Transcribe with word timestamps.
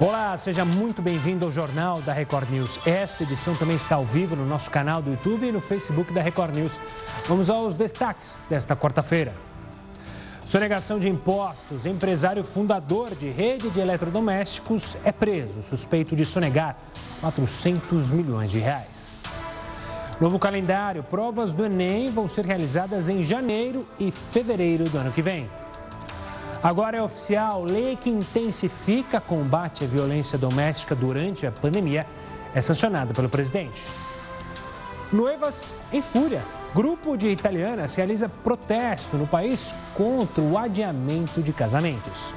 Olá, 0.00 0.38
seja 0.38 0.64
muito 0.64 1.02
bem-vindo 1.02 1.44
ao 1.44 1.52
Jornal 1.52 2.00
da 2.00 2.14
Record 2.14 2.48
News. 2.48 2.80
Esta 2.86 3.24
edição 3.24 3.54
também 3.54 3.76
está 3.76 3.96
ao 3.96 4.06
vivo 4.06 4.34
no 4.34 4.46
nosso 4.46 4.70
canal 4.70 5.02
do 5.02 5.10
YouTube 5.10 5.48
e 5.48 5.52
no 5.52 5.60
Facebook 5.60 6.14
da 6.14 6.22
Record 6.22 6.56
News. 6.56 6.72
Vamos 7.28 7.50
aos 7.50 7.74
destaques 7.74 8.38
desta 8.48 8.74
quarta-feira. 8.74 9.34
Sonegação 10.46 10.98
de 10.98 11.10
impostos. 11.10 11.84
Empresário 11.84 12.42
fundador 12.42 13.14
de 13.14 13.28
rede 13.28 13.68
de 13.68 13.80
eletrodomésticos 13.80 14.96
é 15.04 15.12
preso, 15.12 15.62
suspeito 15.62 16.16
de 16.16 16.24
sonegar 16.24 16.78
400 17.20 18.08
milhões 18.08 18.50
de 18.50 18.60
reais. 18.60 19.18
Novo 20.18 20.38
calendário. 20.38 21.02
Provas 21.02 21.52
do 21.52 21.66
Enem 21.66 22.08
vão 22.08 22.26
ser 22.30 22.46
realizadas 22.46 23.10
em 23.10 23.22
janeiro 23.22 23.86
e 24.00 24.10
fevereiro 24.10 24.88
do 24.88 24.96
ano 24.96 25.12
que 25.12 25.20
vem. 25.20 25.50
Agora 26.62 26.96
é 26.96 27.02
oficial, 27.02 27.64
lei 27.64 27.96
que 27.96 28.08
intensifica 28.08 29.20
combate 29.20 29.82
à 29.82 29.86
violência 29.86 30.38
doméstica 30.38 30.94
durante 30.94 31.44
a 31.44 31.50
pandemia 31.50 32.06
é 32.54 32.60
sancionada 32.60 33.12
pelo 33.12 33.28
presidente. 33.28 33.84
Noivas 35.12 35.64
em 35.92 36.00
fúria. 36.00 36.40
Grupo 36.72 37.16
de 37.16 37.28
italianas 37.28 37.96
realiza 37.96 38.28
protesto 38.28 39.16
no 39.16 39.26
país 39.26 39.74
contra 39.94 40.40
o 40.40 40.56
adiamento 40.56 41.42
de 41.42 41.52
casamentos. 41.52 42.32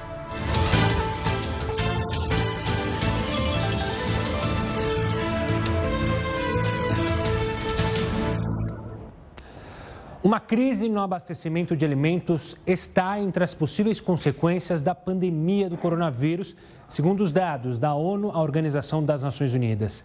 Uma 10.26 10.40
crise 10.40 10.90
no 10.90 11.02
abastecimento 11.02 11.78
de 11.78 11.86
alimentos 11.86 12.58
está 12.66 13.20
entre 13.20 13.44
as 13.44 13.54
possíveis 13.54 14.00
consequências 14.02 14.82
da 14.82 14.96
pandemia 14.96 15.70
do 15.70 15.78
coronavírus, 15.78 16.56
segundo 16.90 17.22
os 17.22 17.32
dados 17.32 17.78
da 17.78 17.94
ONU, 17.94 18.32
a 18.32 18.42
Organização 18.42 19.06
das 19.06 19.22
Nações 19.22 19.54
Unidas. 19.54 20.04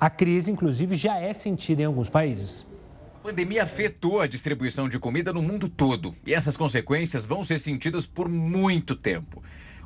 A 0.00 0.10
crise, 0.10 0.50
inclusive, 0.50 0.96
já 0.96 1.18
é 1.18 1.32
sentida 1.32 1.82
em 1.82 1.84
alguns 1.84 2.08
países. 2.08 2.66
A 3.14 3.28
pandemia 3.28 3.62
afetou 3.62 4.20
a 4.20 4.26
distribuição 4.26 4.88
de 4.88 4.98
comida 4.98 5.32
no 5.32 5.40
mundo 5.40 5.68
todo 5.68 6.12
e 6.26 6.34
essas 6.34 6.56
consequências 6.56 7.24
vão 7.24 7.40
ser 7.44 7.60
sentidas 7.60 8.04
por 8.04 8.28
muito 8.28 8.96
tempo. 8.96 9.40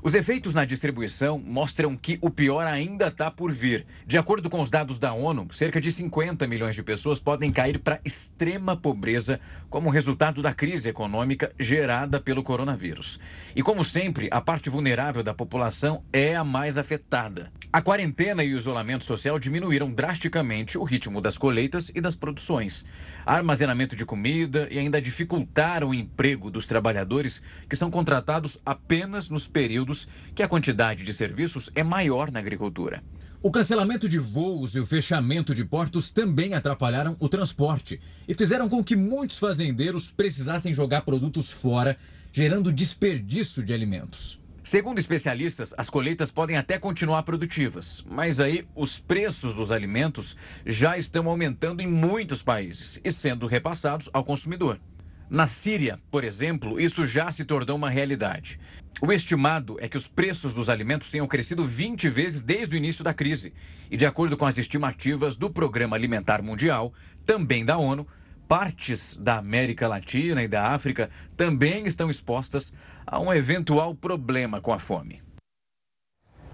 Os 0.07 0.15
efeitos 0.15 0.53
na 0.53 0.67
distribuição 0.67 1.39
mostram 1.39 1.97
que 1.97 2.19
o 2.21 2.29
pior 2.29 2.67
ainda 2.67 3.07
está 3.07 3.31
por 3.31 3.51
vir. 3.51 3.87
De 4.07 4.19
acordo 4.19 4.51
com 4.51 4.61
os 4.61 4.69
dados 4.69 4.99
da 4.99 5.15
ONU, 5.15 5.49
cerca 5.51 5.81
de 5.81 5.91
50 5.91 6.47
milhões 6.47 6.77
de 6.77 6.83
pessoas 6.83 7.19
podem 7.19 7.51
cair 7.51 7.79
para 7.79 7.99
extrema 8.05 8.77
pobreza 8.77 9.41
como 9.71 9.89
resultado 9.89 10.43
da 10.43 10.53
crise 10.53 10.91
econômica 10.91 11.51
gerada 11.59 12.21
pelo 12.21 12.43
coronavírus. 12.43 13.19
E 13.57 13.63
como 13.63 13.83
sempre, 13.83 14.29
a 14.31 14.43
parte 14.43 14.69
vulnerável 14.69 15.23
da 15.23 15.33
população 15.33 16.05
é 16.13 16.37
a 16.37 16.45
mais 16.45 16.77
afetada. 16.77 17.51
A 17.73 17.81
quarentena 17.81 18.45
e 18.45 18.55
o 18.55 18.59
isolamento 18.59 19.05
social 19.05 19.39
diminuíram 19.39 19.91
drasticamente 19.91 20.77
o 20.77 20.85
ritmo 20.85 21.21
das 21.21 21.39
colheitas 21.39 21.91
e 21.95 22.01
das 22.01 22.15
produções. 22.15 22.85
Armazenamento 23.25 23.97
de 23.97 24.05
comida 24.05 24.69
e 24.71 24.79
ainda 24.79 25.01
dificultaram 25.01 25.89
o 25.89 25.95
emprego 25.95 26.51
dos 26.51 26.67
trabalhadores 26.67 27.43
que 27.69 27.75
são 27.75 27.91
contratados 27.91 28.59
apenas 28.65 29.29
nos 29.29 29.49
períodos 29.49 29.94
que 30.35 30.43
a 30.43 30.49
quantidade 30.49 31.05
de 31.05 31.13
serviços 31.13 31.71
é 31.75 31.85
maior 31.85 32.31
na 32.31 32.39
agricultura. 32.41 33.03
O 33.43 33.51
cancelamento 33.51 34.09
de 34.09 34.19
voos 34.19 34.75
e 34.75 34.81
o 34.81 34.87
fechamento 34.87 35.55
de 35.55 35.65
portos 35.65 36.11
também 36.11 36.55
atrapalharam 36.55 37.15
o 37.21 37.29
transporte 37.29 38.01
e 38.27 38.33
fizeram 38.33 38.69
com 38.71 38.83
que 38.83 38.97
muitos 38.97 39.37
fazendeiros 39.37 40.11
precisassem 40.11 40.73
jogar 40.73 41.03
produtos 41.03 41.51
fora, 41.51 41.95
gerando 42.33 42.73
desperdício 42.73 43.63
de 43.63 43.75
alimentos. 43.75 44.41
Segundo 44.63 44.99
especialistas, 44.99 45.75
as 45.77 45.91
colheitas 45.91 46.31
podem 46.31 46.57
até 46.57 46.79
continuar 46.79 47.23
produtivas, 47.23 48.03
mas 48.09 48.41
aí 48.41 48.67
os 48.75 48.99
preços 48.99 49.55
dos 49.55 49.71
alimentos 49.71 50.35
já 50.65 50.97
estão 50.97 51.29
aumentando 51.29 51.83
em 51.83 51.87
muitos 51.87 52.43
países 52.43 52.99
e 53.05 53.13
sendo 53.13 53.47
repassados 53.47 54.09
ao 54.11 54.25
consumidor. 54.25 54.81
Na 55.29 55.47
Síria, 55.47 56.01
por 56.11 56.25
exemplo, 56.25 56.81
isso 56.81 57.05
já 57.05 57.31
se 57.31 57.45
tornou 57.45 57.77
uma 57.77 57.91
realidade. 57.91 58.59
O 59.03 59.13
estimado 59.13 59.77
é 59.81 59.89
que 59.89 59.97
os 59.97 60.07
preços 60.07 60.55
dos 60.55 60.71
alimentos 60.71 61.11
tenham 61.11 61.27
crescido 61.27 61.65
20 61.65 62.09
vezes 62.09 62.43
desde 62.43 62.77
o 62.77 62.79
início 62.79 63.03
da 63.03 63.13
crise. 63.13 63.53
E, 63.91 63.97
de 63.97 64.07
acordo 64.07 64.37
com 64.37 64.47
as 64.47 64.57
estimativas 64.57 65.37
do 65.37 65.51
Programa 65.51 65.97
Alimentar 65.97 66.43
Mundial, 66.43 66.93
também 67.27 67.65
da 67.65 67.77
ONU, 67.77 68.07
partes 68.47 69.17
da 69.17 69.39
América 69.39 69.89
Latina 69.89 70.43
e 70.43 70.49
da 70.49 70.69
África 70.69 71.11
também 71.37 71.85
estão 71.85 72.09
expostas 72.09 72.73
a 73.07 73.19
um 73.19 73.33
eventual 73.33 73.95
problema 73.95 74.61
com 74.61 74.73
a 74.73 74.79
fome. 74.79 75.21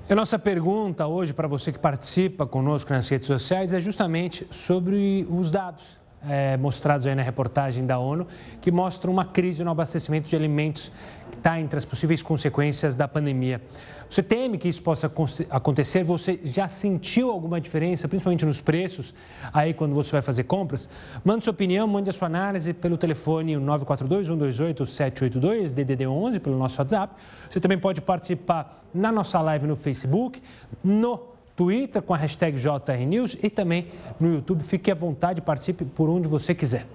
A 0.09 0.15
nossa 0.15 0.39
pergunta 0.39 1.07
hoje 1.07 1.33
para 1.33 1.47
você 1.47 1.71
que 1.71 1.79
participa 1.79 2.45
conosco 2.45 2.93
nas 2.93 3.09
redes 3.09 3.29
sociais 3.29 3.73
é 3.73 3.81
justamente 3.81 4.45
sobre 4.51 5.25
os 5.31 5.53
dados 5.53 6.00
é, 6.29 6.57
mostrados 6.57 7.07
aí 7.07 7.15
na 7.15 7.23
reportagem 7.23 7.87
da 7.87 7.97
ONU, 7.99 8.27
que 8.61 8.71
mostram 8.71 9.11
uma 9.13 9.25
crise 9.25 9.65
no 9.65 9.71
abastecimento 9.71 10.29
de 10.29 10.37
alimentos 10.37 10.93
que 11.31 11.39
está 11.39 11.59
entre 11.61 11.79
as 11.79 11.85
possíveis 11.85 12.23
consequências 12.23 12.95
da 12.95 13.09
pandemia. 13.09 13.61
Você 14.09 14.23
teme 14.23 14.57
que 14.59 14.69
isso 14.69 14.83
possa 14.83 15.11
acontecer? 15.49 16.03
Você 16.03 16.41
já 16.43 16.69
sentiu 16.69 17.31
alguma 17.31 17.61
diferença, 17.61 18.09
principalmente 18.09 18.45
nos 18.45 18.61
preços, 18.61 19.15
aí 19.53 19.73
quando 19.73 19.95
você 19.95 20.11
vai 20.11 20.23
fazer 20.23 20.43
compras? 20.45 20.89
Mande 21.25 21.45
sua 21.45 21.53
opinião, 21.53 21.87
mande 21.87 22.11
a 22.11 22.13
sua 22.13 22.27
análise 22.27 22.73
pelo 22.73 22.99
telefone 22.99 23.55
942-128-782, 23.55 25.75
DDD 25.75 26.09
11, 26.09 26.41
pelo 26.41 26.59
nosso 26.59 26.81
WhatsApp. 26.81 27.15
Você 27.49 27.61
também 27.61 27.79
pode 27.79 28.01
participar 28.01 28.83
na 28.93 29.13
nossa 29.13 29.41
live 29.41 29.69
no 29.69 29.77
Facebook, 29.77 30.43
no 30.83 31.30
Twitter 31.61 32.01
com 32.01 32.15
a 32.15 32.17
hashtag 32.17 32.59
JRNews 32.59 33.37
e 33.43 33.51
também 33.51 33.89
no 34.19 34.33
YouTube. 34.33 34.65
Fique 34.65 34.91
à 34.91 34.95
vontade, 34.95 35.43
participe 35.43 35.85
por 35.85 36.09
onde 36.09 36.27
você 36.27 36.55
quiser. 36.55 36.87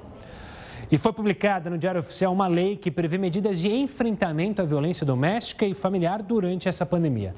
E 0.91 0.97
foi 0.97 1.13
publicada 1.13 1.69
no 1.69 1.77
Diário 1.77 1.99
Oficial 1.99 2.33
uma 2.33 2.47
lei 2.47 2.75
que 2.75 2.89
prevê 2.89 3.15
medidas 3.19 3.59
de 3.59 3.67
enfrentamento 3.69 4.63
à 4.63 4.65
violência 4.65 5.05
doméstica 5.05 5.67
e 5.67 5.75
familiar 5.75 6.23
durante 6.23 6.67
essa 6.67 6.83
pandemia. 6.83 7.35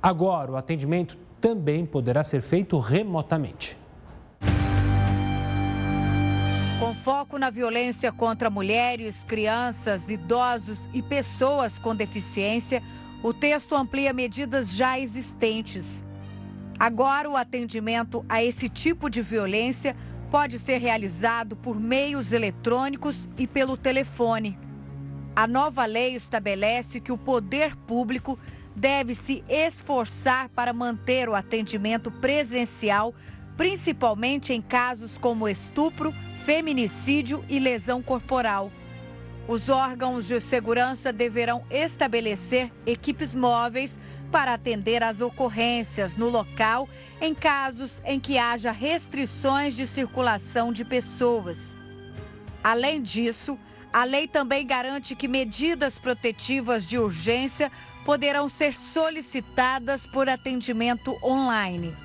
Agora, 0.00 0.52
o 0.52 0.56
atendimento 0.56 1.18
também 1.40 1.84
poderá 1.84 2.22
ser 2.22 2.42
feito 2.42 2.78
remotamente. 2.78 3.76
Com 6.78 6.94
foco 6.94 7.40
na 7.40 7.50
violência 7.50 8.12
contra 8.12 8.48
mulheres, 8.48 9.24
crianças, 9.24 10.12
idosos 10.12 10.88
e 10.94 11.02
pessoas 11.02 11.76
com 11.76 11.92
deficiência, 11.92 12.80
o 13.20 13.34
texto 13.34 13.74
amplia 13.74 14.12
medidas 14.12 14.72
já 14.72 14.96
existentes. 14.96 16.06
Agora, 16.78 17.28
o 17.28 17.36
atendimento 17.36 18.24
a 18.28 18.42
esse 18.42 18.68
tipo 18.68 19.10
de 19.10 19.20
violência 19.20 19.96
pode 20.30 20.58
ser 20.58 20.78
realizado 20.78 21.56
por 21.56 21.80
meios 21.80 22.32
eletrônicos 22.32 23.28
e 23.36 23.46
pelo 23.46 23.76
telefone. 23.76 24.58
A 25.34 25.46
nova 25.46 25.84
lei 25.86 26.14
estabelece 26.14 27.00
que 27.00 27.10
o 27.10 27.18
poder 27.18 27.74
público 27.74 28.38
deve 28.76 29.14
se 29.14 29.42
esforçar 29.48 30.48
para 30.50 30.72
manter 30.72 31.28
o 31.28 31.34
atendimento 31.34 32.12
presencial, 32.12 33.12
principalmente 33.56 34.52
em 34.52 34.62
casos 34.62 35.18
como 35.18 35.48
estupro, 35.48 36.14
feminicídio 36.34 37.44
e 37.48 37.58
lesão 37.58 38.00
corporal. 38.00 38.70
Os 39.48 39.68
órgãos 39.68 40.28
de 40.28 40.40
segurança 40.40 41.12
deverão 41.12 41.64
estabelecer 41.70 42.70
equipes 42.84 43.34
móveis 43.34 43.98
para 44.30 44.54
atender 44.54 45.02
às 45.02 45.20
ocorrências 45.20 46.16
no 46.16 46.28
local 46.28 46.88
em 47.20 47.34
casos 47.34 48.00
em 48.04 48.20
que 48.20 48.38
haja 48.38 48.70
restrições 48.70 49.76
de 49.76 49.86
circulação 49.86 50.72
de 50.72 50.84
pessoas. 50.84 51.76
Além 52.62 53.00
disso, 53.00 53.58
a 53.92 54.04
lei 54.04 54.28
também 54.28 54.66
garante 54.66 55.16
que 55.16 55.26
medidas 55.26 55.98
protetivas 55.98 56.86
de 56.86 56.98
urgência 56.98 57.72
poderão 58.04 58.48
ser 58.48 58.74
solicitadas 58.74 60.06
por 60.06 60.28
atendimento 60.28 61.16
online. 61.22 61.96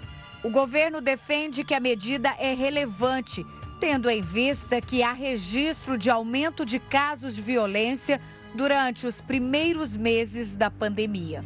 O 0.43 0.49
governo 0.49 1.01
defende 1.01 1.63
que 1.63 1.73
a 1.73 1.79
medida 1.79 2.33
é 2.37 2.53
relevante, 2.53 3.45
tendo 3.79 4.09
em 4.09 4.21
vista 4.21 4.81
que 4.81 5.03
há 5.03 5.13
registro 5.13 5.97
de 5.97 6.09
aumento 6.09 6.65
de 6.65 6.79
casos 6.79 7.35
de 7.35 7.41
violência 7.41 8.19
durante 8.55 9.07
os 9.07 9.19
primeiros 9.19 9.97
meses 9.97 10.55
da 10.55 10.69
pandemia. 10.69 11.43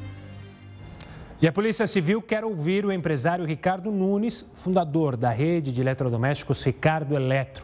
E 1.40 1.48
a 1.48 1.52
Polícia 1.52 1.86
Civil 1.86 2.20
quer 2.20 2.44
ouvir 2.44 2.84
o 2.84 2.92
empresário 2.92 3.46
Ricardo 3.46 3.92
Nunes, 3.92 4.44
fundador 4.56 5.16
da 5.16 5.30
rede 5.30 5.72
de 5.72 5.82
eletrodomésticos 5.82 6.64
Ricardo 6.64 7.14
Eletro. 7.14 7.64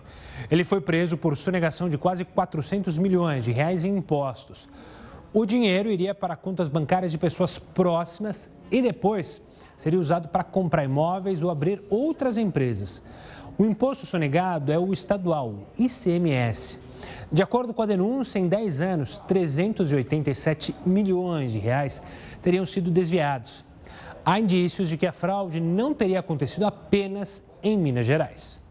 Ele 0.51 0.63
foi 0.63 0.79
preso 0.79 1.17
por 1.17 1.35
sonegação 1.35 1.89
de 1.89 1.97
quase 1.97 2.23
400 2.23 2.99
milhões 2.99 3.43
de 3.43 3.51
reais 3.51 3.83
em 3.83 3.97
impostos. 3.97 4.69
O 5.33 5.43
dinheiro 5.43 5.89
iria 5.89 6.13
para 6.13 6.35
contas 6.35 6.69
bancárias 6.69 7.11
de 7.11 7.17
pessoas 7.17 7.57
próximas 7.57 8.47
e 8.69 8.79
depois 8.79 9.41
seria 9.75 9.99
usado 9.99 10.27
para 10.27 10.43
comprar 10.43 10.83
imóveis 10.83 11.41
ou 11.41 11.49
abrir 11.49 11.81
outras 11.89 12.37
empresas. 12.37 13.01
O 13.57 13.65
imposto 13.65 14.05
sonegado 14.05 14.71
é 14.71 14.77
o 14.77 14.93
estadual, 14.93 15.55
ICMS. 15.79 16.77
De 17.31 17.41
acordo 17.41 17.73
com 17.73 17.81
a 17.81 17.85
denúncia, 17.85 18.39
em 18.39 18.47
10 18.47 18.81
anos, 18.81 19.17
387 19.27 20.75
milhões 20.85 21.51
de 21.51 21.59
reais 21.59 22.01
teriam 22.43 22.65
sido 22.65 22.91
desviados. 22.91 23.65
há 24.25 24.39
indícios 24.39 24.87
de 24.87 24.97
que 24.97 25.07
a 25.07 25.11
fraude 25.11 25.59
não 25.59 25.93
teria 25.93 26.19
acontecido 26.19 26.65
apenas 26.65 27.43
em 27.61 27.77
Minas 27.77 28.05
Gerais. 28.05 28.61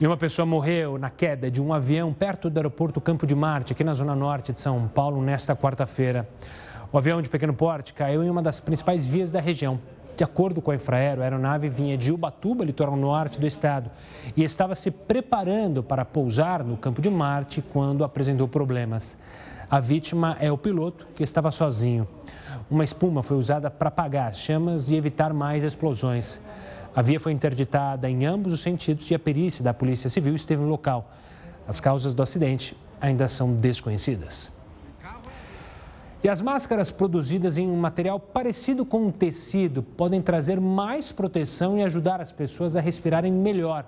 E 0.00 0.06
uma 0.06 0.16
pessoa 0.16 0.44
morreu 0.44 0.98
na 0.98 1.10
queda 1.10 1.50
de 1.50 1.60
um 1.60 1.72
avião 1.72 2.12
perto 2.12 2.48
do 2.48 2.56
aeroporto 2.56 3.00
Campo 3.00 3.26
de 3.26 3.34
Marte, 3.34 3.72
aqui 3.72 3.82
na 3.82 3.94
zona 3.94 4.14
norte 4.14 4.52
de 4.52 4.60
São 4.60 4.86
Paulo, 4.86 5.22
nesta 5.22 5.56
quarta-feira. 5.56 6.28
O 6.92 6.98
avião 6.98 7.20
de 7.20 7.28
pequeno 7.28 7.52
porte 7.52 7.92
caiu 7.92 8.22
em 8.22 8.30
uma 8.30 8.42
das 8.42 8.60
principais 8.60 9.04
vias 9.04 9.32
da 9.32 9.40
região. 9.40 9.80
De 10.16 10.24
acordo 10.24 10.60
com 10.60 10.70
a 10.70 10.74
Infraero, 10.74 11.20
a 11.20 11.24
aeronave 11.24 11.68
vinha 11.68 11.96
de 11.96 12.12
Ubatuba, 12.12 12.64
litoral 12.64 12.96
norte 12.96 13.40
do 13.40 13.46
estado, 13.46 13.90
e 14.36 14.42
estava 14.42 14.74
se 14.74 14.90
preparando 14.90 15.82
para 15.82 16.04
pousar 16.04 16.64
no 16.64 16.76
Campo 16.76 17.00
de 17.00 17.08
Marte 17.10 17.62
quando 17.62 18.04
apresentou 18.04 18.46
problemas. 18.46 19.16
A 19.70 19.80
vítima 19.80 20.34
é 20.40 20.50
o 20.50 20.56
piloto, 20.56 21.06
que 21.14 21.22
estava 21.22 21.50
sozinho. 21.50 22.08
Uma 22.70 22.84
espuma 22.84 23.22
foi 23.22 23.36
usada 23.36 23.70
para 23.70 23.88
apagar 23.88 24.30
as 24.30 24.38
chamas 24.38 24.88
e 24.88 24.94
evitar 24.94 25.34
mais 25.34 25.62
explosões. 25.62 26.40
A 26.96 27.02
via 27.02 27.20
foi 27.20 27.32
interditada 27.32 28.08
em 28.08 28.24
ambos 28.24 28.50
os 28.54 28.60
sentidos 28.62 29.10
e 29.10 29.14
a 29.14 29.18
perícia 29.18 29.62
da 29.62 29.74
Polícia 29.74 30.08
Civil 30.08 30.34
esteve 30.34 30.62
no 30.62 30.70
local. 30.70 31.12
As 31.66 31.80
causas 31.80 32.14
do 32.14 32.22
acidente 32.22 32.74
ainda 32.98 33.28
são 33.28 33.52
desconhecidas. 33.52 34.50
E 36.24 36.30
as 36.30 36.40
máscaras 36.40 36.90
produzidas 36.90 37.58
em 37.58 37.68
um 37.68 37.76
material 37.76 38.18
parecido 38.18 38.86
com 38.86 39.06
um 39.06 39.12
tecido 39.12 39.82
podem 39.82 40.22
trazer 40.22 40.58
mais 40.58 41.12
proteção 41.12 41.78
e 41.78 41.82
ajudar 41.82 42.22
as 42.22 42.32
pessoas 42.32 42.74
a 42.74 42.80
respirarem 42.80 43.30
melhor. 43.30 43.84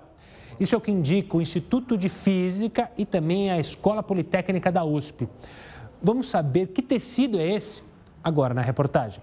Isso 0.59 0.75
é 0.75 0.77
o 0.77 0.81
que 0.81 0.91
indica 0.91 1.35
o 1.35 1.41
Instituto 1.41 1.97
de 1.97 2.07
Física 2.07 2.91
e 2.95 3.03
também 3.03 3.49
a 3.49 3.59
Escola 3.59 4.03
Politécnica 4.03 4.71
da 4.71 4.85
USP. 4.85 5.27
Vamos 6.01 6.29
saber 6.29 6.67
que 6.67 6.81
tecido 6.81 7.39
é 7.39 7.47
esse 7.47 7.83
agora 8.23 8.55
na 8.55 8.61
reportagem. 8.61 9.21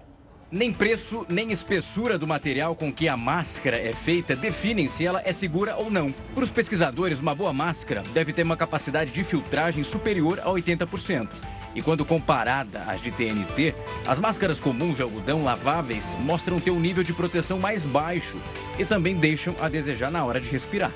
Nem 0.51 0.73
preço, 0.73 1.25
nem 1.29 1.51
espessura 1.51 2.17
do 2.17 2.25
material 2.25 2.73
com 2.73 2.91
que 2.91 3.07
a 3.07 3.15
máscara 3.15 3.77
é 3.77 3.93
feita 3.93 4.35
definem 4.35 4.87
se 4.87 5.05
ela 5.05 5.21
é 5.23 5.31
segura 5.31 5.75
ou 5.75 5.91
não. 5.91 6.11
Para 6.33 6.43
os 6.43 6.51
pesquisadores, 6.51 7.19
uma 7.19 7.35
boa 7.35 7.53
máscara 7.53 8.01
deve 8.13 8.33
ter 8.33 8.43
uma 8.43 8.57
capacidade 8.57 9.11
de 9.11 9.23
filtragem 9.23 9.83
superior 9.83 10.39
a 10.39 10.45
80%. 10.45 11.29
E 11.75 11.81
quando 11.83 12.03
comparada 12.03 12.81
às 12.87 13.01
de 13.01 13.11
TNT, 13.11 13.75
as 14.07 14.19
máscaras 14.19 14.59
comuns 14.59 14.95
de 14.95 15.03
algodão 15.03 15.43
laváveis 15.43 16.15
mostram 16.15 16.59
ter 16.59 16.71
um 16.71 16.79
nível 16.79 17.03
de 17.03 17.13
proteção 17.13 17.59
mais 17.59 17.85
baixo 17.85 18.41
e 18.79 18.85
também 18.85 19.15
deixam 19.15 19.55
a 19.61 19.69
desejar 19.69 20.09
na 20.09 20.25
hora 20.25 20.39
de 20.39 20.49
respirar. 20.49 20.93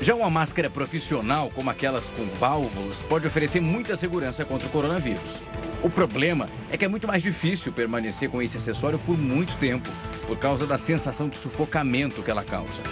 Já 0.00 0.14
uma 0.14 0.28
máscara 0.28 0.68
profissional, 0.68 1.50
como 1.54 1.70
aquelas 1.70 2.10
com 2.10 2.28
válvulas, 2.28 3.02
pode 3.02 3.26
oferecer 3.26 3.60
muita 3.60 3.96
segurança 3.96 4.44
contra 4.44 4.66
o 4.66 4.70
coronavírus. 4.70 5.42
O 5.82 5.88
problema 5.88 6.46
é 6.70 6.76
que 6.76 6.84
é 6.84 6.88
muito 6.88 7.06
mais 7.06 7.22
difícil 7.22 7.72
permanecer 7.72 8.28
com 8.28 8.42
esse 8.42 8.56
acessório 8.56 8.98
por 8.98 9.16
muito 9.16 9.56
tempo, 9.56 9.88
por 10.26 10.38
causa 10.38 10.66
da 10.66 10.76
sensação 10.76 11.28
de 11.28 11.36
sufocamento 11.36 12.22
que 12.22 12.30
ela 12.30 12.42
causa. 12.42 12.82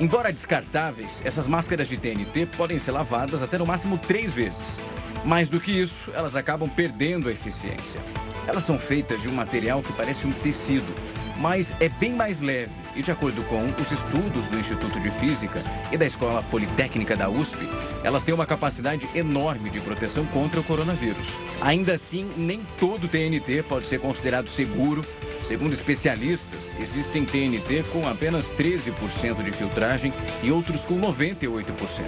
Embora 0.00 0.32
descartáveis, 0.32 1.22
essas 1.24 1.46
máscaras 1.46 1.88
de 1.88 1.96
TNT 1.96 2.46
podem 2.56 2.78
ser 2.78 2.92
lavadas 2.92 3.42
até 3.42 3.58
no 3.58 3.66
máximo 3.66 3.98
três 3.98 4.32
vezes. 4.32 4.80
Mais 5.24 5.48
do 5.48 5.60
que 5.60 5.70
isso, 5.70 6.10
elas 6.14 6.36
acabam 6.36 6.68
perdendo 6.68 7.28
a 7.28 7.32
eficiência. 7.32 8.00
Elas 8.46 8.62
são 8.62 8.78
feitas 8.78 9.22
de 9.22 9.28
um 9.28 9.32
material 9.32 9.82
que 9.82 9.92
parece 9.92 10.26
um 10.26 10.32
tecido, 10.32 10.92
mas 11.38 11.74
é 11.80 11.88
bem 11.88 12.14
mais 12.14 12.40
leve 12.40 12.81
e, 12.94 13.02
de 13.02 13.10
acordo 13.10 13.42
com 13.44 13.64
os 13.80 13.90
estudos 13.90 14.48
do 14.48 14.58
Instituto 14.58 15.00
de 15.00 15.10
Física 15.10 15.62
e 15.90 15.96
da 15.96 16.06
Escola 16.06 16.42
Politécnica 16.42 17.16
da 17.16 17.28
USP, 17.28 17.68
elas 18.02 18.24
têm 18.24 18.34
uma 18.34 18.46
capacidade 18.46 19.08
enorme 19.14 19.70
de 19.70 19.80
proteção 19.80 20.26
contra 20.26 20.60
o 20.60 20.64
coronavírus. 20.64 21.38
Ainda 21.60 21.94
assim, 21.94 22.30
nem 22.36 22.60
todo 22.78 23.08
TNT 23.08 23.62
pode 23.62 23.86
ser 23.86 24.00
considerado 24.00 24.48
seguro. 24.48 25.04
Segundo 25.42 25.72
especialistas, 25.72 26.74
existem 26.78 27.24
TNT 27.24 27.82
com 27.92 28.06
apenas 28.06 28.50
13% 28.52 29.42
de 29.42 29.52
filtragem 29.52 30.12
e 30.42 30.52
outros 30.52 30.84
com 30.84 31.00
98%. 31.00 32.04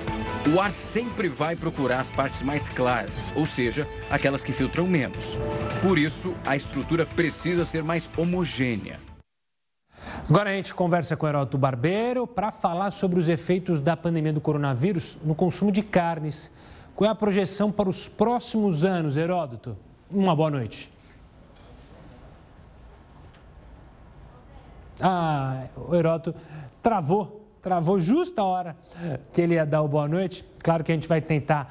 O 0.54 0.60
ar 0.60 0.70
sempre 0.70 1.28
vai 1.28 1.56
procurar 1.56 2.00
as 2.00 2.10
partes 2.10 2.42
mais 2.42 2.68
claras, 2.68 3.32
ou 3.34 3.44
seja, 3.44 3.88
aquelas 4.10 4.44
que 4.44 4.52
filtram 4.52 4.86
menos. 4.86 5.36
Por 5.82 5.98
isso, 5.98 6.34
a 6.46 6.54
estrutura 6.54 7.04
precisa 7.04 7.64
ser 7.64 7.82
mais 7.82 8.08
homogênea. 8.16 8.98
Agora 10.26 10.48
a 10.48 10.54
gente 10.54 10.74
conversa 10.74 11.14
com 11.16 11.26
o 11.26 11.28
Heródoto 11.28 11.58
Barbeiro 11.58 12.26
para 12.26 12.50
falar 12.50 12.90
sobre 12.92 13.20
os 13.20 13.28
efeitos 13.28 13.78
da 13.78 13.94
pandemia 13.94 14.32
do 14.32 14.40
coronavírus 14.40 15.18
no 15.22 15.34
consumo 15.34 15.70
de 15.70 15.82
carnes. 15.82 16.50
Qual 16.96 17.06
é 17.06 17.12
a 17.12 17.14
projeção 17.14 17.70
para 17.70 17.90
os 17.90 18.08
próximos 18.08 18.86
anos, 18.86 19.18
Heródoto? 19.18 19.76
Uma 20.10 20.34
boa 20.34 20.50
noite. 20.50 20.90
Ah, 24.98 25.66
o 25.76 25.94
Heródoto 25.94 26.34
travou, 26.82 27.46
travou 27.60 28.00
justo 28.00 28.40
a 28.40 28.44
hora 28.44 28.76
que 29.30 29.42
ele 29.42 29.54
ia 29.54 29.66
dar 29.66 29.82
o 29.82 29.88
boa 29.88 30.08
noite. 30.08 30.42
Claro 30.60 30.82
que 30.82 30.90
a 30.90 30.94
gente 30.94 31.06
vai 31.06 31.20
tentar 31.20 31.70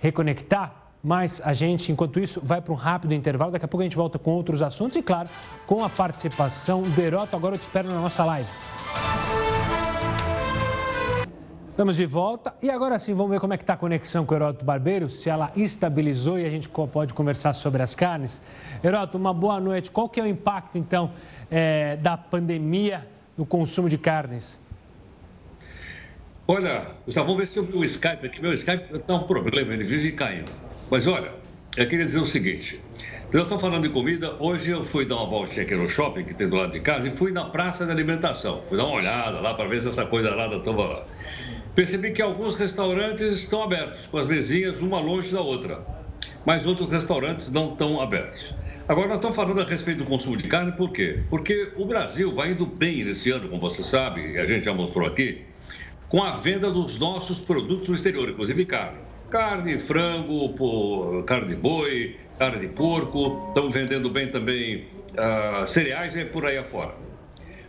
reconectar, 0.00 0.74
mas 1.06 1.40
a 1.44 1.52
gente, 1.52 1.92
enquanto 1.92 2.18
isso, 2.18 2.40
vai 2.42 2.60
para 2.60 2.72
um 2.72 2.76
rápido 2.76 3.14
intervalo. 3.14 3.52
Daqui 3.52 3.64
a 3.64 3.68
pouco 3.68 3.80
a 3.80 3.84
gente 3.84 3.94
volta 3.94 4.18
com 4.18 4.32
outros 4.32 4.60
assuntos 4.60 4.96
e, 4.96 5.02
claro, 5.02 5.28
com 5.64 5.84
a 5.84 5.88
participação 5.88 6.82
do 6.82 7.00
Heroto. 7.00 7.36
Agora 7.36 7.54
eu 7.54 7.58
te 7.60 7.62
espero 7.62 7.88
na 7.88 8.00
nossa 8.00 8.24
live. 8.24 8.48
Estamos 11.68 11.96
de 11.96 12.06
volta 12.06 12.56
e 12.60 12.68
agora 12.68 12.98
sim 12.98 13.14
vamos 13.14 13.30
ver 13.30 13.38
como 13.38 13.54
é 13.54 13.56
que 13.56 13.62
está 13.62 13.74
a 13.74 13.76
conexão 13.76 14.26
com 14.26 14.34
o 14.34 14.36
Heródoto 14.36 14.64
Barbeiro, 14.64 15.08
se 15.08 15.30
ela 15.30 15.52
estabilizou 15.54 16.40
e 16.40 16.44
a 16.44 16.50
gente 16.50 16.68
pode 16.68 17.14
conversar 17.14 17.52
sobre 17.52 17.84
as 17.84 17.94
carnes. 17.94 18.40
Heródoto, 18.82 19.16
uma 19.16 19.32
boa 19.32 19.60
noite. 19.60 19.92
Qual 19.92 20.08
que 20.08 20.18
é 20.18 20.24
o 20.24 20.26
impacto, 20.26 20.76
então, 20.76 21.12
é, 21.48 21.94
da 21.98 22.16
pandemia 22.16 23.06
no 23.38 23.46
consumo 23.46 23.88
de 23.88 23.96
carnes? 23.96 24.58
Olha, 26.48 26.96
Gustavo, 27.04 27.28
vamos 27.28 27.42
ver 27.42 27.46
se 27.46 27.60
o 27.60 27.84
Skype 27.84 28.26
aqui, 28.26 28.42
meu 28.42 28.52
Skype 28.54 28.96
está 28.96 29.14
um 29.14 29.22
problema, 29.22 29.72
ele 29.72 29.84
vive 29.84 30.10
caindo. 30.10 30.65
Mas 30.90 31.06
olha, 31.06 31.32
eu 31.76 31.88
queria 31.88 32.04
dizer 32.04 32.20
o 32.20 32.26
seguinte: 32.26 32.80
nós 33.32 33.42
estamos 33.42 33.60
falando 33.60 33.82
de 33.82 33.88
comida. 33.88 34.36
Hoje 34.38 34.70
eu 34.70 34.84
fui 34.84 35.04
dar 35.04 35.16
uma 35.16 35.26
voltinha 35.26 35.64
aqui 35.64 35.74
no 35.74 35.88
shopping, 35.88 36.24
que 36.24 36.32
tem 36.32 36.48
do 36.48 36.54
lado 36.54 36.72
de 36.72 36.80
casa, 36.80 37.08
e 37.08 37.16
fui 37.16 37.32
na 37.32 37.44
praça 37.46 37.84
de 37.84 37.90
alimentação. 37.90 38.62
Fui 38.68 38.78
dar 38.78 38.84
uma 38.84 38.94
olhada 38.94 39.40
lá 39.40 39.52
para 39.54 39.68
ver 39.68 39.82
se 39.82 39.88
essa 39.88 40.06
coisa 40.06 40.34
nada 40.36 40.56
estava 40.56 40.84
lá. 40.84 41.06
Percebi 41.74 42.12
que 42.12 42.22
alguns 42.22 42.56
restaurantes 42.56 43.38
estão 43.38 43.64
abertos, 43.64 44.06
com 44.06 44.18
as 44.18 44.26
mesinhas 44.26 44.80
uma 44.80 45.00
longe 45.00 45.32
da 45.32 45.40
outra. 45.40 45.84
Mas 46.44 46.66
outros 46.66 46.88
restaurantes 46.90 47.50
não 47.50 47.72
estão 47.72 48.00
abertos. 48.00 48.54
Agora, 48.88 49.08
nós 49.08 49.16
estamos 49.16 49.34
falando 49.34 49.60
a 49.60 49.64
respeito 49.64 49.98
do 49.98 50.04
consumo 50.04 50.36
de 50.36 50.46
carne, 50.46 50.70
por 50.70 50.92
quê? 50.92 51.24
Porque 51.28 51.72
o 51.74 51.84
Brasil 51.84 52.32
vai 52.32 52.52
indo 52.52 52.64
bem 52.64 53.04
nesse 53.04 53.32
ano, 53.32 53.48
como 53.48 53.60
você 53.60 53.82
sabe, 53.82 54.34
e 54.34 54.38
a 54.38 54.46
gente 54.46 54.64
já 54.64 54.72
mostrou 54.72 55.08
aqui, 55.08 55.42
com 56.08 56.22
a 56.22 56.30
venda 56.30 56.70
dos 56.70 56.96
nossos 56.96 57.40
produtos 57.40 57.88
no 57.88 57.96
exterior, 57.96 58.28
inclusive 58.28 58.64
carne. 58.64 59.05
Carne, 59.30 59.80
frango, 59.80 60.54
carne 61.24 61.48
de 61.48 61.56
boi, 61.56 62.16
carne 62.38 62.60
de 62.60 62.68
porco, 62.68 63.48
estão 63.48 63.70
vendendo 63.70 64.08
bem 64.08 64.28
também 64.28 64.86
uh, 65.12 65.66
cereais 65.66 66.14
e 66.14 66.24
por 66.24 66.46
aí 66.46 66.56
afora. 66.56 66.94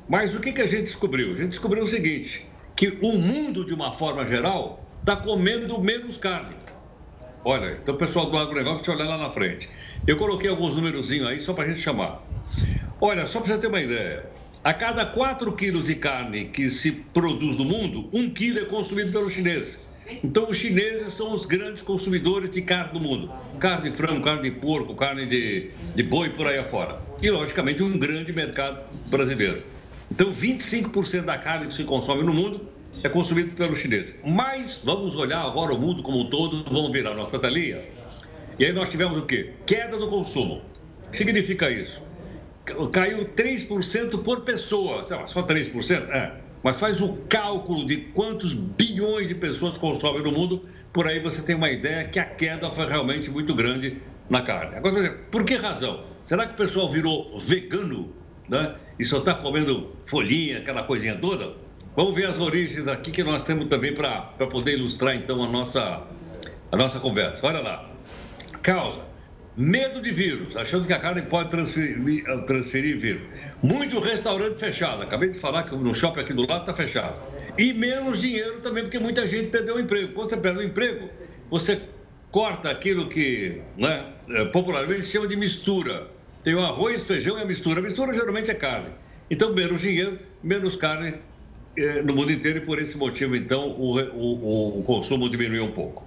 Mas 0.07 0.35
o 0.35 0.39
que, 0.39 0.51
que 0.51 0.61
a 0.61 0.67
gente 0.67 0.83
descobriu? 0.83 1.33
A 1.33 1.37
gente 1.37 1.49
descobriu 1.49 1.83
o 1.83 1.87
seguinte, 1.87 2.47
que 2.75 2.97
o 3.01 3.17
mundo, 3.17 3.65
de 3.65 3.73
uma 3.73 3.91
forma 3.91 4.25
geral, 4.25 4.85
está 4.99 5.15
comendo 5.15 5.81
menos 5.81 6.17
carne. 6.17 6.55
Olha, 7.43 7.79
então 7.81 7.95
o 7.95 7.97
pessoal 7.97 8.29
do 8.29 8.37
agronegócio 8.37 8.83
te 8.83 8.91
olhar 8.91 9.07
lá 9.07 9.17
na 9.17 9.31
frente. 9.31 9.67
Eu 10.05 10.15
coloquei 10.15 10.49
alguns 10.49 10.75
númerozinhos 10.75 11.27
aí 11.27 11.41
só 11.41 11.53
para 11.53 11.63
a 11.63 11.67
gente 11.67 11.79
chamar. 11.79 12.21
Olha, 13.01 13.25
só 13.25 13.39
para 13.39 13.55
você 13.55 13.59
ter 13.59 13.67
uma 13.67 13.81
ideia, 13.81 14.29
a 14.63 14.73
cada 14.73 15.05
4 15.05 15.51
quilos 15.53 15.85
de 15.85 15.95
carne 15.95 16.45
que 16.45 16.69
se 16.69 16.91
produz 16.91 17.57
no 17.57 17.65
mundo, 17.65 18.09
1 18.13 18.29
quilo 18.31 18.59
é 18.59 18.65
consumido 18.65 19.11
pelos 19.11 19.33
chineses. 19.33 19.87
Então, 20.23 20.49
os 20.49 20.57
chineses 20.57 21.13
são 21.13 21.33
os 21.33 21.45
grandes 21.45 21.81
consumidores 21.81 22.49
de 22.49 22.61
carne 22.61 22.93
do 22.93 22.99
mundo: 22.99 23.31
carne 23.59 23.89
de 23.89 23.95
frango, 23.95 24.21
carne 24.21 24.49
de 24.49 24.51
porco, 24.59 24.95
carne 24.95 25.25
de, 25.25 25.71
de 25.95 26.03
boi 26.03 26.29
por 26.29 26.47
aí 26.47 26.57
afora. 26.57 26.99
E, 27.21 27.29
logicamente, 27.29 27.83
um 27.83 27.97
grande 27.97 28.31
mercado 28.33 28.79
brasileiro. 29.07 29.63
Então, 30.11 30.31
25% 30.31 31.25
da 31.25 31.37
carne 31.37 31.67
que 31.67 31.73
se 31.73 31.83
consome 31.83 32.23
no 32.23 32.33
mundo 32.33 32.67
é 33.03 33.09
consumido 33.09 33.53
pelos 33.53 33.79
chineses. 33.79 34.17
Mas 34.23 34.81
vamos 34.83 35.15
olhar 35.15 35.41
agora 35.45 35.73
o 35.73 35.79
mundo 35.79 36.01
como 36.01 36.21
um 36.21 36.29
todo, 36.29 36.63
vamos 36.71 36.91
virar 36.91 37.13
nossa 37.13 37.37
telinha. 37.37 37.81
E 38.57 38.65
aí 38.65 38.73
nós 38.73 38.89
tivemos 38.89 39.17
o 39.17 39.25
quê? 39.25 39.51
Queda 39.65 39.97
do 39.97 40.07
consumo. 40.07 40.61
O 41.07 41.11
que 41.11 41.17
significa 41.17 41.69
isso? 41.69 42.01
Caiu 42.91 43.25
3% 43.35 44.23
por 44.23 44.41
pessoa. 44.41 45.05
Só 45.27 45.43
3%? 45.43 46.09
É 46.09 46.47
mas 46.63 46.79
faz 46.79 47.01
o 47.01 47.13
cálculo 47.29 47.85
de 47.85 47.97
quantos 47.97 48.53
bilhões 48.53 49.27
de 49.27 49.35
pessoas 49.35 49.77
consomem 49.77 50.23
no 50.23 50.31
mundo, 50.31 50.67
por 50.91 51.07
aí 51.07 51.19
você 51.19 51.41
tem 51.41 51.55
uma 51.55 51.69
ideia 51.69 52.07
que 52.07 52.19
a 52.19 52.25
queda 52.25 52.69
foi 52.71 52.87
realmente 52.87 53.29
muito 53.29 53.53
grande 53.53 54.01
na 54.29 54.41
carne. 54.41 54.75
Agora, 54.75 55.17
por 55.31 55.45
que 55.45 55.55
razão? 55.55 56.03
Será 56.25 56.45
que 56.45 56.53
o 56.53 56.57
pessoal 56.57 56.89
virou 56.89 57.37
vegano 57.39 58.13
né? 58.49 58.75
e 58.99 59.05
só 59.05 59.19
está 59.19 59.33
comendo 59.33 59.91
folhinha, 60.05 60.59
aquela 60.59 60.83
coisinha 60.83 61.15
toda? 61.15 61.53
Vamos 61.95 62.13
ver 62.13 62.27
as 62.27 62.39
origens 62.39 62.87
aqui 62.87 63.11
que 63.11 63.23
nós 63.23 63.43
temos 63.43 63.67
também 63.67 63.93
para 63.93 64.21
poder 64.51 64.77
ilustrar 64.77 65.15
então 65.15 65.43
a 65.43 65.47
nossa, 65.47 66.03
a 66.71 66.77
nossa 66.77 66.99
conversa. 66.99 67.45
Olha 67.47 67.59
lá. 67.59 67.89
Causa. 68.61 69.01
Medo 69.57 69.99
de 69.99 70.11
vírus, 70.11 70.55
achando 70.55 70.85
que 70.85 70.93
a 70.93 70.99
carne 70.99 71.23
pode 71.23 71.49
transferir, 71.49 72.23
transferir 72.45 72.99
vírus. 72.99 73.23
Muito 73.63 73.99
restaurante 73.99 74.59
fechado. 74.59 75.01
Acabei 75.01 75.29
de 75.29 75.39
falar 75.39 75.63
que 75.63 75.75
no 75.75 75.95
shopping 75.95 76.19
aqui 76.19 76.33
do 76.33 76.47
lado 76.47 76.61
está 76.61 76.75
fechado. 76.75 77.19
E 77.57 77.73
menos 77.73 78.21
dinheiro 78.21 78.61
também, 78.61 78.83
porque 78.83 78.99
muita 78.99 79.27
gente 79.27 79.49
perdeu 79.49 79.77
o 79.77 79.79
emprego. 79.79 80.13
Quando 80.13 80.29
você 80.29 80.37
perde 80.37 80.59
o 80.59 80.63
emprego, 80.63 81.09
você 81.49 81.81
corta 82.29 82.69
aquilo 82.69 83.09
que 83.09 83.59
né, 83.75 84.05
é, 84.29 84.45
popularmente 84.45 85.01
se 85.01 85.09
chama 85.09 85.27
de 85.27 85.35
mistura. 85.35 86.07
Tem 86.43 86.53
o 86.53 86.61
arroz, 86.61 87.03
feijão 87.05 87.39
e 87.39 87.41
a 87.41 87.45
mistura. 87.45 87.79
A 87.79 87.83
mistura 87.83 88.13
geralmente 88.13 88.51
é 88.51 88.53
carne. 88.53 88.91
Então, 89.29 89.53
menos 89.55 89.81
dinheiro, 89.81 90.19
menos 90.43 90.75
carne 90.75 91.15
eh, 91.75 92.01
no 92.01 92.15
mundo 92.15 92.31
inteiro 92.31 92.59
e 92.59 92.61
por 92.61 92.79
esse 92.79 92.97
motivo, 92.97 93.35
então, 93.35 93.69
o, 93.71 93.99
o, 93.99 94.79
o 94.79 94.83
consumo 94.83 95.29
diminuiu 95.29 95.65
um 95.65 95.71
pouco. 95.71 96.06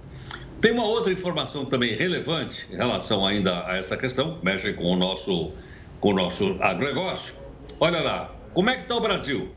Tem 0.61 0.71
uma 0.71 0.85
outra 0.85 1.11
informação 1.11 1.65
também 1.65 1.95
relevante 1.95 2.67
em 2.71 2.75
relação 2.75 3.25
ainda 3.25 3.65
a 3.65 3.77
essa 3.77 3.97
questão, 3.97 4.37
mexe 4.43 4.71
com 4.73 4.93
o 4.93 4.95
nosso, 4.95 5.53
com 5.99 6.09
o 6.09 6.13
nosso 6.13 6.55
agronegócio. 6.61 7.33
Olha 7.79 7.99
lá, 7.99 8.35
como 8.53 8.69
é 8.69 8.75
que 8.75 8.83
está 8.83 8.95
o 8.95 9.01
Brasil? 9.01 9.55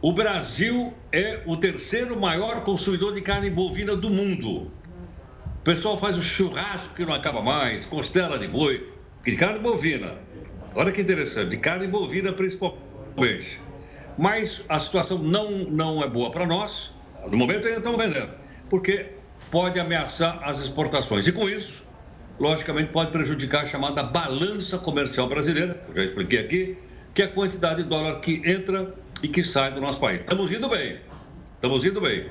O 0.00 0.12
Brasil 0.12 0.94
é 1.10 1.42
o 1.46 1.56
terceiro 1.56 2.18
maior 2.18 2.62
consumidor 2.62 3.12
de 3.12 3.20
carne 3.20 3.50
bovina 3.50 3.96
do 3.96 4.08
mundo. 4.08 4.70
O 5.60 5.64
pessoal 5.64 5.98
faz 5.98 6.16
o 6.16 6.22
churrasco 6.22 6.94
que 6.94 7.04
não 7.04 7.12
acaba 7.12 7.42
mais, 7.42 7.84
costela 7.84 8.38
de 8.38 8.46
boi, 8.46 8.88
de 9.24 9.34
carne 9.34 9.58
bovina. 9.58 10.14
Olha 10.76 10.92
que 10.92 11.00
interessante, 11.00 11.50
de 11.50 11.56
carne 11.56 11.88
bovina 11.88 12.32
principalmente. 12.32 13.60
Mas 14.16 14.64
a 14.68 14.78
situação 14.78 15.18
não, 15.18 15.50
não 15.50 16.04
é 16.04 16.08
boa 16.08 16.30
para 16.30 16.46
nós. 16.46 16.92
No 17.28 17.36
momento 17.36 17.66
ainda 17.66 17.78
estamos 17.78 17.98
vendendo, 17.98 18.30
porque 18.70 19.19
pode 19.50 19.78
ameaçar 19.78 20.40
as 20.42 20.60
exportações. 20.60 21.26
E 21.26 21.32
com 21.32 21.48
isso, 21.48 21.84
logicamente, 22.38 22.90
pode 22.90 23.10
prejudicar 23.10 23.62
a 23.62 23.66
chamada 23.66 24.02
balança 24.02 24.78
comercial 24.78 25.28
brasileira, 25.28 25.82
eu 25.88 25.94
já 25.94 26.04
expliquei 26.04 26.38
aqui, 26.40 26.78
que 27.14 27.22
é 27.22 27.24
a 27.26 27.28
quantidade 27.28 27.82
de 27.82 27.88
dólar 27.88 28.20
que 28.20 28.42
entra 28.44 28.94
e 29.22 29.28
que 29.28 29.44
sai 29.44 29.72
do 29.72 29.80
nosso 29.80 30.00
país. 30.00 30.20
Estamos 30.20 30.50
indo 30.50 30.68
bem, 30.68 30.98
estamos 31.54 31.84
indo 31.84 32.00
bem. 32.00 32.30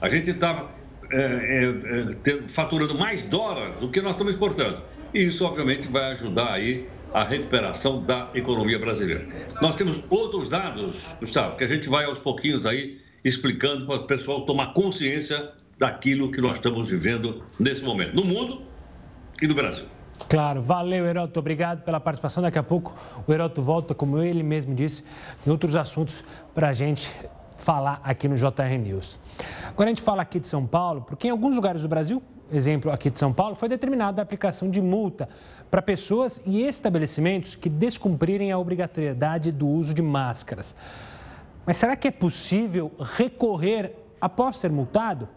A 0.00 0.08
gente 0.08 0.30
está 0.30 0.70
é, 1.12 1.18
é, 1.18 2.30
é, 2.30 2.48
faturando 2.48 2.94
mais 2.96 3.22
dólar 3.22 3.70
do 3.80 3.90
que 3.90 4.00
nós 4.00 4.12
estamos 4.12 4.34
exportando. 4.34 4.82
E 5.14 5.24
isso, 5.24 5.44
obviamente, 5.44 5.88
vai 5.88 6.12
ajudar 6.12 6.52
aí 6.52 6.86
a 7.14 7.24
recuperação 7.24 8.02
da 8.02 8.28
economia 8.34 8.78
brasileira. 8.78 9.26
Nós 9.62 9.74
temos 9.74 10.04
outros 10.10 10.48
dados, 10.48 11.16
Gustavo, 11.20 11.56
que 11.56 11.64
a 11.64 11.66
gente 11.66 11.88
vai 11.88 12.04
aos 12.04 12.18
pouquinhos 12.18 12.66
aí 12.66 13.00
explicando 13.24 13.86
para 13.86 13.96
o 13.96 14.06
pessoal 14.06 14.44
tomar 14.44 14.72
consciência 14.72 15.50
daquilo 15.78 16.30
que 16.30 16.40
nós 16.40 16.56
estamos 16.56 16.88
vivendo 16.88 17.44
nesse 17.58 17.84
momento, 17.84 18.14
no 18.14 18.24
mundo 18.24 18.62
e 19.40 19.46
no 19.46 19.54
Brasil. 19.54 19.86
Claro, 20.28 20.62
valeu, 20.62 21.06
Heroto. 21.06 21.38
Obrigado 21.38 21.82
pela 21.82 22.00
participação. 22.00 22.42
Daqui 22.42 22.58
a 22.58 22.62
pouco 22.62 22.94
o 23.26 23.32
Heroto 23.32 23.60
volta, 23.60 23.94
como 23.94 24.18
ele 24.22 24.42
mesmo 24.42 24.74
disse, 24.74 25.04
em 25.46 25.50
outros 25.50 25.76
assuntos 25.76 26.24
para 26.54 26.68
a 26.68 26.72
gente 26.72 27.12
falar 27.58 28.00
aqui 28.02 28.26
no 28.26 28.36
JR 28.36 28.78
News. 28.82 29.18
Agora 29.68 29.88
a 29.88 29.92
gente 29.92 30.02
fala 30.02 30.22
aqui 30.22 30.40
de 30.40 30.48
São 30.48 30.66
Paulo, 30.66 31.02
porque 31.02 31.28
em 31.28 31.30
alguns 31.30 31.54
lugares 31.54 31.82
do 31.82 31.88
Brasil, 31.88 32.22
exemplo 32.50 32.90
aqui 32.90 33.10
de 33.10 33.18
São 33.18 33.32
Paulo, 33.32 33.54
foi 33.54 33.68
determinada 33.68 34.20
a 34.20 34.24
aplicação 34.24 34.70
de 34.70 34.80
multa 34.80 35.28
para 35.70 35.82
pessoas 35.82 36.40
e 36.46 36.62
estabelecimentos 36.62 37.54
que 37.54 37.68
descumprirem 37.68 38.52
a 38.52 38.58
obrigatoriedade 38.58 39.52
do 39.52 39.66
uso 39.66 39.92
de 39.92 40.02
máscaras. 40.02 40.74
Mas 41.66 41.76
será 41.76 41.96
que 41.96 42.08
é 42.08 42.10
possível 42.10 42.92
recorrer 42.98 43.94
após 44.20 44.56
ser 44.56 44.70
multado? 44.70 45.28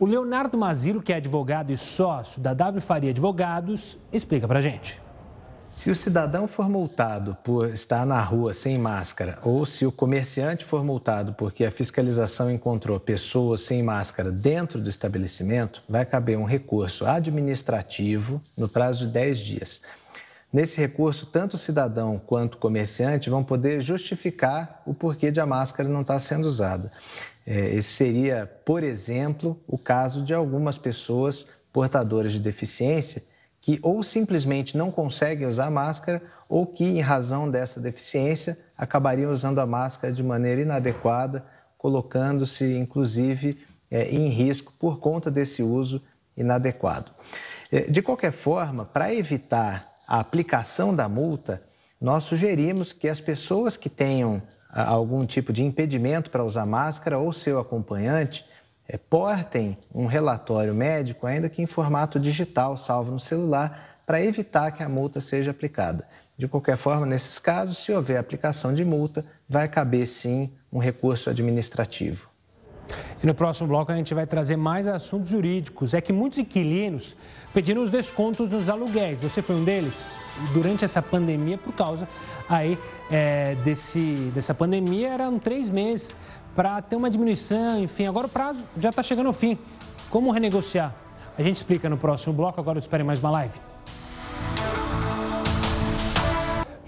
O 0.00 0.06
Leonardo 0.06 0.56
Mazilo, 0.56 1.02
que 1.02 1.12
é 1.12 1.16
advogado 1.16 1.72
e 1.72 1.76
sócio 1.76 2.40
da 2.40 2.54
W 2.54 2.80
Faria 2.80 3.10
Advogados, 3.10 3.98
explica 4.12 4.46
para 4.46 4.60
gente. 4.60 5.02
Se 5.68 5.90
o 5.90 5.96
cidadão 5.96 6.46
for 6.46 6.68
multado 6.68 7.36
por 7.42 7.70
estar 7.70 8.06
na 8.06 8.20
rua 8.22 8.52
sem 8.52 8.78
máscara, 8.78 9.36
ou 9.42 9.66
se 9.66 9.84
o 9.84 9.90
comerciante 9.90 10.64
for 10.64 10.84
multado 10.84 11.32
porque 11.32 11.64
a 11.64 11.70
fiscalização 11.72 12.48
encontrou 12.48 13.00
pessoas 13.00 13.62
sem 13.62 13.82
máscara 13.82 14.30
dentro 14.30 14.80
do 14.80 14.88
estabelecimento, 14.88 15.82
vai 15.88 16.06
caber 16.06 16.38
um 16.38 16.44
recurso 16.44 17.04
administrativo 17.04 18.40
no 18.56 18.68
prazo 18.68 19.04
de 19.04 19.12
10 19.12 19.38
dias. 19.40 19.82
Nesse 20.52 20.78
recurso, 20.78 21.26
tanto 21.26 21.54
o 21.54 21.58
cidadão 21.58 22.14
quanto 22.24 22.54
o 22.54 22.58
comerciante 22.58 23.28
vão 23.28 23.42
poder 23.42 23.80
justificar 23.80 24.80
o 24.86 24.94
porquê 24.94 25.32
de 25.32 25.40
a 25.40 25.44
máscara 25.44 25.88
não 25.88 26.02
estar 26.02 26.20
sendo 26.20 26.46
usada. 26.46 26.90
É, 27.50 27.74
esse 27.74 27.88
seria, 27.88 28.46
por 28.62 28.82
exemplo, 28.82 29.58
o 29.66 29.78
caso 29.78 30.22
de 30.22 30.34
algumas 30.34 30.76
pessoas 30.76 31.46
portadoras 31.72 32.32
de 32.32 32.40
deficiência 32.40 33.22
que 33.58 33.78
ou 33.82 34.02
simplesmente 34.02 34.76
não 34.76 34.90
conseguem 34.90 35.46
usar 35.46 35.70
máscara 35.70 36.20
ou 36.46 36.66
que, 36.66 36.84
em 36.84 37.00
razão 37.00 37.50
dessa 37.50 37.80
deficiência, 37.80 38.58
acabariam 38.76 39.32
usando 39.32 39.60
a 39.60 39.66
máscara 39.66 40.12
de 40.12 40.22
maneira 40.22 40.60
inadequada, 40.60 41.42
colocando-se, 41.78 42.76
inclusive, 42.76 43.58
é, 43.90 44.10
em 44.10 44.28
risco 44.28 44.74
por 44.78 45.00
conta 45.00 45.30
desse 45.30 45.62
uso 45.62 46.02
inadequado. 46.36 47.10
É, 47.72 47.80
de 47.80 48.02
qualquer 48.02 48.32
forma, 48.32 48.84
para 48.84 49.14
evitar 49.14 49.88
a 50.06 50.20
aplicação 50.20 50.94
da 50.94 51.08
multa, 51.08 51.62
nós 52.00 52.24
sugerimos 52.24 52.92
que 52.92 53.08
as 53.08 53.20
pessoas 53.20 53.76
que 53.76 53.88
tenham 53.88 54.40
algum 54.70 55.24
tipo 55.26 55.52
de 55.52 55.64
impedimento 55.64 56.30
para 56.30 56.44
usar 56.44 56.66
máscara 56.66 57.18
ou 57.18 57.32
seu 57.32 57.58
acompanhante 57.58 58.44
é, 58.88 58.96
portem 58.96 59.76
um 59.94 60.06
relatório 60.06 60.74
médico, 60.74 61.26
ainda 61.26 61.48
que 61.48 61.60
em 61.60 61.66
formato 61.66 62.18
digital, 62.18 62.76
salvo 62.76 63.10
no 63.10 63.20
celular, 63.20 64.00
para 64.06 64.22
evitar 64.22 64.70
que 64.70 64.82
a 64.82 64.88
multa 64.88 65.20
seja 65.20 65.50
aplicada. 65.50 66.06
De 66.36 66.46
qualquer 66.46 66.76
forma, 66.76 67.04
nesses 67.04 67.38
casos, 67.38 67.78
se 67.78 67.92
houver 67.92 68.16
aplicação 68.16 68.72
de 68.72 68.84
multa, 68.84 69.26
vai 69.48 69.68
caber 69.68 70.06
sim 70.06 70.50
um 70.72 70.78
recurso 70.78 71.28
administrativo. 71.28 72.27
E 73.22 73.26
no 73.26 73.34
próximo 73.34 73.68
bloco 73.68 73.90
a 73.92 73.96
gente 73.96 74.14
vai 74.14 74.26
trazer 74.26 74.56
mais 74.56 74.86
assuntos 74.86 75.30
jurídicos. 75.30 75.94
É 75.94 76.00
que 76.00 76.12
muitos 76.12 76.38
inquilinos 76.38 77.16
pediram 77.52 77.82
os 77.82 77.90
descontos 77.90 78.48
nos 78.50 78.68
aluguéis. 78.68 79.20
Você 79.20 79.42
foi 79.42 79.56
um 79.56 79.64
deles? 79.64 80.06
Durante 80.52 80.84
essa 80.84 81.02
pandemia, 81.02 81.58
por 81.58 81.72
causa 81.72 82.08
aí 82.48 82.78
é, 83.10 83.54
desse, 83.64 84.30
dessa 84.34 84.54
pandemia, 84.54 85.08
eram 85.08 85.38
três 85.38 85.68
meses 85.68 86.14
para 86.54 86.80
ter 86.82 86.96
uma 86.96 87.10
diminuição, 87.10 87.82
enfim. 87.82 88.06
Agora 88.06 88.26
o 88.26 88.30
prazo 88.30 88.60
já 88.78 88.90
está 88.90 89.02
chegando 89.02 89.26
ao 89.26 89.32
fim. 89.32 89.58
Como 90.10 90.30
renegociar? 90.30 90.94
A 91.36 91.42
gente 91.42 91.56
explica 91.56 91.88
no 91.88 91.96
próximo 91.96 92.32
bloco. 92.32 92.60
Agora 92.60 92.78
espere 92.78 93.04
mais 93.04 93.20
uma 93.20 93.30
live. 93.30 93.54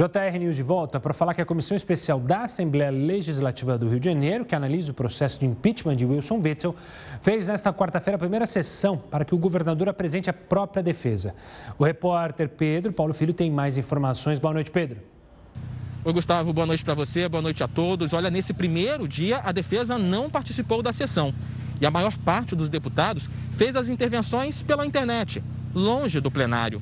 JR 0.01 0.39
News 0.39 0.57
de 0.57 0.63
volta 0.63 0.99
para 0.99 1.13
falar 1.13 1.35
que 1.35 1.43
a 1.43 1.45
Comissão 1.45 1.77
Especial 1.77 2.19
da 2.19 2.45
Assembleia 2.45 2.91
Legislativa 2.91 3.77
do 3.77 3.87
Rio 3.87 4.01
de 4.01 4.07
Janeiro, 4.07 4.47
que 4.47 4.55
analisa 4.55 4.93
o 4.93 4.95
processo 4.95 5.39
de 5.39 5.45
impeachment 5.45 5.95
de 5.95 6.07
Wilson 6.07 6.41
Witzel, 6.43 6.75
fez 7.21 7.47
nesta 7.47 7.71
quarta-feira 7.71 8.17
a 8.17 8.19
primeira 8.19 8.47
sessão 8.47 8.97
para 8.97 9.27
que 9.27 9.35
o 9.35 9.39
governador 9.39 9.91
apresente 9.91 10.31
a 10.31 10.33
própria 10.33 10.83
defesa. 10.83 11.35
O 11.79 11.85
repórter 11.85 12.49
Pedro 12.49 12.95
Paulo 12.95 13.13
Filho 13.13 13.35
tem 13.35 13.51
mais 13.51 13.77
informações. 13.77 14.39
Boa 14.39 14.55
noite, 14.55 14.71
Pedro. 14.71 14.97
Oi, 16.03 16.13
Gustavo, 16.15 16.51
boa 16.55 16.67
noite 16.67 16.83
para 16.83 16.95
você, 16.95 17.29
boa 17.29 17.43
noite 17.43 17.63
a 17.63 17.69
todos. 17.69 18.15
Olha, 18.15 18.31
nesse 18.31 18.55
primeiro 18.55 19.07
dia, 19.07 19.43
a 19.45 19.53
defesa 19.53 19.99
não 19.99 20.31
participou 20.31 20.81
da 20.83 20.95
sessão. 20.95 21.35
E 21.79 21.85
a 21.85 21.91
maior 21.91 22.17
parte 22.17 22.57
dos 22.57 22.71
deputados 22.71 23.29
fez 23.51 23.77
as 23.77 23.91
intervenções 23.91 24.63
pela 24.63 24.87
internet, 24.87 25.45
longe 25.75 26.21
do 26.21 26.31
plenário. 26.31 26.81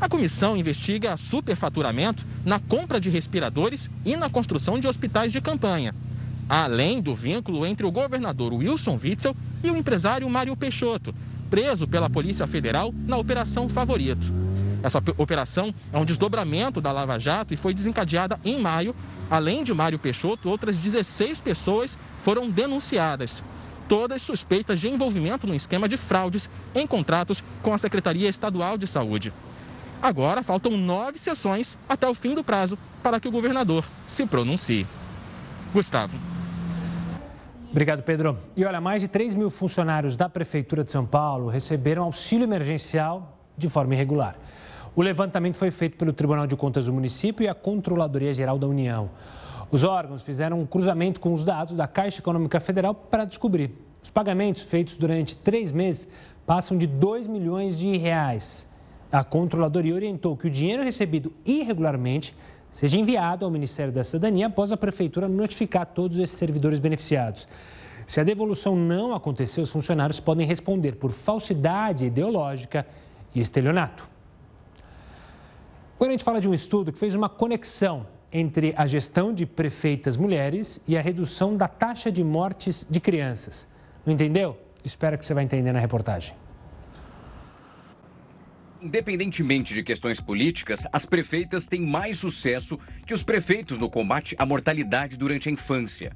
A 0.00 0.08
comissão 0.08 0.56
investiga 0.56 1.16
superfaturamento 1.16 2.26
na 2.44 2.58
compra 2.58 3.00
de 3.00 3.08
respiradores 3.08 3.88
e 4.04 4.16
na 4.16 4.28
construção 4.28 4.78
de 4.78 4.86
hospitais 4.86 5.32
de 5.32 5.40
campanha, 5.40 5.94
além 6.48 7.00
do 7.00 7.14
vínculo 7.14 7.64
entre 7.64 7.86
o 7.86 7.92
governador 7.92 8.52
Wilson 8.52 8.98
Witzel 9.02 9.36
e 9.62 9.70
o 9.70 9.76
empresário 9.76 10.28
Mário 10.28 10.56
Peixoto, 10.56 11.14
preso 11.48 11.86
pela 11.86 12.10
Polícia 12.10 12.46
Federal 12.46 12.92
na 13.06 13.16
Operação 13.16 13.68
Favorito. 13.68 14.32
Essa 14.82 15.02
operação 15.16 15.74
é 15.92 15.96
um 15.96 16.04
desdobramento 16.04 16.80
da 16.80 16.92
Lava 16.92 17.18
Jato 17.18 17.54
e 17.54 17.56
foi 17.56 17.72
desencadeada 17.72 18.38
em 18.44 18.60
maio. 18.60 18.94
Além 19.30 19.64
de 19.64 19.72
Mário 19.72 19.98
Peixoto, 19.98 20.50
outras 20.50 20.76
16 20.76 21.40
pessoas 21.40 21.96
foram 22.22 22.50
denunciadas 22.50 23.42
todas 23.88 24.22
suspeitas 24.22 24.80
de 24.80 24.88
envolvimento 24.88 25.46
no 25.46 25.54
esquema 25.54 25.88
de 25.88 25.96
fraudes 25.96 26.48
em 26.74 26.86
contratos 26.86 27.42
com 27.62 27.72
a 27.72 27.78
Secretaria 27.78 28.28
Estadual 28.28 28.78
de 28.78 28.86
Saúde. 28.86 29.32
Agora 30.04 30.42
faltam 30.42 30.76
nove 30.76 31.18
sessões 31.18 31.78
até 31.88 32.06
o 32.06 32.12
fim 32.12 32.34
do 32.34 32.44
prazo 32.44 32.76
para 33.02 33.18
que 33.18 33.26
o 33.26 33.30
governador 33.30 33.82
se 34.06 34.26
pronuncie. 34.26 34.86
Gustavo. 35.72 36.14
Obrigado, 37.70 38.02
Pedro. 38.02 38.36
E 38.54 38.66
olha, 38.66 38.82
mais 38.82 39.00
de 39.00 39.08
3 39.08 39.34
mil 39.34 39.48
funcionários 39.48 40.14
da 40.14 40.28
Prefeitura 40.28 40.84
de 40.84 40.90
São 40.90 41.06
Paulo 41.06 41.48
receberam 41.48 42.02
auxílio 42.02 42.44
emergencial 42.44 43.38
de 43.56 43.66
forma 43.70 43.94
irregular. 43.94 44.36
O 44.94 45.00
levantamento 45.00 45.56
foi 45.56 45.70
feito 45.70 45.96
pelo 45.96 46.12
Tribunal 46.12 46.46
de 46.46 46.54
Contas 46.54 46.84
do 46.84 46.92
município 46.92 47.42
e 47.42 47.48
a 47.48 47.54
Controladoria 47.54 48.34
Geral 48.34 48.58
da 48.58 48.66
União. 48.66 49.08
Os 49.70 49.84
órgãos 49.84 50.22
fizeram 50.22 50.60
um 50.60 50.66
cruzamento 50.66 51.18
com 51.18 51.32
os 51.32 51.46
dados 51.46 51.74
da 51.74 51.88
Caixa 51.88 52.20
Econômica 52.20 52.60
Federal 52.60 52.94
para 52.94 53.24
descobrir. 53.24 53.70
Os 54.02 54.10
pagamentos 54.10 54.64
feitos 54.64 54.96
durante 54.96 55.34
três 55.34 55.72
meses 55.72 56.06
passam 56.44 56.76
de 56.76 56.86
2 56.86 57.26
milhões 57.26 57.78
de 57.78 57.96
reais. 57.96 58.68
A 59.14 59.22
controladoria 59.22 59.94
orientou 59.94 60.36
que 60.36 60.48
o 60.48 60.50
dinheiro 60.50 60.82
recebido 60.82 61.32
irregularmente 61.46 62.34
seja 62.72 62.98
enviado 62.98 63.44
ao 63.44 63.50
Ministério 63.50 63.92
da 63.92 64.02
Cidadania 64.02 64.48
após 64.48 64.72
a 64.72 64.76
Prefeitura 64.76 65.28
notificar 65.28 65.86
todos 65.86 66.18
esses 66.18 66.36
servidores 66.36 66.80
beneficiados. 66.80 67.46
Se 68.08 68.18
a 68.18 68.24
devolução 68.24 68.74
não 68.74 69.14
acontecer, 69.14 69.60
os 69.60 69.70
funcionários 69.70 70.18
podem 70.18 70.44
responder 70.44 70.96
por 70.96 71.12
falsidade 71.12 72.06
ideológica 72.06 72.84
e 73.32 73.40
estelionato. 73.40 74.04
Agora 75.94 76.10
a 76.10 76.14
gente 76.14 76.24
fala 76.24 76.40
de 76.40 76.48
um 76.48 76.54
estudo 76.54 76.92
que 76.92 76.98
fez 76.98 77.14
uma 77.14 77.28
conexão 77.28 78.08
entre 78.32 78.74
a 78.76 78.84
gestão 78.84 79.32
de 79.32 79.46
prefeitas 79.46 80.16
mulheres 80.16 80.80
e 80.88 80.98
a 80.98 81.00
redução 81.00 81.56
da 81.56 81.68
taxa 81.68 82.10
de 82.10 82.24
mortes 82.24 82.84
de 82.90 82.98
crianças. 82.98 83.64
Não 84.04 84.12
entendeu? 84.12 84.58
Espero 84.84 85.16
que 85.16 85.24
você 85.24 85.32
vai 85.32 85.44
entender 85.44 85.70
na 85.70 85.78
reportagem. 85.78 86.34
Independentemente 88.84 89.72
de 89.72 89.82
questões 89.82 90.20
políticas, 90.20 90.86
as 90.92 91.06
prefeitas 91.06 91.66
têm 91.66 91.80
mais 91.80 92.18
sucesso 92.18 92.78
que 93.06 93.14
os 93.14 93.22
prefeitos 93.22 93.78
no 93.78 93.88
combate 93.88 94.36
à 94.38 94.44
mortalidade 94.44 95.16
durante 95.16 95.48
a 95.48 95.52
infância. 95.52 96.12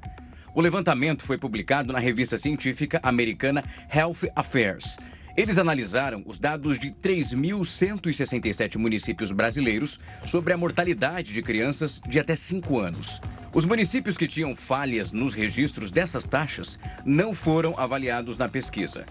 O 0.53 0.61
levantamento 0.61 1.25
foi 1.25 1.35
publicado 1.35 1.91
na 1.91 1.97
revista 1.97 2.37
científica 2.37 2.99
americana 3.01 3.63
Health 3.91 4.29
Affairs. 4.35 4.97
Eles 5.39 5.57
analisaram 5.57 6.21
os 6.25 6.37
dados 6.37 6.77
de 6.77 6.89
3.167 6.89 8.75
municípios 8.75 9.31
brasileiros 9.31 9.97
sobre 10.25 10.51
a 10.51 10.57
mortalidade 10.57 11.31
de 11.31 11.41
crianças 11.41 12.01
de 12.09 12.19
até 12.19 12.35
5 12.35 12.77
anos. 12.77 13.21
Os 13.53 13.63
municípios 13.63 14.17
que 14.17 14.27
tinham 14.27 14.53
falhas 14.53 15.13
nos 15.13 15.33
registros 15.33 15.91
dessas 15.91 16.27
taxas 16.27 16.77
não 17.05 17.33
foram 17.33 17.73
avaliados 17.79 18.35
na 18.35 18.49
pesquisa. 18.49 19.05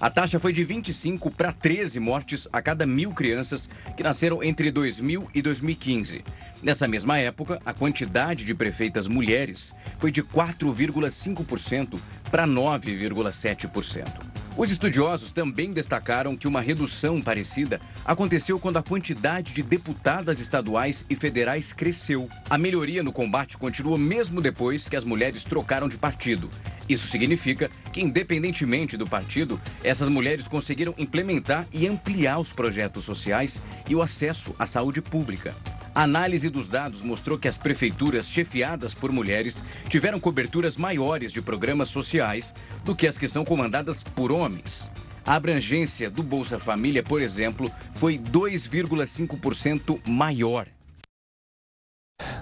A 0.00 0.08
taxa 0.08 0.38
foi 0.38 0.52
de 0.52 0.62
25 0.62 1.32
para 1.32 1.52
13 1.52 1.98
mortes 1.98 2.46
a 2.52 2.62
cada 2.62 2.86
mil 2.86 3.10
crianças 3.10 3.68
que 3.96 4.04
nasceram 4.04 4.40
entre 4.40 4.70
2000 4.70 5.28
e 5.34 5.42
2015. 5.42 6.24
Nessa 6.62 6.86
mesma 6.86 7.18
época, 7.18 7.60
a 7.66 7.74
quantidade 7.74 8.44
de 8.44 8.54
prefeitas 8.54 9.08
mulheres 9.08 9.74
foi 9.98 10.12
de 10.12 10.22
4,5% 10.22 11.98
para 12.30 12.46
9,7%. 12.46 14.32
Os 14.54 14.70
estudiosos 14.70 15.32
também 15.32 15.72
destacaram 15.72 16.36
que 16.36 16.46
uma 16.46 16.60
redução 16.60 17.22
parecida 17.22 17.80
aconteceu 18.04 18.60
quando 18.60 18.76
a 18.76 18.82
quantidade 18.82 19.54
de 19.54 19.62
deputadas 19.62 20.40
estaduais 20.40 21.06
e 21.08 21.16
federais 21.16 21.72
cresceu. 21.72 22.28
A 22.50 22.58
melhoria 22.58 23.02
no 23.02 23.12
combate 23.12 23.56
continua 23.56 23.96
mesmo 23.96 24.42
depois 24.42 24.90
que 24.90 24.96
as 24.96 25.04
mulheres 25.04 25.42
trocaram 25.42 25.88
de 25.88 25.96
partido. 25.96 26.50
Isso 26.86 27.08
significa 27.08 27.70
que, 27.90 28.02
independentemente 28.02 28.94
do 28.94 29.06
partido, 29.06 29.58
essas 29.82 30.10
mulheres 30.10 30.46
conseguiram 30.46 30.94
implementar 30.98 31.66
e 31.72 31.86
ampliar 31.86 32.38
os 32.38 32.52
projetos 32.52 33.04
sociais 33.04 33.62
e 33.88 33.94
o 33.94 34.02
acesso 34.02 34.54
à 34.58 34.66
saúde 34.66 35.00
pública. 35.00 35.54
Análise 35.94 36.48
dos 36.48 36.66
dados 36.66 37.02
mostrou 37.02 37.38
que 37.38 37.46
as 37.46 37.58
prefeituras 37.58 38.28
chefiadas 38.28 38.94
por 38.94 39.12
mulheres 39.12 39.62
tiveram 39.90 40.18
coberturas 40.18 40.78
maiores 40.78 41.32
de 41.32 41.42
programas 41.42 41.90
sociais 41.90 42.54
do 42.82 42.96
que 42.96 43.06
as 43.06 43.18
que 43.18 43.28
são 43.28 43.44
comandadas 43.44 44.02
por 44.02 44.32
homens. 44.32 44.90
A 45.24 45.34
abrangência 45.34 46.10
do 46.10 46.22
Bolsa 46.22 46.58
Família, 46.58 47.02
por 47.02 47.20
exemplo, 47.20 47.70
foi 47.92 48.18
2,5% 48.18 50.00
maior. 50.08 50.66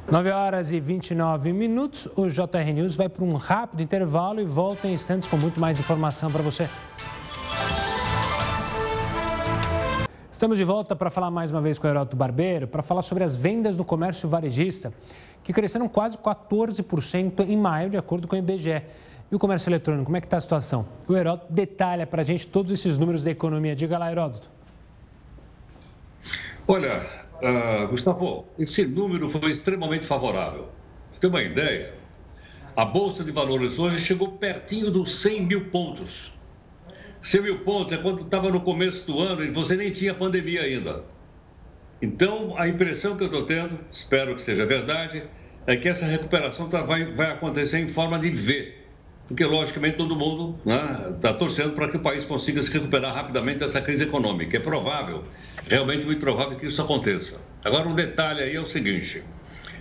9 0.09 0.31
horas 0.31 0.71
e 0.71 0.79
29 0.79 1.53
minutos. 1.53 2.09
O 2.17 2.29
JR 2.29 2.73
News 2.73 2.95
vai 2.95 3.09
para 3.09 3.25
um 3.25 3.35
rápido 3.35 3.83
intervalo 3.83 4.41
e 4.41 4.45
volta 4.45 4.87
em 4.87 4.95
instantes 4.95 5.29
com 5.29 5.37
muito 5.37 5.59
mais 5.61 5.79
informação 5.79 6.31
para 6.31 6.43
você. 6.43 6.69
Estamos 10.41 10.57
de 10.57 10.65
volta 10.65 10.97
para 10.97 11.11
falar 11.11 11.31
mais 11.31 11.51
uma 11.51 11.61
vez 11.61 11.79
com 11.79 11.87
o 11.87 11.91
Heroto 11.91 12.17
Barbeiro, 12.17 12.67
para 12.67 12.83
falar 12.83 13.03
sobre 13.03 13.23
as 13.23 13.37
vendas 13.37 13.77
no 13.77 13.85
comércio 13.85 14.27
varejista, 14.27 14.91
que 15.45 15.53
cresceram 15.53 15.87
quase 15.87 16.17
14% 16.17 17.47
em 17.47 17.59
maio, 17.59 17.91
de 17.91 17.99
acordo 17.99 18.27
com 18.27 18.35
o 18.35 18.39
IBGE. 18.39 18.83
E 19.31 19.35
o 19.35 19.39
comércio 19.39 19.69
eletrônico, 19.69 20.07
como 20.07 20.17
é 20.17 20.21
que 20.23 20.27
está 20.27 20.39
a 20.39 20.41
situação? 20.41 20.87
O 21.07 21.15
Heródoto 21.15 21.53
detalha 21.53 22.07
para 22.07 22.23
a 22.23 22.25
gente 22.25 22.47
todos 22.47 22.73
esses 22.73 22.97
números 22.97 23.23
da 23.23 23.31
economia. 23.31 23.77
Diga 23.77 23.99
lá, 23.99 24.11
Heródoto. 24.11 24.49
Olha, 26.67 27.03
uh, 27.43 27.89
Gustavo, 27.89 28.47
esse 28.59 28.87
número 28.87 29.29
foi 29.29 29.51
extremamente 29.51 30.07
favorável. 30.07 30.71
Você 31.13 31.21
tem 31.21 31.29
uma 31.29 31.43
ideia? 31.43 31.93
A 32.75 32.87
Bolsa 32.87 33.23
de 33.23 33.31
Valores 33.31 33.79
hoje 33.79 34.01
chegou 34.01 34.29
pertinho 34.29 34.91
dos 34.91 35.21
100 35.21 35.43
mil 35.43 35.69
pontos. 35.69 36.33
100 37.23 37.43
mil 37.43 37.59
pontos 37.61 37.93
é 37.93 37.99
quando 37.99 38.23
estava 38.23 38.51
no 38.51 38.61
começo 38.61 39.07
do 39.07 39.21
ano 39.21 39.45
e 39.45 39.51
você 39.51 39.77
nem 39.77 39.91
tinha 39.91 40.15
pandemia 40.15 40.63
ainda. 40.63 41.05
Então, 42.01 42.55
a 42.57 42.67
impressão 42.67 43.17
que 43.17 43.23
eu 43.23 43.27
estou 43.27 43.45
tendo, 43.45 43.79
espero 43.93 44.35
que 44.35 44.41
seja 44.41 44.65
verdade, 44.65 45.23
é 45.67 45.77
que 45.77 45.89
essa 45.89 46.07
recuperação 46.07 46.69
tá, 46.69 46.83
vai, 46.83 47.05
vai 47.05 47.31
acontecer 47.31 47.79
em 47.79 47.89
forma 47.89 48.19
de 48.19 48.31
V. 48.31 48.75
Porque, 49.29 49.45
logicamente, 49.45 49.97
todo 49.97 50.17
mundo 50.17 50.59
está 51.15 51.33
né, 51.33 51.39
torcendo 51.39 51.73
para 51.73 51.89
que 51.89 51.97
o 51.97 52.01
país 52.01 52.25
consiga 52.25 52.61
se 52.63 52.73
recuperar 52.73 53.15
rapidamente 53.15 53.59
dessa 53.61 53.81
crise 53.81 54.03
econômica. 54.03 54.57
É 54.57 54.61
provável, 54.61 55.25
realmente 55.69 56.05
muito 56.07 56.19
provável 56.19 56.59
que 56.59 56.67
isso 56.67 56.81
aconteça. 56.83 57.41
Agora, 57.65 57.87
um 57.87 57.95
detalhe 57.95 58.43
aí 58.43 58.57
é 58.57 58.61
o 58.61 58.67
seguinte: 58.67 59.23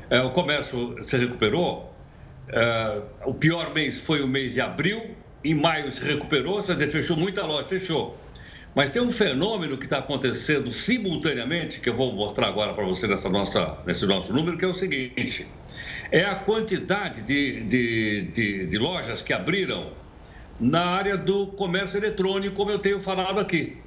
é, 0.10 0.22
o 0.22 0.30
comércio 0.32 1.02
se 1.02 1.18
recuperou, 1.18 1.92
é, 2.50 3.02
o 3.26 3.34
pior 3.34 3.74
mês 3.74 4.00
foi 4.00 4.22
o 4.22 4.28
mês 4.28 4.54
de 4.54 4.62
abril, 4.62 5.16
em 5.44 5.54
maio 5.54 5.92
se 5.92 6.04
recuperou, 6.04 6.62
quer 6.62 6.74
dizer, 6.74 6.92
fechou 6.92 7.18
muita 7.18 7.46
loja, 7.46 7.68
fechou. 7.68 8.18
Mas 8.76 8.92
tem 8.92 9.02
um 9.02 9.12
fenômeno 9.12 9.78
que 9.78 9.86
está 9.86 9.98
acontecendo 9.98 10.72
simultaneamente, 10.72 11.80
que 11.80 11.90
eu 11.90 11.96
vou 11.96 12.14
mostrar 12.14 12.48
agora 12.48 12.74
para 12.74 12.86
você 12.86 13.08
nessa 13.08 13.30
nossa, 13.30 13.80
nesse 13.86 14.06
nosso 14.06 14.32
número, 14.32 14.58
que 14.58 14.66
é 14.66 14.68
o 14.68 14.74
seguinte: 14.74 15.48
é 16.12 16.24
a 16.24 16.36
quantidade 16.36 17.24
de, 17.24 17.64
de, 17.64 18.22
de, 18.32 18.66
de 18.68 18.78
lojas 18.78 19.22
que 19.22 19.34
abriram 19.34 19.92
na 20.60 20.86
área 20.86 21.18
do 21.18 21.48
comércio 21.48 21.98
eletrônico, 21.98 22.56
como 22.56 22.70
eu 22.70 22.80
tenho 22.80 23.00
falado 23.00 23.40
aqui. 23.40 23.78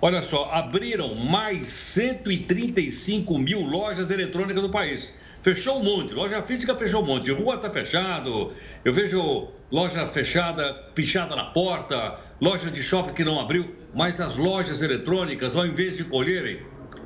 Olha 0.00 0.20
só, 0.20 0.50
abriram 0.52 1.14
mais 1.14 1.66
135 1.66 3.38
mil 3.38 3.60
lojas 3.60 4.10
eletrônicas 4.10 4.62
no 4.62 4.70
país. 4.70 5.12
Fechou 5.44 5.78
um 5.78 5.84
monte, 5.84 6.14
loja 6.14 6.42
física 6.42 6.74
fechou 6.74 7.02
um 7.02 7.06
monte, 7.06 7.30
rua 7.30 7.56
está 7.56 7.68
fechado, 7.68 8.54
eu 8.82 8.94
vejo 8.94 9.48
loja 9.70 10.06
fechada, 10.06 10.72
pichada 10.94 11.36
na 11.36 11.44
porta, 11.44 12.18
loja 12.40 12.70
de 12.70 12.82
shopping 12.82 13.12
que 13.12 13.22
não 13.22 13.38
abriu, 13.38 13.76
mas 13.92 14.22
as 14.22 14.38
lojas 14.38 14.80
eletrônicas, 14.80 15.54
ao 15.54 15.66
invés 15.66 15.98
de 15.98 16.04
colherem, 16.04 16.62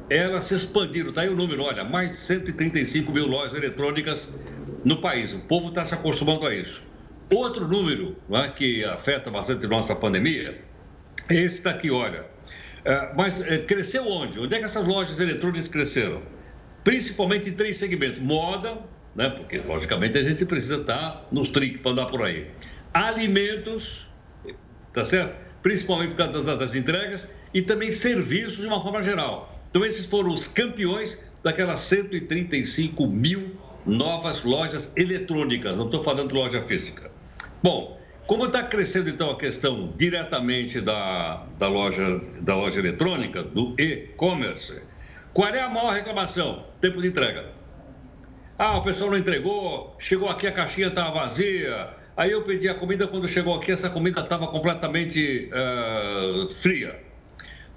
elas 0.09 0.45
se 0.45 0.55
expandiram. 0.55 1.09
Está 1.09 1.23
aí 1.23 1.29
o 1.29 1.35
número, 1.35 1.65
olha, 1.65 1.83
mais 1.83 2.11
de 2.13 2.17
135 2.19 3.11
mil 3.11 3.27
lojas 3.27 3.55
eletrônicas 3.55 4.29
no 4.85 5.01
país. 5.01 5.35
O 5.35 5.41
povo 5.41 5.71
está 5.71 5.85
se 5.85 5.95
acostumando 5.95 6.47
a 6.47 6.55
isso. 6.55 6.85
Outro 7.35 7.67
número 7.67 8.15
né, 8.29 8.53
que 8.55 8.85
afeta 8.85 9.33
bastante 9.33 9.67
nossa 9.67 9.97
pandemia, 9.97 10.63
esse 11.29 11.57
está 11.57 11.71
aqui, 11.71 11.91
olha. 11.91 12.25
É, 12.85 13.13
mas 13.17 13.41
é, 13.41 13.59
cresceu 13.59 14.07
onde? 14.07 14.39
Onde 14.39 14.55
é 14.55 14.61
que 14.61 14.65
essas 14.65 14.87
lojas 14.87 15.19
eletrônicas 15.19 15.67
cresceram? 15.67 16.38
Principalmente 16.89 17.51
em 17.51 17.53
três 17.53 17.77
segmentos: 17.77 18.19
moda, 18.19 18.79
né? 19.15 19.29
Porque 19.29 19.59
logicamente 19.59 20.17
a 20.17 20.25
gente 20.25 20.47
precisa 20.47 20.77
estar 20.77 21.29
nos 21.31 21.49
trinques 21.51 21.83
para 21.83 21.91
andar 21.91 22.07
por 22.07 22.23
aí. 22.23 22.47
Alimentos, 22.95 24.07
tá 24.95 25.05
certo? 25.05 25.37
Principalmente 25.63 26.15
por 26.15 26.17
causa 26.17 26.57
das, 26.57 26.75
entregas 26.75 27.29
e 27.53 27.61
também 27.61 27.93
serviços 27.93 28.57
de 28.57 28.67
uma 28.67 28.81
forma 28.83 29.03
geral. 29.03 29.63
Então 29.69 29.85
esses 29.85 30.07
foram 30.07 30.31
os 30.31 30.49
campeões 30.49 31.19
daquelas 31.45 31.81
135 31.81 33.07
mil 33.07 33.61
novas 33.85 34.43
lojas 34.43 34.91
eletrônicas. 34.97 35.77
Não 35.77 35.85
estou 35.85 36.03
falando 36.03 36.29
de 36.29 36.35
loja 36.35 36.63
física. 36.63 37.11
Bom, 37.63 38.01
como 38.27 38.47
está 38.47 38.63
crescendo 38.63 39.11
então 39.11 39.31
a 39.31 39.37
questão 39.37 39.93
diretamente 39.95 40.81
da, 40.81 41.45
da, 41.59 41.69
loja, 41.69 42.19
da 42.41 42.57
loja 42.57 42.81
eletrônica, 42.81 43.43
do 43.43 43.75
e-commerce, 43.79 44.81
qual 45.33 45.49
é 45.49 45.61
a 45.61 45.69
maior 45.69 45.95
reclamação? 45.95 46.65
Tempo 46.81 47.01
de 47.01 47.09
entrega. 47.09 47.47
Ah, 48.59 48.77
o 48.79 48.83
pessoal 48.83 49.11
não 49.11 49.19
entregou, 49.19 49.95
chegou 49.99 50.29
aqui, 50.29 50.47
a 50.47 50.53
caixinha 50.53 50.89
estava 50.89 51.13
vazia. 51.21 51.91
Aí 52.17 52.33
eu 52.33 52.43
pedi 52.43 52.69
a 52.69 52.75
comida, 52.75 53.07
quando 53.07 53.29
chegou 53.29 53.55
aqui, 53.55 53.71
essa 53.71 53.89
comida 53.89 54.21
estava 54.21 54.49
completamente 54.49 55.49
uh, 55.53 56.49
fria. 56.49 56.99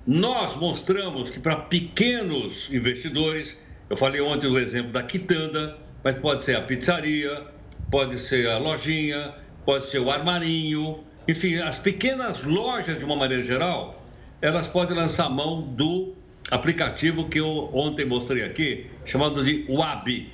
Nós 0.07 0.55
mostramos 0.55 1.29
que 1.29 1.39
para 1.39 1.55
pequenos 1.55 2.73
investidores, 2.73 3.55
eu 3.87 3.95
falei 3.95 4.19
ontem 4.19 4.49
do 4.49 4.57
exemplo 4.57 4.91
da 4.91 5.03
quitanda, 5.03 5.77
mas 6.03 6.15
pode 6.15 6.43
ser 6.43 6.55
a 6.55 6.61
pizzaria, 6.61 7.45
pode 7.91 8.17
ser 8.17 8.49
a 8.49 8.57
lojinha, 8.57 9.35
pode 9.63 9.83
ser 9.83 9.99
o 9.99 10.09
armarinho, 10.09 11.03
enfim, 11.27 11.57
as 11.57 11.77
pequenas 11.77 12.41
lojas, 12.41 12.97
de 12.97 13.05
uma 13.05 13.15
maneira 13.15 13.43
geral, 13.43 14.03
elas 14.41 14.65
podem 14.65 14.97
lançar 14.97 15.29
mão 15.29 15.61
do 15.61 16.15
aplicativo 16.49 17.29
que 17.29 17.39
eu 17.39 17.69
ontem 17.73 18.05
mostrei 18.05 18.43
aqui, 18.43 18.89
chamado 19.05 19.43
de 19.43 19.65
WAB. 19.69 20.31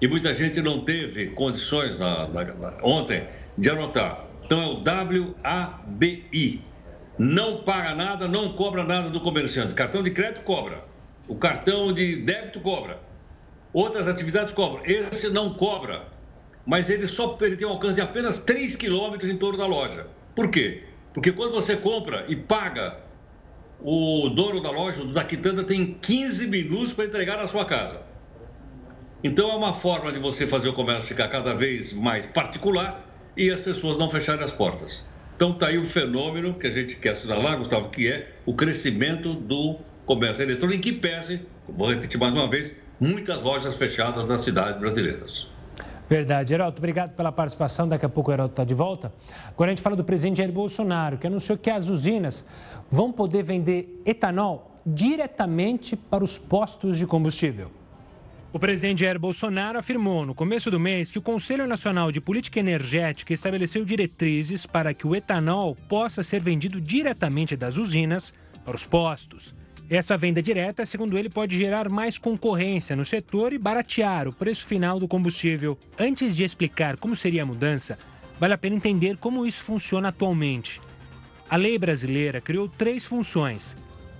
E 0.00 0.08
muita 0.08 0.34
gente 0.34 0.60
não 0.60 0.84
teve 0.84 1.28
condições 1.28 1.98
na, 1.98 2.28
na, 2.28 2.44
na, 2.44 2.74
ontem 2.82 3.26
de 3.56 3.70
anotar. 3.70 4.26
Então 4.44 4.60
é 4.60 4.66
o 4.66 4.82
WABI. 4.82 6.62
Não 7.16 7.58
paga 7.58 7.94
nada, 7.94 8.26
não 8.26 8.52
cobra 8.54 8.82
nada 8.82 9.08
do 9.08 9.20
comerciante. 9.20 9.72
Cartão 9.74 10.02
de 10.02 10.10
crédito 10.10 10.42
cobra. 10.42 10.84
O 11.28 11.36
cartão 11.36 11.92
de 11.92 12.16
débito 12.16 12.60
cobra. 12.60 13.00
Outras 13.72 14.08
atividades 14.08 14.52
cobram. 14.52 14.82
Esse 14.84 15.30
não 15.30 15.54
cobra. 15.54 16.08
Mas 16.66 16.90
ele 16.90 17.06
só 17.06 17.36
ele 17.40 17.56
tem 17.56 17.66
um 17.66 17.70
alcance 17.70 17.96
de 17.96 18.00
apenas 18.00 18.38
3 18.40 18.76
quilômetros 18.76 19.30
em 19.30 19.36
torno 19.36 19.58
da 19.58 19.66
loja. 19.66 20.06
Por 20.34 20.50
quê? 20.50 20.82
Porque 21.12 21.30
quando 21.30 21.52
você 21.52 21.76
compra 21.76 22.24
e 22.28 22.34
paga, 22.34 22.98
o 23.86 24.30
dono 24.30 24.62
da 24.62 24.70
loja, 24.70 25.04
da 25.04 25.22
quitanda, 25.22 25.62
tem 25.62 25.98
15 26.00 26.46
minutos 26.46 26.94
para 26.94 27.04
entregar 27.04 27.36
na 27.36 27.46
sua 27.46 27.66
casa. 27.66 28.00
Então 29.22 29.50
é 29.50 29.54
uma 29.54 29.74
forma 29.74 30.10
de 30.10 30.18
você 30.18 30.46
fazer 30.46 30.70
o 30.70 30.72
comércio 30.72 31.04
ficar 31.04 31.28
cada 31.28 31.54
vez 31.54 31.92
mais 31.92 32.24
particular 32.24 33.06
e 33.36 33.50
as 33.50 33.60
pessoas 33.60 33.98
não 33.98 34.08
fecharem 34.08 34.42
as 34.42 34.52
portas. 34.52 35.04
Então 35.36 35.50
está 35.50 35.66
aí 35.66 35.76
o 35.76 35.84
fenômeno 35.84 36.54
que 36.54 36.66
a 36.66 36.70
gente 36.70 36.96
quer 36.96 37.10
assinalar, 37.10 37.58
Gustavo, 37.58 37.90
que 37.90 38.10
é 38.10 38.32
o 38.46 38.54
crescimento 38.54 39.34
do 39.34 39.78
comércio 40.06 40.42
eletrônico, 40.42 40.82
que 40.82 40.92
pese, 40.92 41.42
vou 41.68 41.90
repetir 41.90 42.18
mais 42.18 42.34
uma 42.34 42.48
vez, 42.48 42.74
muitas 42.98 43.36
lojas 43.42 43.76
fechadas 43.76 44.24
nas 44.24 44.40
cidades 44.40 44.80
brasileiras. 44.80 45.46
Verdade. 46.08 46.50
Geraldo, 46.50 46.78
obrigado 46.78 47.14
pela 47.14 47.32
participação. 47.32 47.88
Daqui 47.88 48.04
a 48.04 48.08
pouco 48.08 48.30
o 48.30 48.32
Geraldo 48.32 48.52
está 48.52 48.64
de 48.64 48.74
volta. 48.74 49.12
Agora 49.48 49.70
a 49.70 49.74
gente 49.74 49.82
fala 49.82 49.96
do 49.96 50.04
presidente 50.04 50.38
Jair 50.38 50.52
Bolsonaro, 50.52 51.18
que 51.18 51.26
anunciou 51.26 51.56
que 51.56 51.70
as 51.70 51.88
usinas 51.88 52.44
vão 52.90 53.10
poder 53.10 53.42
vender 53.42 54.02
etanol 54.04 54.80
diretamente 54.86 55.96
para 55.96 56.22
os 56.22 56.36
postos 56.36 56.98
de 56.98 57.06
combustível. 57.06 57.70
O 58.52 58.58
presidente 58.58 59.00
Jair 59.00 59.18
Bolsonaro 59.18 59.78
afirmou 59.78 60.24
no 60.24 60.34
começo 60.34 60.70
do 60.70 60.78
mês 60.78 61.10
que 61.10 61.18
o 61.18 61.22
Conselho 61.22 61.66
Nacional 61.66 62.12
de 62.12 62.20
Política 62.20 62.60
Energética 62.60 63.32
estabeleceu 63.32 63.84
diretrizes 63.84 64.64
para 64.64 64.94
que 64.94 65.06
o 65.06 65.16
etanol 65.16 65.74
possa 65.88 66.22
ser 66.22 66.40
vendido 66.40 66.80
diretamente 66.80 67.56
das 67.56 67.78
usinas 67.78 68.32
para 68.64 68.76
os 68.76 68.86
postos. 68.86 69.52
Essa 69.88 70.16
venda 70.16 70.40
direta, 70.40 70.86
segundo 70.86 71.18
ele, 71.18 71.28
pode 71.28 71.58
gerar 71.58 71.90
mais 71.90 72.16
concorrência 72.16 72.96
no 72.96 73.04
setor 73.04 73.52
e 73.52 73.58
baratear 73.58 74.26
o 74.26 74.32
preço 74.32 74.64
final 74.64 74.98
do 74.98 75.06
combustível. 75.06 75.78
Antes 75.98 76.34
de 76.34 76.42
explicar 76.42 76.96
como 76.96 77.14
seria 77.14 77.42
a 77.42 77.46
mudança, 77.46 77.98
vale 78.40 78.54
a 78.54 78.58
pena 78.58 78.76
entender 78.76 79.18
como 79.18 79.44
isso 79.44 79.62
funciona 79.62 80.08
atualmente. 80.08 80.80
A 81.50 81.56
lei 81.56 81.76
brasileira 81.76 82.40
criou 82.40 82.66
três 82.66 83.04
funções: 83.04 83.76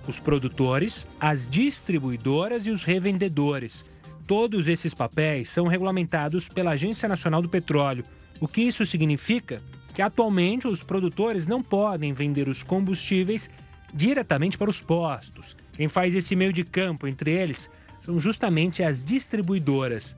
os 0.07 0.19
produtores, 0.19 1.07
as 1.19 1.47
distribuidoras 1.47 2.67
e 2.67 2.71
os 2.71 2.83
revendedores. 2.83 3.83
Todos 4.27 4.67
esses 4.67 4.93
papéis 4.93 5.49
são 5.49 5.65
regulamentados 5.67 6.47
pela 6.47 6.71
Agência 6.71 7.09
Nacional 7.09 7.41
do 7.41 7.49
Petróleo. 7.49 8.05
O 8.39 8.47
que 8.47 8.61
isso 8.61 8.85
significa? 8.85 9.63
Que 9.95 10.01
atualmente 10.01 10.67
os 10.67 10.83
produtores 10.83 11.47
não 11.47 11.63
podem 11.63 12.13
vender 12.13 12.47
os 12.47 12.63
combustíveis 12.63 13.49
diretamente 13.95 14.57
para 14.57 14.69
os 14.69 14.81
postos. 14.81 15.55
Quem 15.71 15.87
faz 15.87 16.13
esse 16.13 16.35
meio 16.35 16.51
de 16.51 16.65
campo 16.65 17.07
entre 17.07 17.31
eles 17.31 17.69
são 17.99 18.19
justamente 18.19 18.83
as 18.83 19.03
distribuidoras. 19.03 20.17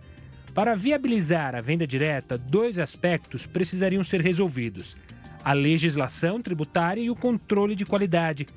Para 0.54 0.76
viabilizar 0.76 1.54
a 1.54 1.62
venda 1.62 1.86
direta, 1.86 2.38
dois 2.38 2.80
aspectos 2.80 3.46
precisariam 3.46 4.04
ser 4.04 4.20
resolvidos: 4.22 4.98
a 5.44 5.54
legislação 5.54 6.42
tributária 6.42 7.02
e 7.02 7.12
o 7.12 7.16
controle 7.16 7.76
de 7.76 7.86
qualidade. 7.86 8.48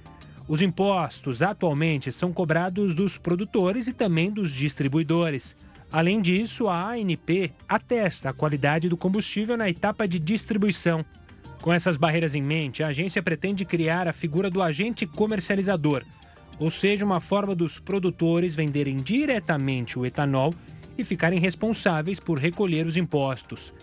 Os 0.49 0.63
impostos 0.63 1.43
atualmente 1.43 2.11
são 2.11 2.33
cobrados 2.33 2.95
dos 2.95 3.19
produtores 3.19 3.87
e 3.87 3.93
também 3.93 4.31
dos 4.31 4.51
distribuidores. 4.51 5.57
Além 5.93 6.21
disso, 6.21 6.67
a 6.67 6.93
ANP 6.93 7.53
atesta 7.69 8.31
a 8.31 8.33
qualidade 8.33 8.89
do 8.89 8.97
combustível 8.97 9.57
na 9.57 9.69
etapa 9.69 10.09
de 10.09 10.19
distribuição. 10.19 11.05
Com 11.61 11.73
essas 11.73 11.99
barreiras 11.99 12.35
em 12.35 12.43
mente, 12.43 12.83
a 12.83 12.89
agência 12.89 13.23
pretende 13.23 13.65
criar 13.65 14.09
a 14.09 14.13
figura 14.13 14.49
do 14.49 14.63
agente 14.63 15.07
comercializador, 15.07 16.05
ou 16.59 16.71
seja, 16.71 17.05
uma 17.05 17.21
forma 17.21 17.55
dos 17.55 17.79
produtores 17.79 18.55
venderem 18.55 18.97
diretamente 18.97 19.99
o 19.99 20.07
etanol 20.07 20.55
e 20.97 21.05
ficarem 21.05 21.39
responsáveis 21.39 22.19
por 22.19 22.39
recolher 22.39 22.87
os 22.87 22.97
impostos. 22.97 23.75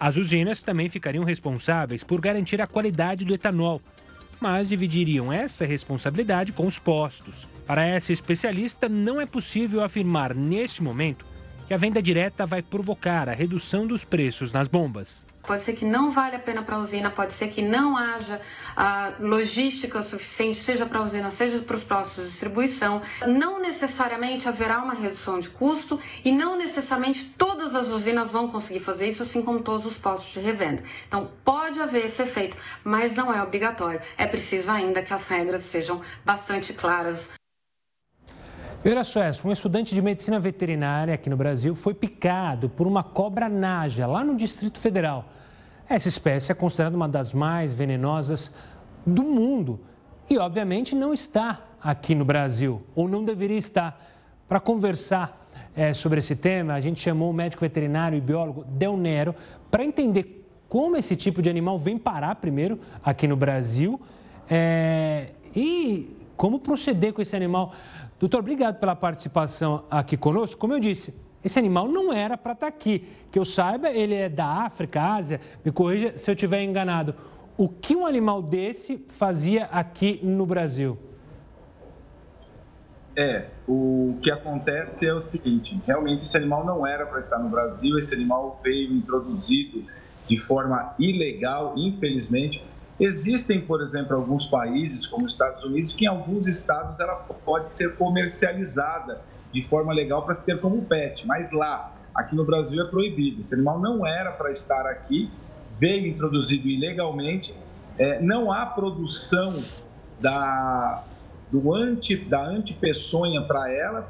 As 0.00 0.16
usinas 0.16 0.62
também 0.62 0.88
ficariam 0.88 1.24
responsáveis 1.24 2.02
por 2.02 2.20
garantir 2.20 2.62
a 2.62 2.66
qualidade 2.66 3.24
do 3.24 3.34
etanol, 3.34 3.82
mas 4.40 4.68
dividiriam 4.68 5.32
essa 5.32 5.66
responsabilidade 5.66 6.52
com 6.52 6.66
os 6.66 6.78
postos. 6.78 7.48
Para 7.66 7.84
essa 7.84 8.12
especialista, 8.12 8.88
não 8.88 9.20
é 9.20 9.26
possível 9.26 9.82
afirmar 9.82 10.34
neste 10.34 10.82
momento 10.82 11.26
que 11.68 11.74
a 11.74 11.76
venda 11.76 12.00
direta 12.00 12.46
vai 12.46 12.62
provocar 12.62 13.28
a 13.28 13.32
redução 13.32 13.86
dos 13.86 14.02
preços 14.02 14.50
nas 14.50 14.66
bombas. 14.66 15.26
Pode 15.42 15.60
ser 15.60 15.74
que 15.74 15.84
não 15.84 16.10
vale 16.10 16.36
a 16.36 16.38
pena 16.38 16.62
para 16.62 16.76
a 16.76 16.78
usina, 16.78 17.10
pode 17.10 17.34
ser 17.34 17.48
que 17.48 17.60
não 17.60 17.94
haja 17.94 18.40
a 18.74 19.12
logística 19.20 20.02
suficiente, 20.02 20.56
seja 20.56 20.86
para 20.86 20.98
a 20.98 21.02
usina, 21.02 21.30
seja 21.30 21.58
para 21.58 21.76
os 21.76 21.84
postos 21.84 22.24
de 22.24 22.30
distribuição. 22.30 23.02
Não 23.26 23.60
necessariamente 23.60 24.48
haverá 24.48 24.78
uma 24.78 24.94
redução 24.94 25.38
de 25.38 25.50
custo 25.50 26.00
e 26.24 26.32
não 26.32 26.56
necessariamente 26.56 27.24
todas 27.36 27.74
as 27.74 27.88
usinas 27.88 28.30
vão 28.30 28.48
conseguir 28.48 28.80
fazer 28.80 29.06
isso, 29.06 29.22
assim 29.22 29.42
como 29.42 29.60
todos 29.60 29.84
os 29.84 29.98
postos 29.98 30.32
de 30.32 30.40
revenda. 30.40 30.82
Então, 31.06 31.30
pode 31.44 31.78
haver 31.80 32.06
esse 32.06 32.22
efeito, 32.22 32.56
mas 32.82 33.14
não 33.14 33.32
é 33.32 33.42
obrigatório. 33.42 34.00
É 34.16 34.26
preciso 34.26 34.70
ainda 34.70 35.02
que 35.02 35.12
as 35.12 35.28
regras 35.28 35.64
sejam 35.64 36.00
bastante 36.24 36.72
claras 36.72 37.28
Olha 38.86 39.02
só, 39.02 39.20
um 39.44 39.50
estudante 39.50 39.92
de 39.92 40.00
medicina 40.00 40.38
veterinária 40.38 41.12
aqui 41.12 41.28
no 41.28 41.36
Brasil 41.36 41.74
foi 41.74 41.94
picado 41.94 42.70
por 42.70 42.86
uma 42.86 43.02
cobra 43.02 43.48
naja 43.48 44.06
lá 44.06 44.22
no 44.22 44.36
Distrito 44.36 44.78
Federal. 44.78 45.24
Essa 45.88 46.08
espécie 46.08 46.52
é 46.52 46.54
considerada 46.54 46.94
uma 46.94 47.08
das 47.08 47.34
mais 47.34 47.74
venenosas 47.74 48.54
do 49.04 49.24
mundo 49.24 49.80
e, 50.30 50.38
obviamente, 50.38 50.94
não 50.94 51.12
está 51.12 51.60
aqui 51.82 52.14
no 52.14 52.24
Brasil, 52.24 52.80
ou 52.94 53.08
não 53.08 53.24
deveria 53.24 53.58
estar. 53.58 54.00
Para 54.48 54.60
conversar 54.60 55.48
é, 55.74 55.92
sobre 55.92 56.20
esse 56.20 56.36
tema, 56.36 56.74
a 56.74 56.80
gente 56.80 57.00
chamou 57.00 57.30
o 57.30 57.34
médico 57.34 57.60
veterinário 57.60 58.16
e 58.16 58.20
biólogo 58.20 58.64
Del 58.64 58.96
Nero 58.96 59.34
para 59.70 59.84
entender 59.84 60.48
como 60.68 60.96
esse 60.96 61.16
tipo 61.16 61.42
de 61.42 61.50
animal 61.50 61.80
vem 61.80 61.98
parar 61.98 62.36
primeiro 62.36 62.78
aqui 63.02 63.26
no 63.26 63.36
Brasil 63.36 64.00
é, 64.48 65.30
e 65.54 66.16
como 66.36 66.60
proceder 66.60 67.12
com 67.12 67.20
esse 67.20 67.34
animal. 67.34 67.74
Doutor, 68.18 68.40
obrigado 68.40 68.80
pela 68.80 68.96
participação 68.96 69.84
aqui 69.90 70.16
conosco. 70.16 70.60
Como 70.60 70.74
eu 70.74 70.80
disse, 70.80 71.14
esse 71.44 71.58
animal 71.58 71.88
não 71.88 72.12
era 72.12 72.36
para 72.36 72.52
estar 72.52 72.66
tá 72.66 72.68
aqui. 72.68 73.06
Que 73.30 73.38
eu 73.38 73.44
saiba, 73.44 73.90
ele 73.90 74.14
é 74.14 74.28
da 74.28 74.64
África, 74.64 75.00
Ásia. 75.00 75.40
Me 75.64 75.70
corrija 75.70 76.16
se 76.18 76.28
eu 76.30 76.34
estiver 76.34 76.62
enganado. 76.62 77.14
O 77.56 77.68
que 77.68 77.94
um 77.94 78.06
animal 78.06 78.42
desse 78.42 79.04
fazia 79.08 79.66
aqui 79.66 80.20
no 80.22 80.44
Brasil? 80.44 80.98
É, 83.16 83.46
o 83.66 84.16
que 84.22 84.30
acontece 84.30 85.06
é 85.06 85.12
o 85.12 85.20
seguinte: 85.20 85.80
realmente 85.84 86.22
esse 86.22 86.36
animal 86.36 86.64
não 86.64 86.86
era 86.86 87.04
para 87.04 87.18
estar 87.18 87.38
no 87.38 87.48
Brasil, 87.48 87.98
esse 87.98 88.14
animal 88.14 88.60
veio 88.62 88.92
introduzido 88.92 89.84
de 90.28 90.38
forma 90.38 90.94
ilegal, 90.98 91.74
infelizmente, 91.76 92.62
Existem, 93.00 93.60
por 93.60 93.80
exemplo, 93.80 94.16
alguns 94.16 94.46
países, 94.46 95.06
como 95.06 95.24
os 95.24 95.32
Estados 95.32 95.62
Unidos, 95.62 95.92
que 95.92 96.04
em 96.04 96.08
alguns 96.08 96.48
estados 96.48 96.98
ela 96.98 97.14
pode 97.14 97.70
ser 97.70 97.96
comercializada 97.96 99.20
de 99.52 99.62
forma 99.62 99.92
legal 99.92 100.24
para 100.24 100.34
se 100.34 100.44
ter 100.44 100.60
como 100.60 100.82
pet, 100.82 101.26
mas 101.26 101.52
lá, 101.52 101.94
aqui 102.14 102.34
no 102.34 102.44
Brasil, 102.44 102.82
é 102.84 102.88
proibido. 102.88 103.40
Esse 103.40 103.54
animal 103.54 103.80
não 103.80 104.04
era 104.04 104.32
para 104.32 104.50
estar 104.50 104.84
aqui, 104.86 105.30
veio 105.78 106.08
introduzido 106.08 106.66
ilegalmente, 106.66 107.54
é, 107.96 108.20
não 108.20 108.52
há 108.52 108.66
produção 108.66 109.56
da, 110.20 111.04
do 111.52 111.72
anti, 111.74 112.16
da 112.16 112.44
antipeçonha 112.44 113.42
para 113.42 113.72
ela, 113.72 114.08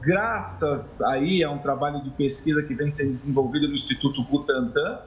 graças 0.00 1.02
aí 1.02 1.42
a 1.42 1.50
um 1.50 1.58
trabalho 1.58 2.02
de 2.02 2.10
pesquisa 2.10 2.62
que 2.62 2.74
vem 2.74 2.90
sendo 2.90 3.10
desenvolvido 3.10 3.66
no 3.66 3.74
Instituto 3.74 4.22
Butantan, 4.22 5.00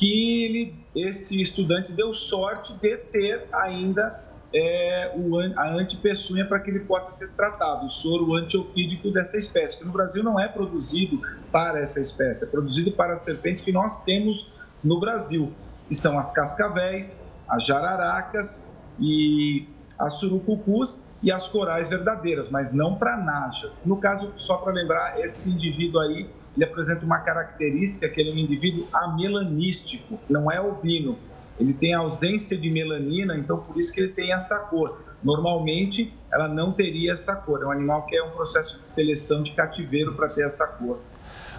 que 0.00 0.44
ele, 0.44 0.74
esse 0.96 1.42
estudante 1.42 1.92
deu 1.92 2.14
sorte 2.14 2.72
de 2.72 2.96
ter 2.96 3.46
ainda 3.52 4.18
é, 4.52 5.12
o, 5.14 5.38
a 5.38 5.74
antipeçunha 5.74 6.46
para 6.46 6.58
que 6.58 6.70
ele 6.70 6.80
possa 6.80 7.12
ser 7.12 7.30
tratado, 7.32 7.84
o 7.84 7.90
soro 7.90 8.34
antiofídico 8.34 9.10
dessa 9.10 9.36
espécie, 9.36 9.76
que 9.76 9.84
no 9.84 9.92
Brasil 9.92 10.24
não 10.24 10.40
é 10.40 10.48
produzido 10.48 11.20
para 11.52 11.80
essa 11.80 12.00
espécie, 12.00 12.44
é 12.44 12.48
produzido 12.48 12.92
para 12.92 13.12
a 13.12 13.16
serpente 13.16 13.62
que 13.62 13.70
nós 13.70 14.02
temos 14.02 14.50
no 14.82 14.98
Brasil, 14.98 15.52
que 15.86 15.94
são 15.94 16.18
as 16.18 16.32
cascavéis, 16.32 17.20
as 17.46 17.66
jararacas 17.66 18.58
e 18.98 19.68
as 19.98 20.14
surucucus 20.14 21.04
e 21.22 21.30
as 21.30 21.46
corais 21.46 21.90
verdadeiras, 21.90 22.48
mas 22.48 22.72
não 22.72 22.96
para 22.96 23.18
najas. 23.18 23.82
No 23.84 23.98
caso, 23.98 24.32
só 24.34 24.56
para 24.56 24.72
lembrar, 24.72 25.20
esse 25.20 25.50
indivíduo 25.50 26.00
aí 26.00 26.30
ele 26.56 26.64
apresenta 26.64 27.04
uma 27.04 27.18
característica 27.18 28.08
que 28.08 28.20
ele 28.20 28.30
é 28.30 28.34
um 28.34 28.38
indivíduo 28.38 28.86
amelanístico, 28.92 30.18
não 30.28 30.50
é 30.50 30.56
albino. 30.56 31.16
Ele 31.58 31.74
tem 31.74 31.92
ausência 31.92 32.56
de 32.56 32.70
melanina, 32.70 33.36
então 33.36 33.58
por 33.58 33.78
isso 33.78 33.92
que 33.92 34.00
ele 34.00 34.12
tem 34.12 34.32
essa 34.32 34.58
cor. 34.58 34.98
Normalmente, 35.22 36.12
ela 36.32 36.48
não 36.48 36.72
teria 36.72 37.12
essa 37.12 37.36
cor. 37.36 37.62
É 37.62 37.66
um 37.66 37.70
animal 37.70 38.06
que 38.06 38.16
é 38.16 38.22
um 38.22 38.30
processo 38.30 38.80
de 38.80 38.88
seleção 38.88 39.42
de 39.42 39.52
cativeiro 39.52 40.14
para 40.14 40.28
ter 40.28 40.46
essa 40.46 40.66
cor. 40.66 40.98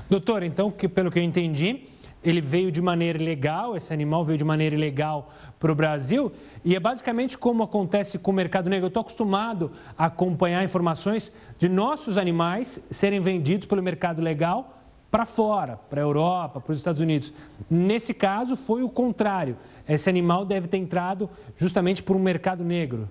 Doutor, 0.10 0.44
então, 0.44 0.72
que, 0.72 0.90
pelo 0.90 1.12
que 1.12 1.20
eu 1.20 1.24
entendi, 1.24 1.88
ele 2.24 2.42
veio 2.42 2.72
de 2.72 2.82
maneira 2.82 3.22
ilegal, 3.22 3.78
esse 3.78 3.94
animal 3.94 4.26
veio 4.26 4.38
de 4.38 4.44
maneira 4.44 4.76
ilegal 4.76 5.32
para 5.60 5.72
o 5.72 5.76
Brasil, 5.76 6.32
e 6.66 6.76
é 6.76 6.80
basicamente 6.80 7.38
como 7.38 7.64
acontece 7.64 8.18
com 8.18 8.32
o 8.32 8.34
mercado 8.34 8.70
negro. 8.70 8.86
Eu 8.86 8.90
estou 8.90 9.02
acostumado 9.02 9.72
a 9.98 10.06
acompanhar 10.06 10.64
informações 10.64 11.32
de 11.58 11.70
nossos 11.70 12.18
animais 12.18 12.80
serem 12.90 13.20
vendidos 13.20 13.68
pelo 13.68 13.82
mercado 13.82 14.22
legal 14.22 14.81
para 15.12 15.26
fora, 15.26 15.78
para 15.90 16.00
a 16.00 16.04
Europa, 16.04 16.62
para 16.62 16.72
os 16.72 16.80
Estados 16.80 17.02
Unidos. 17.02 17.34
Nesse 17.70 18.14
caso, 18.14 18.56
foi 18.56 18.82
o 18.82 18.90
contrário. 18.90 19.58
Esse 19.88 20.10
animal 20.10 20.46
deve 20.46 20.70
ter 20.70 20.78
entrado 20.78 21.30
justamente 21.58 22.02
por 22.02 22.16
um 22.16 22.20
mercado 22.20 22.64
negro. 22.64 23.10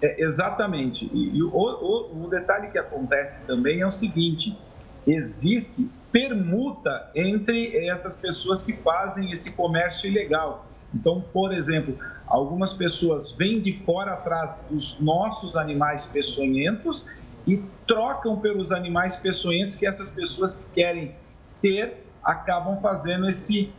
É, 0.00 0.22
exatamente. 0.22 1.10
E, 1.12 1.36
e 1.36 1.42
o, 1.42 1.48
o, 1.50 2.24
o 2.24 2.28
detalhe 2.28 2.70
que 2.70 2.78
acontece 2.78 3.44
também 3.44 3.80
é 3.80 3.86
o 3.86 3.90
seguinte: 3.90 4.56
existe 5.04 5.90
permuta 6.12 7.10
entre 7.14 7.88
essas 7.88 8.16
pessoas 8.16 8.62
que 8.62 8.72
fazem 8.72 9.32
esse 9.32 9.52
comércio 9.52 10.08
ilegal. 10.08 10.66
Então, 10.94 11.24
por 11.32 11.52
exemplo, 11.52 11.98
algumas 12.24 12.72
pessoas 12.72 13.32
vêm 13.32 13.60
de 13.60 13.72
fora 13.72 14.12
atrás 14.12 14.62
dos 14.70 15.00
nossos 15.00 15.56
animais 15.56 16.06
peçonhentos 16.06 17.10
e 17.46 17.62
trocam 17.86 18.38
pelos 18.40 18.72
animais 18.72 19.16
peçonhentos 19.16 19.74
que 19.74 19.86
essas 19.86 20.10
pessoas 20.10 20.54
que 20.54 20.74
querem 20.74 21.14
ter 21.60 22.04
acabam 22.22 22.80
fazendo 22.80 23.28
esse, 23.28 23.70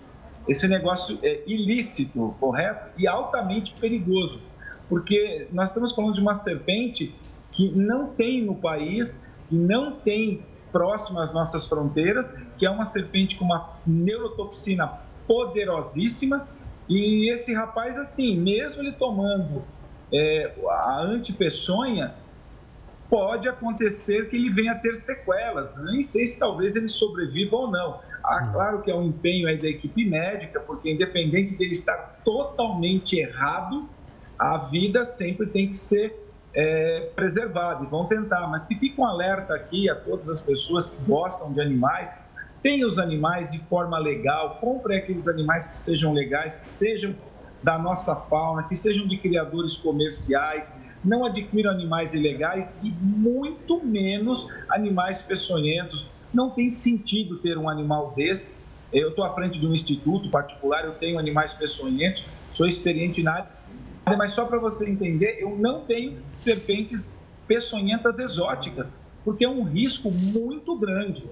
esse 0.48 0.68
negócio 0.68 1.18
é, 1.24 1.42
ilícito, 1.48 2.36
correto? 2.40 2.92
E 2.98 3.08
altamente 3.08 3.74
perigoso, 3.74 4.42
porque 4.88 5.48
nós 5.52 5.70
estamos 5.70 5.94
falando 5.94 6.14
de 6.14 6.22
uma 6.22 6.36
serpente 6.36 7.16
que 7.52 7.72
não 7.72 8.08
tem 8.08 8.44
no 8.44 8.56
país, 8.56 9.24
que 9.50 9.56
não 9.56 9.94
tem 9.94 10.44
próximo 10.72 11.20
às 11.20 11.34
nossas 11.34 11.68
fronteiras, 11.68 12.38
que 12.58 12.66
é 12.66 12.70
uma 12.70 12.86
serpente 12.86 13.38
com 13.38 13.46
uma 13.46 13.78
neurotoxina 13.88 15.00
poderosíssima. 15.26 16.48
E 16.88 17.32
esse 17.32 17.54
rapaz, 17.54 17.98
assim, 17.98 18.38
mesmo 18.38 18.84
ele 18.84 18.92
tomando 18.92 19.64
é, 20.12 20.54
a 20.70 21.02
antipeçonha, 21.02 22.14
pode 23.10 23.48
acontecer 23.48 24.30
que 24.30 24.36
ele 24.36 24.50
venha 24.50 24.74
a 24.74 24.80
ter 24.80 24.94
sequelas. 24.96 25.76
Nem 25.84 26.02
sei 26.04 26.26
se 26.26 26.40
talvez 26.40 26.76
ele 26.76 26.88
sobreviva 26.88 27.56
ou 27.56 27.72
não. 27.72 28.00
Ah, 28.24 28.50
claro 28.52 28.82
que 28.82 28.90
é 28.90 28.96
um 28.96 29.04
empenho 29.04 29.48
aí 29.48 29.62
da 29.62 29.68
equipe 29.68 30.10
médica, 30.10 30.60
porque 30.60 30.92
independente 30.92 31.56
dele 31.58 31.72
estar 31.72 31.96
totalmente 32.24 33.20
errado, 33.20 33.90
a 34.38 34.58
vida 34.58 35.06
sempre 35.06 35.48
tem 35.48 35.70
que 35.70 35.78
ser 35.78 36.14
é, 36.54 37.12
preservada 37.16 37.84
e 37.84 37.88
vão 37.88 38.08
tentar. 38.08 38.48
Mas 38.48 38.66
que 38.66 38.76
fique 38.76 39.00
um 39.00 39.06
alerta 39.06 39.54
aqui 39.54 39.90
a 39.90 39.96
todas 39.96 40.30
as 40.30 40.42
pessoas 40.42 40.88
que 40.88 41.04
gostam 41.06 41.54
de 41.54 41.62
animais. 41.62 42.14
Tenha 42.64 42.88
os 42.88 42.98
animais 42.98 43.52
de 43.52 43.60
forma 43.60 44.00
legal, 44.00 44.58
compre 44.60 44.98
aqueles 44.98 45.28
animais 45.28 45.66
que 45.66 45.76
sejam 45.76 46.14
legais, 46.14 46.56
que 46.56 46.66
sejam 46.66 47.16
da 47.62 47.78
nossa 47.78 48.16
fauna, 48.16 48.64
que 48.64 48.76
sejam 48.76 49.06
de 49.08 49.18
criadores 49.18 49.78
comerciais 49.78 50.72
não 51.06 51.24
adquiram 51.24 51.72
animais 51.72 52.14
ilegais 52.14 52.76
e 52.82 52.90
muito 52.90 53.86
menos 53.86 54.52
animais 54.70 55.22
peçonhentos. 55.22 56.08
Não 56.34 56.50
tem 56.50 56.68
sentido 56.68 57.38
ter 57.38 57.58
um 57.58 57.70
animal 57.70 58.14
desse. 58.16 58.58
Eu 58.92 59.10
estou 59.10 59.24
à 59.24 59.34
frente 59.34 59.60
de 59.60 59.68
um 59.68 59.74
instituto 59.74 60.30
particular, 60.30 60.86
eu 60.86 60.96
tenho 60.96 61.20
animais 61.20 61.54
peçonhentos, 61.54 62.28
sou 62.52 62.68
experiente 62.68 63.22
na 63.22 63.34
área, 63.34 64.18
mas 64.18 64.32
só 64.32 64.46
para 64.46 64.58
você 64.58 64.90
entender, 64.90 65.38
eu 65.40 65.58
não 65.58 65.82
tenho 65.82 66.18
serpentes 66.34 67.12
peçonhentas 67.48 68.20
exóticas, 68.20 68.92
porque 69.24 69.44
é 69.44 69.50
um 69.50 69.64
risco 69.64 70.12
muito 70.12 70.78
grande. 70.78 71.24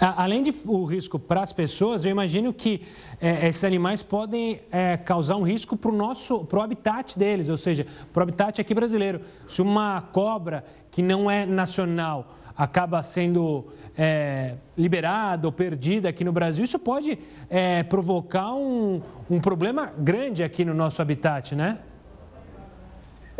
Além 0.00 0.42
de 0.42 0.54
o 0.64 0.84
risco 0.86 1.18
para 1.18 1.42
as 1.42 1.52
pessoas, 1.52 2.06
eu 2.06 2.10
imagino 2.10 2.54
que 2.54 2.82
é, 3.20 3.48
esses 3.48 3.62
animais 3.64 4.02
podem 4.02 4.62
é, 4.72 4.96
causar 4.96 5.36
um 5.36 5.42
risco 5.42 5.76
para 5.76 5.90
o 5.90 5.94
nosso 5.94 6.42
pro 6.46 6.62
habitat 6.62 7.18
deles, 7.18 7.50
ou 7.50 7.58
seja, 7.58 7.86
para 8.10 8.20
o 8.20 8.22
habitat 8.22 8.58
aqui 8.58 8.72
brasileiro. 8.72 9.20
Se 9.46 9.60
uma 9.60 10.00
cobra 10.00 10.64
que 10.90 11.02
não 11.02 11.30
é 11.30 11.44
nacional 11.44 12.38
acaba 12.56 13.02
sendo 13.02 13.66
é, 13.96 14.54
liberada 14.76 15.46
ou 15.46 15.52
perdida 15.52 16.08
aqui 16.08 16.24
no 16.24 16.32
Brasil, 16.32 16.64
isso 16.64 16.78
pode 16.78 17.18
é, 17.50 17.82
provocar 17.82 18.54
um, 18.54 19.02
um 19.28 19.38
problema 19.38 19.92
grande 19.98 20.42
aqui 20.42 20.64
no 20.64 20.72
nosso 20.72 21.02
habitat, 21.02 21.54
né? 21.54 21.78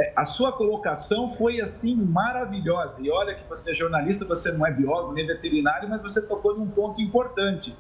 É, 0.01 0.13
a 0.17 0.25
sua 0.25 0.51
colocação 0.51 1.29
foi 1.29 1.61
assim 1.61 1.95
maravilhosa. 1.95 2.97
E 3.01 3.11
olha 3.11 3.35
que 3.35 3.47
você 3.47 3.73
é 3.73 3.75
jornalista, 3.75 4.25
você 4.25 4.51
não 4.51 4.67
é 4.67 4.73
biólogo 4.73 5.13
nem 5.13 5.27
veterinário, 5.27 5.89
mas 5.91 6.03
você 6.03 6.27
tocou 6.27 6.57
num 6.57 6.69
ponto 6.69 7.03
importante. 7.03 7.77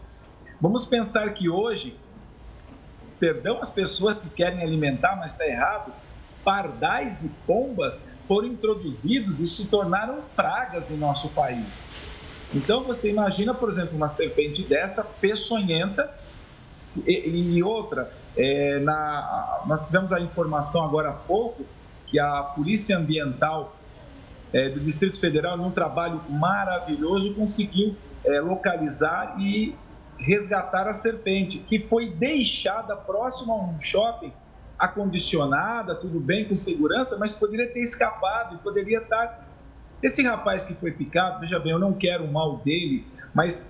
Vamos 0.60 0.84
pensar 0.84 1.32
que 1.32 1.48
hoje, 1.48 1.98
perdão 3.18 3.58
as 3.62 3.70
pessoas 3.70 4.18
que 4.18 4.28
querem 4.28 4.62
alimentar, 4.62 5.16
mas 5.16 5.32
está 5.32 5.46
errado, 5.46 5.94
pardais 6.44 7.24
e 7.24 7.30
pombas 7.46 8.04
foram 8.28 8.48
introduzidos 8.48 9.40
e 9.40 9.46
se 9.46 9.68
tornaram 9.68 10.20
pragas 10.36 10.90
em 10.90 10.98
nosso 10.98 11.30
país. 11.30 11.88
Então 12.52 12.84
você 12.84 13.08
imagina, 13.08 13.54
por 13.54 13.70
exemplo, 13.70 13.96
uma 13.96 14.08
serpente 14.10 14.62
dessa 14.62 15.02
peçonhenta 15.02 16.12
e, 17.06 17.62
outra. 17.62 18.12
É, 18.36 18.78
na, 18.80 19.62
nós 19.66 19.86
tivemos 19.86 20.12
a 20.12 20.20
informação 20.20 20.84
agora 20.84 21.10
há 21.10 21.12
pouco 21.12 21.64
que 22.10 22.18
a 22.18 22.42
Polícia 22.42 22.98
Ambiental 22.98 23.76
é, 24.52 24.68
do 24.68 24.80
Distrito 24.80 25.18
Federal, 25.20 25.56
num 25.56 25.70
trabalho 25.70 26.20
maravilhoso, 26.28 27.34
conseguiu 27.34 27.96
é, 28.24 28.40
localizar 28.40 29.36
e 29.38 29.74
resgatar 30.18 30.86
a 30.88 30.92
serpente, 30.92 31.58
que 31.58 31.78
foi 31.78 32.10
deixada 32.10 32.94
próximo 32.96 33.52
a 33.52 33.56
um 33.56 33.80
shopping, 33.80 34.32
acondicionada, 34.78 35.94
tudo 35.94 36.18
bem, 36.18 36.48
com 36.48 36.56
segurança, 36.56 37.16
mas 37.18 37.32
poderia 37.32 37.70
ter 37.70 37.80
escapado 37.80 38.56
e 38.56 38.58
poderia 38.58 38.98
estar. 38.98 39.46
Esse 40.02 40.22
rapaz 40.22 40.64
que 40.64 40.74
foi 40.74 40.90
picado, 40.90 41.40
veja 41.40 41.58
bem, 41.58 41.72
eu 41.72 41.78
não 41.78 41.92
quero 41.92 42.24
o 42.24 42.32
mal 42.32 42.56
dele, 42.58 43.06
mas 43.34 43.66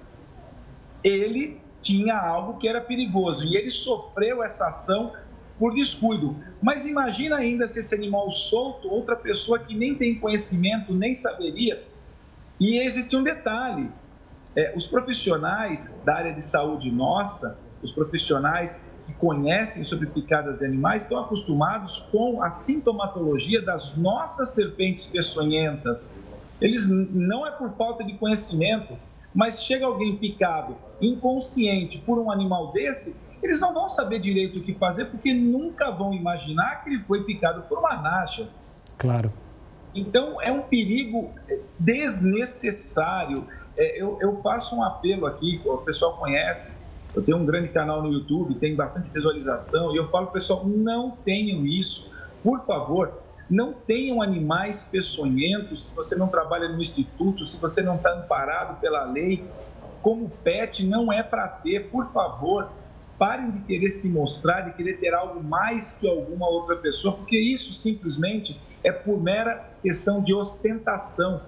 ele 1.02 1.60
tinha 1.80 2.16
algo 2.16 2.58
que 2.58 2.68
era 2.68 2.80
perigoso 2.80 3.46
e 3.46 3.56
ele 3.56 3.70
sofreu 3.70 4.42
essa 4.42 4.68
ação 4.68 5.12
por 5.60 5.74
descuido. 5.74 6.34
Mas 6.62 6.86
imagina 6.86 7.36
ainda 7.36 7.68
se 7.68 7.80
esse 7.80 7.94
animal 7.94 8.30
solto, 8.30 8.88
outra 8.88 9.14
pessoa 9.14 9.58
que 9.58 9.74
nem 9.76 9.94
tem 9.94 10.18
conhecimento, 10.18 10.94
nem 10.94 11.14
saberia. 11.14 11.84
E 12.58 12.78
existe 12.78 13.14
um 13.14 13.22
detalhe: 13.22 13.90
é, 14.56 14.72
os 14.74 14.86
profissionais 14.86 15.92
da 16.02 16.16
área 16.16 16.32
de 16.32 16.42
saúde 16.42 16.90
nossa, 16.90 17.58
os 17.82 17.92
profissionais 17.92 18.80
que 19.06 19.12
conhecem 19.14 19.84
sobre 19.84 20.06
picadas 20.06 20.58
de 20.58 20.64
animais, 20.64 21.02
estão 21.02 21.18
acostumados 21.18 21.98
com 22.10 22.42
a 22.42 22.50
sintomatologia 22.50 23.60
das 23.60 23.96
nossas 23.96 24.50
serpentes 24.50 25.08
peçonhentas. 25.08 26.14
Eles 26.60 26.88
não 26.88 27.46
é 27.46 27.50
por 27.50 27.70
falta 27.72 28.04
de 28.04 28.14
conhecimento, 28.14 28.96
mas 29.34 29.62
chega 29.62 29.86
alguém 29.86 30.16
picado, 30.16 30.76
inconsciente 31.00 31.98
por 31.98 32.18
um 32.18 32.30
animal 32.30 32.72
desse, 32.72 33.16
eles 33.42 33.60
não 33.60 33.72
vão 33.72 33.88
saber 33.88 34.20
direito 34.20 34.58
o 34.58 34.62
que 34.62 34.74
fazer 34.74 35.06
porque 35.06 35.32
nunca 35.32 35.90
vão 35.90 36.12
imaginar 36.12 36.82
que 36.82 36.90
ele 36.90 37.02
foi 37.04 37.24
picado 37.24 37.62
por 37.62 37.78
uma 37.78 37.96
nacha. 37.96 38.48
Claro. 38.98 39.32
Então 39.94 40.40
é 40.40 40.52
um 40.52 40.62
perigo 40.62 41.30
desnecessário. 41.78 43.46
É, 43.76 44.00
eu, 44.00 44.18
eu 44.20 44.40
faço 44.42 44.76
um 44.76 44.82
apelo 44.82 45.26
aqui, 45.26 45.60
o 45.64 45.78
pessoal 45.78 46.16
conhece, 46.16 46.76
eu 47.14 47.22
tenho 47.22 47.38
um 47.38 47.46
grande 47.46 47.68
canal 47.68 48.02
no 48.02 48.12
YouTube, 48.12 48.54
tem 48.56 48.76
bastante 48.76 49.08
visualização, 49.10 49.92
e 49.92 49.96
eu 49.96 50.08
falo, 50.10 50.28
pessoal, 50.28 50.64
não 50.66 51.10
tenham 51.24 51.66
isso. 51.66 52.12
Por 52.42 52.62
favor, 52.64 53.20
não 53.48 53.72
tenham 53.72 54.22
animais 54.22 54.84
peçonhentos 54.84 55.86
se 55.86 55.94
você 55.94 56.14
não 56.14 56.28
trabalha 56.28 56.68
no 56.68 56.80
instituto, 56.80 57.44
se 57.44 57.60
você 57.60 57.82
não 57.82 57.96
está 57.96 58.12
amparado 58.12 58.78
pela 58.80 59.04
lei. 59.04 59.44
Como 60.02 60.30
pet, 60.42 60.86
não 60.86 61.12
é 61.12 61.22
para 61.22 61.46
ter, 61.48 61.90
por 61.90 62.10
favor 62.12 62.70
parem 63.20 63.50
de 63.50 63.60
querer 63.60 63.90
se 63.90 64.08
mostrar, 64.08 64.62
de 64.62 64.72
querer 64.72 64.98
ter 64.98 65.12
algo 65.12 65.44
mais 65.44 65.92
que 65.92 66.08
alguma 66.08 66.48
outra 66.48 66.76
pessoa, 66.76 67.18
porque 67.18 67.38
isso 67.38 67.74
simplesmente 67.74 68.58
é 68.82 68.90
por 68.90 69.22
mera 69.22 69.68
questão 69.82 70.22
de 70.22 70.32
ostentação. 70.32 71.42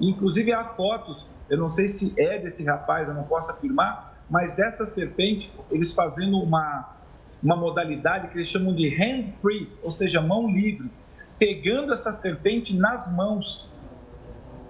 Inclusive 0.00 0.52
há 0.52 0.64
fotos, 0.64 1.24
eu 1.48 1.56
não 1.56 1.70
sei 1.70 1.86
se 1.86 2.12
é 2.18 2.40
desse 2.40 2.64
rapaz, 2.64 3.06
eu 3.06 3.14
não 3.14 3.22
posso 3.22 3.52
afirmar, 3.52 4.24
mas 4.28 4.52
dessa 4.54 4.84
serpente, 4.84 5.54
eles 5.70 5.94
fazendo 5.94 6.38
uma, 6.40 6.96
uma 7.40 7.54
modalidade 7.54 8.26
que 8.26 8.38
eles 8.38 8.48
chamam 8.48 8.74
de 8.74 8.88
hand 8.88 9.32
freeze, 9.40 9.78
ou 9.84 9.92
seja, 9.92 10.20
mão 10.20 10.50
livres, 10.50 11.04
pegando 11.38 11.92
essa 11.92 12.12
serpente 12.12 12.76
nas 12.76 13.14
mãos, 13.14 13.72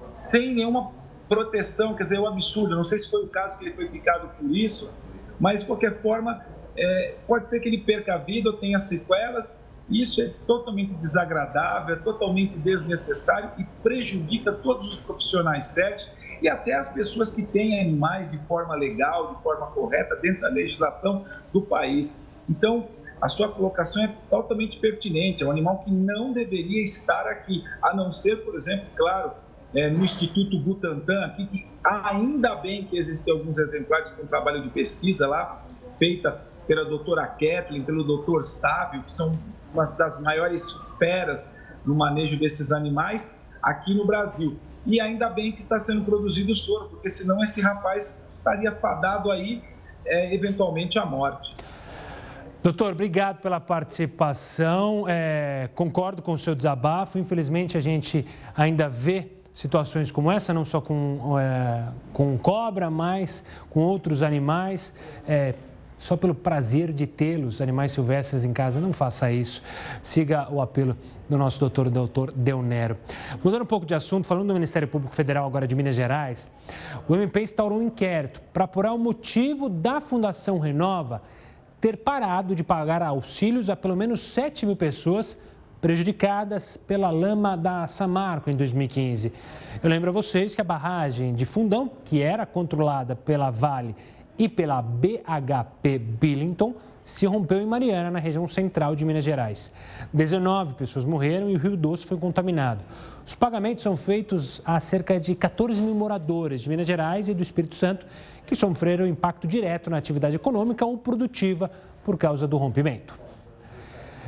sem 0.06 0.54
nenhuma 0.54 0.92
proteção, 1.30 1.94
quer 1.94 2.02
dizer, 2.02 2.16
é 2.16 2.20
um 2.20 2.26
absurdo. 2.26 2.74
Eu 2.74 2.76
não 2.76 2.84
sei 2.84 2.98
se 2.98 3.08
foi 3.08 3.24
o 3.24 3.28
caso 3.28 3.58
que 3.58 3.64
ele 3.64 3.74
foi 3.74 3.88
picado 3.88 4.28
por 4.38 4.54
isso, 4.54 4.92
mas 5.42 5.62
de 5.62 5.66
qualquer 5.66 6.00
forma, 6.00 6.40
é, 6.76 7.16
pode 7.26 7.48
ser 7.48 7.58
que 7.58 7.68
ele 7.68 7.78
perca 7.78 8.14
a 8.14 8.18
vida 8.18 8.48
ou 8.48 8.56
tenha 8.58 8.78
sequelas. 8.78 9.52
Isso 9.90 10.22
é 10.22 10.30
totalmente 10.46 10.94
desagradável, 10.94 11.96
é 11.96 11.98
totalmente 11.98 12.56
desnecessário 12.56 13.50
e 13.58 13.64
prejudica 13.82 14.52
todos 14.52 14.88
os 14.88 14.96
profissionais 14.98 15.64
sérios. 15.66 16.14
e 16.40 16.48
até 16.48 16.74
as 16.74 16.92
pessoas 16.92 17.30
que 17.30 17.42
têm 17.42 17.80
animais 17.80 18.32
de 18.32 18.38
forma 18.46 18.74
legal, 18.74 19.34
de 19.34 19.42
forma 19.42 19.66
correta, 19.68 20.16
dentro 20.16 20.40
da 20.40 20.48
legislação 20.48 21.24
do 21.52 21.62
país. 21.62 22.20
Então, 22.48 22.88
a 23.20 23.28
sua 23.28 23.48
colocação 23.48 24.02
é 24.02 24.12
totalmente 24.28 24.78
pertinente. 24.80 25.44
É 25.44 25.46
um 25.46 25.52
animal 25.52 25.84
que 25.84 25.90
não 25.92 26.32
deveria 26.32 26.82
estar 26.82 27.28
aqui, 27.28 27.64
a 27.80 27.94
não 27.94 28.10
ser, 28.10 28.44
por 28.44 28.56
exemplo, 28.56 28.86
claro, 28.96 29.32
é, 29.74 29.88
no 29.88 30.04
Instituto 30.04 30.58
Butantan, 30.58 31.24
aqui, 31.24 31.46
que 31.46 31.66
ainda 31.84 32.54
bem 32.56 32.84
que 32.84 32.96
existem 32.98 33.32
alguns 33.32 33.58
exemplares 33.58 34.10
com 34.10 34.26
trabalho 34.26 34.62
de 34.62 34.70
pesquisa 34.70 35.26
lá, 35.26 35.64
feita 35.98 36.42
pela 36.66 36.84
doutora 36.84 37.26
Kathleen, 37.26 37.82
pelo 37.82 38.04
doutor 38.04 38.42
Sávio, 38.42 39.02
que 39.02 39.12
são 39.12 39.38
uma 39.72 39.84
das 39.84 40.20
maiores 40.20 40.72
feras 40.98 41.50
no 41.84 41.94
manejo 41.94 42.38
desses 42.38 42.70
animais 42.70 43.34
aqui 43.62 43.94
no 43.94 44.06
Brasil. 44.06 44.58
E 44.84 45.00
ainda 45.00 45.28
bem 45.28 45.52
que 45.52 45.60
está 45.60 45.78
sendo 45.78 46.04
produzido 46.04 46.54
soro, 46.54 46.88
porque 46.90 47.08
senão 47.08 47.42
esse 47.42 47.60
rapaz 47.60 48.14
estaria 48.32 48.72
fadado 48.72 49.30
aí, 49.30 49.62
é, 50.04 50.34
eventualmente, 50.34 50.98
à 50.98 51.06
morte. 51.06 51.54
Doutor, 52.62 52.92
obrigado 52.92 53.40
pela 53.40 53.58
participação. 53.58 55.04
É, 55.08 55.68
concordo 55.74 56.22
com 56.22 56.32
o 56.32 56.38
seu 56.38 56.54
desabafo. 56.54 57.18
Infelizmente, 57.18 57.76
a 57.76 57.80
gente 57.80 58.26
ainda 58.56 58.88
vê 58.88 59.41
situações 59.52 60.10
como 60.10 60.30
essa, 60.30 60.52
não 60.52 60.64
só 60.64 60.80
com, 60.80 61.38
é, 61.38 61.88
com 62.12 62.36
cobra, 62.38 62.90
mas 62.90 63.44
com 63.70 63.80
outros 63.80 64.22
animais. 64.22 64.92
É, 65.26 65.54
só 66.02 66.16
pelo 66.16 66.34
prazer 66.34 66.92
de 66.92 67.06
tê-los, 67.06 67.60
animais 67.60 67.92
silvestres 67.92 68.44
em 68.44 68.52
casa, 68.52 68.80
não 68.80 68.92
faça 68.92 69.30
isso. 69.30 69.62
Siga 70.02 70.48
o 70.50 70.60
apelo 70.60 70.96
do 71.28 71.38
nosso 71.38 71.60
doutor, 71.60 71.88
doutor 71.88 72.32
Deonero. 72.32 72.98
Mudando 73.42 73.62
um 73.62 73.66
pouco 73.66 73.86
de 73.86 73.94
assunto, 73.94 74.26
falando 74.26 74.48
do 74.48 74.54
Ministério 74.54 74.88
Público 74.88 75.14
Federal 75.14 75.46
agora 75.46 75.64
de 75.64 75.76
Minas 75.76 75.94
Gerais, 75.94 76.50
o 77.08 77.14
MP 77.14 77.42
instaurou 77.42 77.78
um 77.78 77.82
inquérito 77.82 78.42
para 78.52 78.64
apurar 78.64 78.92
o 78.92 78.98
motivo 78.98 79.68
da 79.68 80.00
Fundação 80.00 80.58
Renova 80.58 81.22
ter 81.80 81.96
parado 81.96 82.54
de 82.54 82.64
pagar 82.64 83.00
auxílios 83.00 83.70
a 83.70 83.76
pelo 83.76 83.96
menos 83.96 84.20
7 84.20 84.66
mil 84.66 84.76
pessoas 84.76 85.38
prejudicadas 85.82 86.76
pela 86.76 87.10
lama 87.10 87.56
da 87.56 87.88
Samarco 87.88 88.48
em 88.48 88.54
2015. 88.54 89.32
Eu 89.82 89.90
lembro 89.90 90.10
a 90.10 90.12
vocês 90.12 90.54
que 90.54 90.60
a 90.60 90.64
barragem 90.64 91.34
de 91.34 91.44
Fundão, 91.44 91.90
que 92.04 92.22
era 92.22 92.46
controlada 92.46 93.16
pela 93.16 93.50
Vale 93.50 93.96
e 94.38 94.48
pela 94.48 94.80
BHP 94.80 95.98
Billington, 95.98 96.72
se 97.04 97.26
rompeu 97.26 97.60
em 97.60 97.66
Mariana, 97.66 98.12
na 98.12 98.20
região 98.20 98.46
central 98.46 98.94
de 98.94 99.04
Minas 99.04 99.24
Gerais. 99.24 99.72
19 100.12 100.74
pessoas 100.74 101.04
morreram 101.04 101.50
e 101.50 101.56
o 101.56 101.58
Rio 101.58 101.76
Doce 101.76 102.06
foi 102.06 102.16
contaminado. 102.16 102.84
Os 103.26 103.34
pagamentos 103.34 103.82
são 103.82 103.96
feitos 103.96 104.62
a 104.64 104.78
cerca 104.78 105.18
de 105.18 105.34
14 105.34 105.82
mil 105.82 105.96
moradores 105.96 106.60
de 106.60 106.68
Minas 106.68 106.86
Gerais 106.86 107.28
e 107.28 107.34
do 107.34 107.42
Espírito 107.42 107.74
Santo 107.74 108.06
que 108.46 108.54
sofreram 108.54 109.04
impacto 109.04 109.48
direto 109.48 109.90
na 109.90 109.96
atividade 109.96 110.36
econômica 110.36 110.86
ou 110.86 110.96
produtiva 110.96 111.68
por 112.04 112.16
causa 112.16 112.46
do 112.46 112.56
rompimento. 112.56 113.21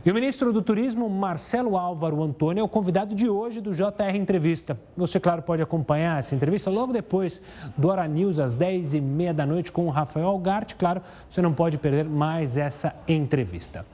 E 0.06 0.10
o 0.10 0.14
ministro 0.14 0.52
do 0.52 0.60
Turismo, 0.60 1.08
Marcelo 1.08 1.78
Álvaro 1.78 2.22
Antônio, 2.22 2.60
é 2.60 2.62
o 2.62 2.68
convidado 2.68 3.14
de 3.14 3.26
hoje 3.26 3.58
do 3.58 3.72
JR 3.72 4.14
Entrevista. 4.14 4.78
Você, 4.94 5.18
claro, 5.18 5.40
pode 5.40 5.62
acompanhar 5.62 6.18
essa 6.18 6.34
entrevista 6.34 6.68
logo 6.68 6.92
depois 6.92 7.40
do 7.74 7.88
Hora 7.88 8.06
News, 8.06 8.38
às 8.38 8.54
10h30 8.54 9.32
da 9.32 9.46
noite, 9.46 9.72
com 9.72 9.86
o 9.86 9.90
Rafael 9.90 10.26
Algart. 10.26 10.74
Claro, 10.74 11.00
você 11.30 11.40
não 11.40 11.54
pode 11.54 11.78
perder 11.78 12.04
mais 12.04 12.58
essa 12.58 12.94
entrevista. 13.08 13.86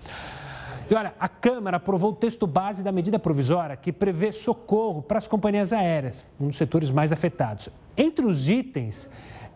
E 0.90 0.94
olha, 0.96 1.14
a 1.20 1.28
Câmara 1.28 1.76
aprovou 1.76 2.10
o 2.10 2.16
texto 2.16 2.44
base 2.44 2.82
da 2.82 2.90
medida 2.90 3.16
provisória 3.16 3.76
que 3.76 3.92
prevê 3.92 4.32
socorro 4.32 5.02
para 5.02 5.18
as 5.18 5.28
companhias 5.28 5.72
aéreas, 5.72 6.26
um 6.40 6.48
dos 6.48 6.56
setores 6.56 6.90
mais 6.90 7.12
afetados. 7.12 7.68
Entre 7.96 8.26
os 8.26 8.50
itens 8.50 9.08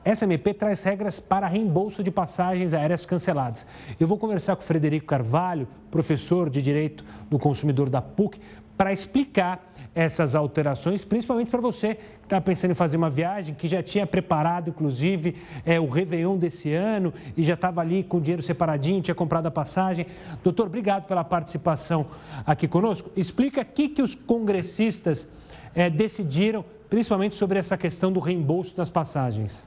essa 0.05 0.25
MP 0.25 0.53
traz 0.53 0.83
regras 0.83 1.19
para 1.19 1.47
reembolso 1.47 2.03
de 2.03 2.11
passagens 2.11 2.75
aéreas 2.75 3.07
canceladas. 3.07 3.67
Eu 3.99 4.07
vou 4.07 4.19
conversar 4.19 4.55
com 4.57 4.63
o 4.63 4.65
Frederico 4.65 5.07
Carvalho, 5.07 5.67
professor 5.91 6.51
de 6.51 6.61
Direito 6.61 7.05
do 7.31 7.39
Consumidor 7.39 7.89
da 7.89 8.03
PUC, 8.03 8.39
para 8.77 8.93
explicar 8.93 9.73
essas 9.95 10.35
alterações, 10.35 11.05
principalmente 11.05 11.51
para 11.51 11.61
você 11.61 11.95
que 11.95 12.25
está 12.25 12.41
pensando 12.41 12.73
em 12.73 12.75
fazer 12.75 12.97
uma 12.97 13.09
viagem, 13.09 13.55
que 13.55 13.69
já 13.69 13.81
tinha 13.81 14.05
preparado, 14.05 14.71
inclusive, 14.71 15.37
é, 15.65 15.79
o 15.79 15.89
Réveillon 15.89 16.37
desse 16.37 16.73
ano 16.73 17.15
e 17.37 17.45
já 17.45 17.55
estava 17.55 17.81
ali 17.81 18.03
com 18.03 18.17
o 18.17 18.21
dinheiro 18.21 18.43
separadinho, 18.43 19.01
tinha 19.01 19.15
comprado 19.15 19.47
a 19.47 19.51
passagem. 19.51 20.07
Doutor, 20.43 20.67
obrigado 20.67 21.07
pela 21.07 21.23
participação 21.23 22.07
aqui 22.45 22.67
conosco. 22.67 23.11
Explica 23.17 23.61
o 23.61 23.65
que, 23.65 23.89
que 23.89 24.03
os 24.03 24.17
congressistas 24.17 25.29
é, 25.75 25.89
decidiram, 25.89 26.65
principalmente 26.91 27.37
sobre 27.37 27.59
essa 27.59 27.77
questão 27.77 28.13
do 28.13 28.19
reembolso 28.19 28.77
das 28.77 28.91
passagens. 28.91 29.65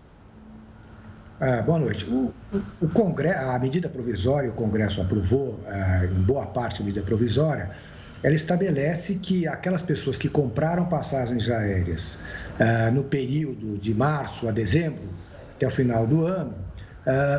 Ah, 1.40 1.62
boa 1.62 1.78
noite. 1.78 2.10
O, 2.10 2.34
o 2.82 2.90
Congresso, 2.90 3.52
a 3.52 3.60
medida 3.60 3.88
provisória, 3.88 4.50
o 4.50 4.54
Congresso 4.54 5.00
aprovou, 5.00 5.60
ah, 5.68 6.04
em 6.04 6.24
boa 6.24 6.48
parte 6.48 6.82
a 6.82 6.86
medida 6.86 7.06
provisória, 7.06 7.70
ela 8.24 8.34
estabelece 8.34 9.16
que 9.16 9.48
aquelas 9.48 9.84
pessoas 9.84 10.18
que 10.18 10.28
compraram 10.28 10.86
passagens 10.86 11.48
aéreas 11.48 12.22
ah, 12.60 12.90
no 12.90 13.04
período 13.04 13.78
de 13.78 13.94
março 13.94 14.50
a 14.50 14.52
dezembro, 14.52 15.04
até 15.56 15.68
o 15.68 15.70
final 15.70 16.08
do 16.08 16.26
ano, 16.26 16.56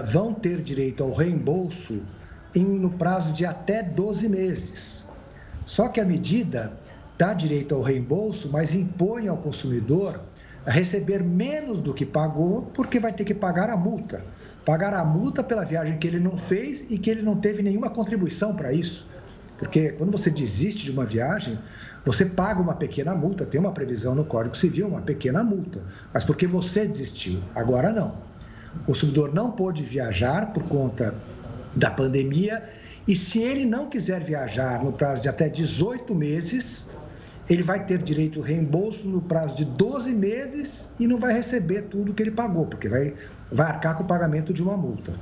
vão 0.07 0.33
ter 0.33 0.63
direito 0.63 1.03
ao 1.03 1.13
reembolso 1.13 2.01
em, 2.55 2.65
no 2.65 2.91
prazo 2.91 3.35
de 3.35 3.45
até 3.45 3.83
12 3.83 4.29
meses. 4.29 5.07
Só 5.65 5.89
que 5.89 6.01
a 6.01 6.05
medida 6.05 6.73
dá 7.19 7.35
direito 7.35 7.75
ao 7.75 7.83
reembolso, 7.83 8.49
mas 8.51 8.75
impõe 8.75 9.29
ao 9.29 9.37
consumidor 9.37 10.21
receber 10.67 11.23
menos 11.23 11.79
do 11.79 11.95
que 11.95 12.05
pagou, 12.05 12.63
porque 12.75 13.01
vai 13.01 13.13
ter 13.13 13.25
que 13.25 13.35
pagar 13.35 13.71
a 13.71 13.77
multa. 13.77 14.23
Pagar 14.65 14.93
a 14.93 15.05
multa 15.05 15.43
pela 15.43 15.65
viagem 15.65 15.99
que 15.99 16.07
ele 16.07 16.21
não 16.21 16.37
fez 16.37 16.91
e 16.91 16.99
que 16.99 17.11
ele 17.11 17.23
não 17.23 17.37
teve 17.37 17.63
nenhuma 17.63 17.89
contribuição 17.89 18.55
para 18.55 18.73
isso. 18.73 19.07
Porque 19.57 19.91
quando 19.93 20.13
você 20.13 20.31
desiste 20.31 20.85
de 20.85 20.93
uma 20.93 21.05
viagem, 21.05 21.59
você 22.05 22.25
paga 22.25 22.61
uma 22.61 22.75
pequena 22.75 23.15
multa, 23.15 23.45
tem 23.45 23.61
uma 23.61 23.73
previsão 23.73 24.15
no 24.15 24.25
Código 24.25 24.57
Civil, 24.57 24.87
uma 24.87 25.01
pequena 25.01 25.43
multa, 25.43 25.83
mas 26.13 26.25
porque 26.25 26.47
você 26.47 26.87
desistiu. 26.87 27.43
Agora 27.55 27.93
não. 27.93 28.17
O 28.83 28.85
consumidor 28.87 29.35
não 29.35 29.51
pôde 29.51 29.83
viajar 29.83 30.53
por 30.53 30.63
conta 30.65 31.15
da 31.75 31.91
pandemia 31.91 32.65
e 33.07 33.17
se 33.17 33.41
ele 33.41 33.65
não 33.65 33.89
quiser 33.89 34.23
viajar 34.23 34.85
no 34.85 34.93
prazo 34.93 35.23
de 35.23 35.29
até 35.29 35.49
18 35.49 36.15
meses, 36.15 36.91
ele 37.49 37.63
vai 37.63 37.85
ter 37.85 37.99
direito 38.03 38.41
ao 38.41 38.45
reembolso 38.45 39.09
no 39.09 39.23
prazo 39.23 39.57
de 39.57 39.65
12 39.65 40.15
meses 40.15 40.91
e 41.01 41.07
não 41.07 41.19
vai 41.19 41.33
receber 41.33 41.83
tudo 41.83 42.13
que 42.13 42.23
ele 42.23 42.31
pagou, 42.31 42.67
porque 42.67 42.89
vai, 42.89 43.15
vai 43.51 43.67
arcar 43.67 43.97
com 43.97 44.03
o 44.03 44.07
pagamento 44.07 44.53
de 44.53 44.63
uma 44.63 44.77
multa. 44.77 45.15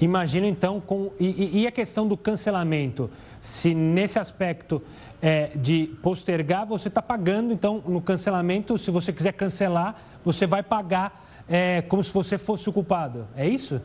Imagina 0.00 0.46
então, 0.46 0.80
com, 0.80 1.12
e, 1.18 1.62
e 1.62 1.66
a 1.66 1.72
questão 1.72 2.06
do 2.06 2.16
cancelamento, 2.16 3.10
se 3.40 3.74
nesse 3.74 4.18
aspecto 4.18 4.82
é, 5.22 5.50
de 5.54 5.96
postergar, 6.02 6.66
você 6.66 6.88
está 6.88 7.00
pagando, 7.00 7.52
então 7.52 7.82
no 7.86 8.02
cancelamento, 8.02 8.76
se 8.76 8.90
você 8.90 9.12
quiser 9.12 9.32
cancelar, 9.32 9.96
você 10.24 10.46
vai 10.46 10.62
pagar 10.62 11.24
é, 11.48 11.82
como 11.82 12.02
se 12.02 12.12
você 12.12 12.36
fosse 12.36 12.68
o 12.68 12.72
culpado, 12.72 13.26
é 13.36 13.48
isso? 13.48 13.80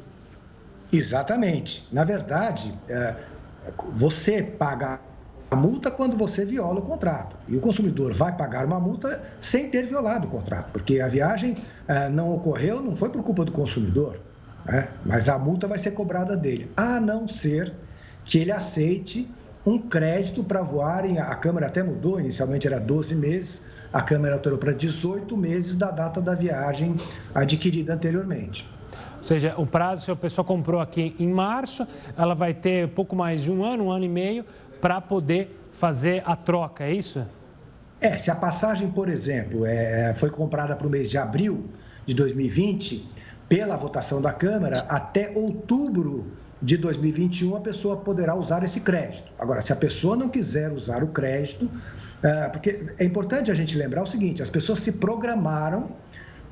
Exatamente. 0.92 1.88
Na 1.92 2.04
verdade, 2.04 2.74
é, 2.90 3.16
você 3.94 4.42
paga 4.42 5.00
a 5.52 5.56
multa 5.56 5.90
quando 5.90 6.16
você 6.16 6.46
viola 6.46 6.80
o 6.80 6.84
contrato. 6.84 7.36
E 7.48 7.56
o 7.56 7.60
consumidor 7.60 8.14
vai 8.14 8.36
pagar 8.36 8.66
uma 8.66 8.80
multa 8.80 9.22
sem 9.40 9.70
ter 9.70 9.86
violado 9.86 10.28
o 10.28 10.30
contrato, 10.30 10.72
porque 10.72 11.00
a 11.00 11.08
viagem 11.08 11.58
eh, 11.88 12.10
não 12.10 12.34
ocorreu, 12.34 12.82
não 12.82 12.96
foi 12.96 13.10
por 13.10 13.24
culpa 13.24 13.44
do 13.46 13.52
consumidor, 13.52 14.20
né? 14.66 14.90
mas 15.06 15.28
a 15.28 15.40
multa 15.40 15.68
vai 15.68 15.80
ser 15.80 15.92
cobrada 15.92 16.38
dele, 16.38 16.72
a 16.78 17.00
não 17.00 17.28
ser 17.28 17.74
que 18.26 18.38
ele 18.38 18.52
aceite 18.52 19.30
um 19.66 19.78
crédito 19.78 20.44
para 20.44 20.62
voar. 20.62 21.04
A 21.06 21.36
Câmara 21.36 21.68
até 21.68 21.84
mudou, 21.84 22.20
inicialmente 22.20 22.68
era 22.68 22.80
12 22.80 23.16
meses, 23.16 23.72
a 23.92 24.02
Câmara 24.02 24.36
alterou 24.36 24.58
para 24.58 24.72
18 24.72 25.36
meses 25.36 25.76
da 25.76 25.90
data 25.90 26.22
da 26.22 26.36
viagem 26.36 26.96
adquirida 27.34 27.94
anteriormente. 27.94 28.70
Ou 29.20 29.26
seja, 29.26 29.54
o 29.58 29.66
prazo, 29.66 30.06
se 30.06 30.12
a 30.12 30.16
pessoa 30.16 30.46
comprou 30.46 30.80
aqui 30.80 31.16
em 31.20 31.28
março, 31.28 31.86
ela 32.18 32.34
vai 32.34 32.54
ter 32.54 32.88
pouco 32.90 33.16
mais 33.16 33.44
de 33.44 33.52
um 33.52 33.64
ano, 33.64 33.86
um 33.86 33.92
ano 33.92 34.06
e 34.06 34.10
meio, 34.10 34.46
para 34.82 35.00
poder 35.02 35.58
fazer 35.74 36.24
a 36.26 36.36
troca, 36.36 36.84
é 36.84 36.94
isso? 36.94 37.26
É, 38.02 38.18
se 38.18 38.32
a 38.32 38.36
passagem, 38.36 38.90
por 38.90 39.10
exemplo, 39.10 39.66
é, 39.66 40.14
foi 40.14 40.30
comprada 40.30 40.76
para 40.76 40.88
o 40.88 40.90
mês 40.90 41.10
de 41.10 41.18
abril 41.18 41.66
de 42.06 42.14
2020, 42.14 43.10
pela 43.48 43.76
votação 43.76 44.22
da 44.22 44.32
Câmara, 44.32 44.86
até 44.88 45.32
outubro 45.36 46.32
de 46.62 46.78
2021 46.78 47.56
a 47.56 47.62
pessoa 47.62 47.98
poderá 47.98 48.36
usar 48.36 48.64
esse 48.64 48.82
crédito. 48.82 49.32
Agora, 49.40 49.62
se 49.62 49.72
a 49.72 49.76
pessoa 49.76 50.16
não 50.16 50.30
quiser 50.30 50.72
usar 50.72 51.04
o 51.04 51.08
crédito, 51.08 51.70
é, 52.22 52.50
porque 52.50 52.94
é 52.98 53.04
importante 53.04 53.52
a 53.52 53.54
gente 53.54 53.78
lembrar 53.78 54.04
o 54.04 54.06
seguinte: 54.06 54.42
as 54.42 54.50
pessoas 54.50 54.80
se 54.80 54.94
programaram 54.94 55.90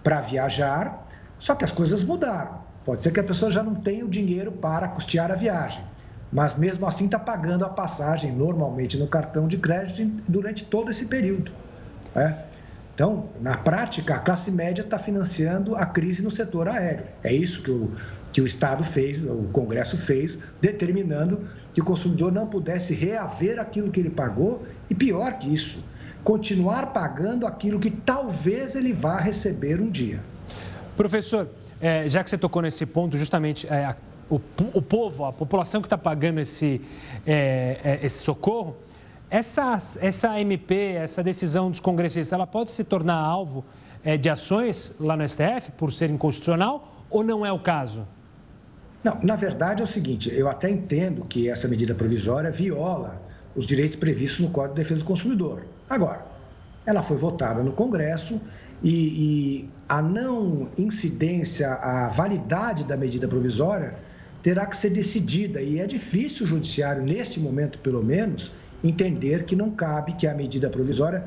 para 0.04 0.22
viajar, 0.22 1.08
só 1.38 1.56
que 1.56 1.64
as 1.64 1.72
coisas 1.72 2.04
mudaram. 2.04 2.66
Pode 2.84 3.04
ser 3.04 3.12
que 3.12 3.20
a 3.20 3.24
pessoa 3.24 3.52
já 3.52 3.62
não 3.62 3.76
tenha 3.76 4.06
o 4.06 4.10
dinheiro 4.10 4.52
para 4.52 4.88
custear 4.88 5.32
a 5.32 5.36
viagem 5.36 5.84
mas 6.32 6.56
mesmo 6.56 6.86
assim 6.86 7.06
está 7.06 7.20
pagando 7.20 7.66
a 7.66 7.70
passagem 7.70 8.32
normalmente 8.32 8.98
no 8.98 9.08
cartão 9.08 9.48
de 9.48 9.58
crédito 9.58 10.22
durante 10.28 10.66
todo 10.66 10.92
esse 10.92 11.06
período. 11.06 11.52
Né? 12.14 12.44
Então, 12.94 13.30
na 13.40 13.56
prática, 13.56 14.16
a 14.16 14.20
classe 14.20 14.50
média 14.50 14.82
está 14.82 14.98
financiando 14.98 15.76
a 15.76 15.86
crise 15.86 16.24
no 16.24 16.32
setor 16.32 16.68
aéreo. 16.68 17.06
É 17.24 17.32
isso 17.32 17.62
que 17.62 17.70
o, 17.70 17.92
que 18.32 18.42
o 18.42 18.46
Estado 18.46 18.84
fez, 18.84 19.24
o 19.24 19.44
Congresso 19.54 19.96
fez, 19.96 20.40
determinando 20.60 21.48
que 21.76 21.82
o 21.82 21.86
consumidor 21.86 22.32
não 22.32 22.48
pudesse 22.48 22.96
reaver 22.96 23.60
aquilo 23.60 23.92
que 23.92 24.00
ele 24.00 24.10
pagou 24.10 24.64
e, 24.90 24.96
pior 24.96 25.34
que 25.34 25.54
isso, 25.54 25.84
continuar 26.24 26.88
pagando 26.88 27.46
aquilo 27.46 27.80
que 27.80 27.92
talvez 27.92 28.76
ele 28.76 28.94
vá 28.94 29.18
receber 29.18 29.80
um 29.80 29.92
dia. 29.92 30.20
Professor, 30.96 31.48
é, 31.80 32.10
já 32.10 32.24
que 32.24 32.32
você 32.32 32.38
tocou 32.38 32.64
nesse 32.64 32.84
ponto, 32.84 33.16
justamente 33.16 33.68
é, 33.68 33.96
o, 34.30 34.40
o, 34.74 34.82
povo, 34.82 35.26
a 35.26 35.34
população 35.34 35.82
que 35.82 35.88
está 35.88 35.98
pagando 35.98 36.40
esse, 36.40 36.82
é, 37.26 37.80
é 37.84 38.06
esse 38.06 38.24
socorro, 38.24 38.76
essa, 39.30 39.78
essa 40.00 40.40
MP, 40.40 40.94
essa 40.94 41.24
decisão 41.24 41.70
dos 41.70 41.80
congressistas, 41.80 42.32
ela 42.32 42.48
pode 42.48 42.72
se 42.72 42.84
tornar 42.84 43.16
alvo 43.16 43.64
é, 44.04 44.18
de 44.18 44.30
ações 44.30 44.94
lá 45.00 45.16
no 45.18 45.28
STF 45.28 45.72
por 45.78 45.92
ser 45.92 46.10
inconstitucional 46.10 47.06
ou 47.10 47.24
não 47.24 47.46
é 47.46 47.52
o 47.52 47.60
caso? 47.60 48.08
Não, 49.04 49.18
na 49.24 49.36
verdade 49.36 49.82
é 49.82 49.86
o 49.86 49.88
seguinte, 49.88 50.34
eu 50.34 50.50
até 50.50 50.70
entendo 50.70 51.24
que 51.26 51.50
essa 51.50 51.68
medida 51.68 51.94
provisória 51.96 52.50
viola 52.52 53.22
os 53.56 53.66
direitos 53.66 53.96
previstos 53.96 54.40
no 54.40 54.50
Código 54.50 54.76
de 54.76 54.82
Defesa 54.82 55.04
do 55.04 55.08
Consumidor. 55.08 55.66
Agora, 55.90 56.26
ela 56.86 57.02
foi 57.02 57.18
votada 57.18 57.64
no 57.64 57.72
Congresso 57.74 58.40
e, 58.84 58.92
e 58.92 59.70
a 59.90 60.02
não 60.02 60.70
incidência, 60.78 61.74
a 61.74 62.10
validade 62.10 62.86
da 62.86 62.96
medida 62.96 63.28
provisória 63.28 63.96
terá 64.48 64.66
que 64.66 64.78
ser 64.78 64.92
decidida 64.92 65.62
e 65.62 65.78
é 65.78 65.86
difícil 65.86 66.46
o 66.46 66.48
judiciário, 66.48 67.04
neste 67.04 67.38
momento 67.38 67.80
pelo 67.80 68.02
menos, 68.02 68.54
entender 68.82 69.44
que 69.44 69.58
não 69.58 69.72
cabe 69.72 70.14
que 70.14 70.26
a 70.26 70.34
medida 70.34 70.70
provisória 70.70 71.22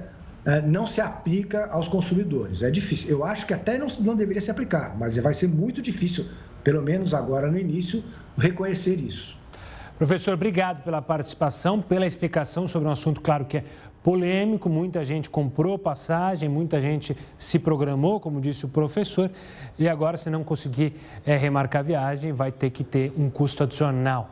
eh, 0.46 0.62
não 0.62 0.86
se 0.86 1.02
aplica 1.02 1.66
aos 1.66 1.86
consumidores. 1.86 2.62
É 2.62 2.70
difícil. 2.70 3.10
Eu 3.10 3.22
acho 3.22 3.44
que 3.44 3.52
até 3.52 3.76
não, 3.76 3.88
não 4.00 4.16
deveria 4.16 4.40
se 4.40 4.50
aplicar, 4.50 4.96
mas 4.98 5.18
vai 5.18 5.34
ser 5.34 5.48
muito 5.48 5.82
difícil, 5.82 6.24
pelo 6.64 6.80
menos 6.80 7.12
agora 7.12 7.50
no 7.50 7.58
início, 7.58 8.02
reconhecer 8.38 8.98
isso. 8.98 9.38
Professor, 10.00 10.32
obrigado 10.32 10.82
pela 10.82 11.02
participação, 11.02 11.78
pela 11.78 12.06
explicação 12.06 12.66
sobre 12.66 12.88
um 12.88 12.90
assunto, 12.90 13.20
claro 13.20 13.44
que 13.44 13.58
é 13.58 13.64
polêmico. 14.02 14.66
Muita 14.66 15.04
gente 15.04 15.28
comprou 15.28 15.78
passagem, 15.78 16.48
muita 16.48 16.80
gente 16.80 17.14
se 17.36 17.58
programou, 17.58 18.18
como 18.18 18.40
disse 18.40 18.64
o 18.64 18.68
professor, 18.68 19.30
e 19.78 19.86
agora, 19.86 20.16
se 20.16 20.30
não 20.30 20.42
conseguir 20.42 20.94
é, 21.26 21.36
remarcar 21.36 21.80
a 21.80 21.82
viagem, 21.82 22.32
vai 22.32 22.50
ter 22.50 22.70
que 22.70 22.82
ter 22.82 23.12
um 23.14 23.28
custo 23.28 23.62
adicional. 23.62 24.30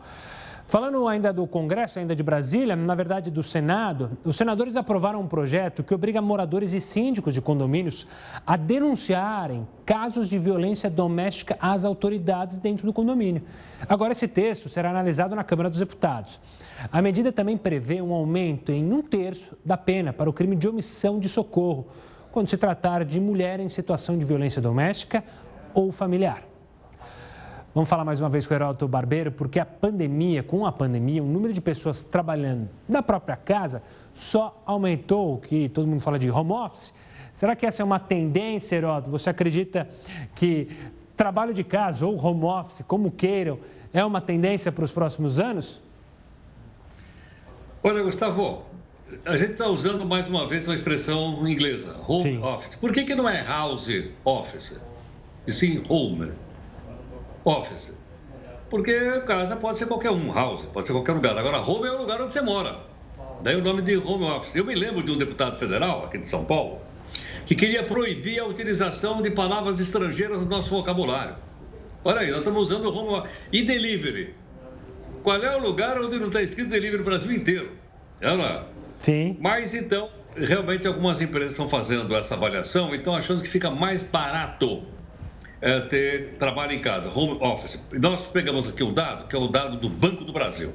Falando 0.69 1.09
ainda 1.09 1.33
do 1.33 1.47
Congresso, 1.47 1.99
ainda 1.99 2.15
de 2.15 2.23
Brasília, 2.23 2.77
na 2.77 2.95
verdade 2.95 3.31
do 3.31 3.43
Senado, 3.43 4.19
os 4.23 4.37
senadores 4.37 4.77
aprovaram 4.77 5.19
um 5.19 5.27
projeto 5.27 5.83
que 5.83 5.95
obriga 5.95 6.21
moradores 6.21 6.75
e 6.75 6.81
síndicos 6.81 7.33
de 7.33 7.41
condomínios 7.41 8.07
a 8.47 8.55
denunciarem 8.55 9.67
casos 9.87 10.29
de 10.29 10.37
violência 10.37 10.91
doméstica 10.91 11.57
às 11.59 11.87
autoridades 11.87 12.59
dentro 12.59 12.85
do 12.85 12.93
condomínio. 12.93 13.45
Agora, 13.89 14.13
esse 14.13 14.29
texto 14.29 14.69
será 14.69 14.91
analisado 14.91 15.35
na 15.35 15.43
Câmara 15.43 15.71
dos 15.71 15.79
Deputados. 15.79 16.39
A 16.93 17.01
medida 17.01 17.33
também 17.33 17.57
prevê 17.57 18.03
um 18.03 18.13
aumento 18.13 18.71
em 18.71 18.93
um 18.93 19.01
terço 19.01 19.57
da 19.65 19.79
pena 19.79 20.13
para 20.13 20.29
o 20.29 20.35
crime 20.35 20.55
de 20.55 20.69
omissão 20.69 21.19
de 21.19 21.31
socorro, 21.31 21.87
quando 22.31 22.51
se 22.51 22.59
tratar 22.59 23.07
de 23.07 23.19
mulher 23.19 23.59
em 23.59 23.71
situação 23.71 24.19
de 24.19 24.25
violência 24.27 24.61
doméstica 24.61 25.25
ou 25.73 25.91
familiar. 25.91 26.43
Vamos 27.75 27.89
falar 27.89 28.05
mais 28.05 28.19
uma 28.19 28.31
vez 28.31 28.47
com 28.47 28.55
o 28.55 28.57
Heródoto 28.57 28.89
Barbeiro, 28.89 29.31
porque 29.31 29.61
a 29.61 29.67
pandemia, 29.67 30.43
com 30.43 30.65
a 30.65 30.73
pandemia, 30.73 31.23
o 31.23 31.27
número 31.27 31.53
de 31.53 31.61
pessoas 31.61 32.03
trabalhando 32.03 32.69
da 32.89 33.03
própria 33.03 33.37
casa 33.37 33.83
só 34.15 34.61
aumentou, 34.65 35.35
o 35.35 35.39
que 35.39 35.69
todo 35.69 35.87
mundo 35.87 36.01
fala 36.01 36.19
de 36.19 36.31
home 36.31 36.53
office. 36.53 36.93
Será 37.33 37.55
que 37.55 37.67
essa 37.67 37.83
é 37.83 37.85
uma 37.85 38.01
tendência, 38.01 38.77
Heródoto? 38.77 39.11
Você 39.11 39.29
acredita 39.29 39.89
que 40.35 40.69
trabalho 41.17 41.53
de 41.53 41.63
casa 41.63 42.07
ou 42.07 42.17
home 42.17 42.45
office, 42.45 42.83
como 42.89 43.11
queiram, 43.11 43.59
é 43.93 44.05
uma 44.05 44.21
tendência 44.21 44.73
para 44.73 44.85
os 44.85 44.91
próximos 44.91 45.39
anos? 45.39 45.81
Olha, 47.83 48.03
Gustavo, 48.03 48.63
a 49.25 49.37
gente 49.37 49.53
está 49.53 49.69
usando 49.69 50.07
mais 50.07 50.29
uma 50.29 50.49
vez 50.49 50.67
uma 50.67 50.75
expressão 50.75 51.47
inglesa, 51.47 51.97
home 52.09 52.23
sim. 52.23 52.43
office. 52.43 52.77
Por 52.77 52.93
que, 52.93 53.05
que 53.05 53.15
não 53.15 53.29
é 53.29 53.43
house 53.43 53.89
office? 54.25 54.81
E 55.47 55.53
sim 55.53 55.83
home 55.89 56.33
office. 57.49 57.97
Porque 58.71 59.21
casa 59.27 59.57
pode 59.57 59.79
ser 59.79 59.87
qualquer 59.87 60.11
um, 60.11 60.33
house, 60.33 60.65
pode 60.67 60.87
ser 60.87 60.93
qualquer 60.93 61.13
lugar. 61.13 61.39
Agora, 61.39 61.59
home 61.59 61.89
é 61.89 61.93
o 61.93 61.99
lugar 61.99 62.21
onde 62.21 62.33
você 62.33 62.43
mora. 62.43 62.81
Daí 63.43 63.57
o 63.57 63.63
nome 63.63 63.83
de 63.83 63.97
home 63.97 64.25
office. 64.25 64.57
Eu 64.57 64.65
me 64.65 64.75
lembro 64.75 65.03
de 65.03 65.11
um 65.11 65.17
deputado 65.17 65.57
federal 65.57 66.05
aqui 66.05 66.19
de 66.19 66.29
São 66.29 66.45
Paulo 66.45 66.81
que 67.47 67.55
queria 67.55 67.83
proibir 67.83 68.39
a 68.39 68.45
utilização 68.45 69.23
de 69.23 69.31
palavras 69.31 69.81
estrangeiras 69.81 70.41
no 70.41 70.47
nosso 70.47 70.69
vocabulário. 70.71 71.37
Olha 72.05 72.21
aí, 72.21 72.29
nós 72.29 72.41
estamos 72.41 72.61
usando 72.61 72.95
home 72.95 73.09
office. 73.19 73.31
E 73.51 73.63
delivery. 73.63 74.35
Qual 75.23 75.43
é 75.43 75.57
o 75.57 75.61
lugar 75.61 75.99
onde 75.99 76.19
não 76.19 76.29
está 76.29 76.43
escrito 76.43 76.69
delivery 76.69 76.99
no 76.99 77.05
Brasil 77.05 77.33
inteiro? 77.33 77.73
É, 78.21 78.37
não 78.37 78.45
é? 78.45 78.65
Sim. 78.99 79.37
Mas 79.41 79.75
então, 79.75 80.11
realmente 80.37 80.87
algumas 80.87 81.21
empresas 81.23 81.53
estão 81.53 81.69
fazendo 81.69 82.15
essa 82.15 82.35
avaliação 82.35 82.95
e 82.95 82.99
estão 82.99 83.15
achando 83.15 83.43
que 83.43 83.49
fica 83.49 83.71
mais 83.71 84.03
barato 84.03 84.85
é, 85.61 85.81
ter 85.81 86.37
trabalho 86.39 86.73
em 86.73 86.81
casa, 86.81 87.09
home 87.09 87.39
office. 87.41 87.81
Nós 87.93 88.27
pegamos 88.29 88.69
aqui 88.69 88.83
um 88.83 88.93
dado, 88.93 89.29
que 89.29 89.35
é 89.35 89.39
o 89.39 89.49
dado 89.49 89.77
do 89.79 89.89
Banco 89.89 90.25
do 90.25 90.33
Brasil. 90.33 90.73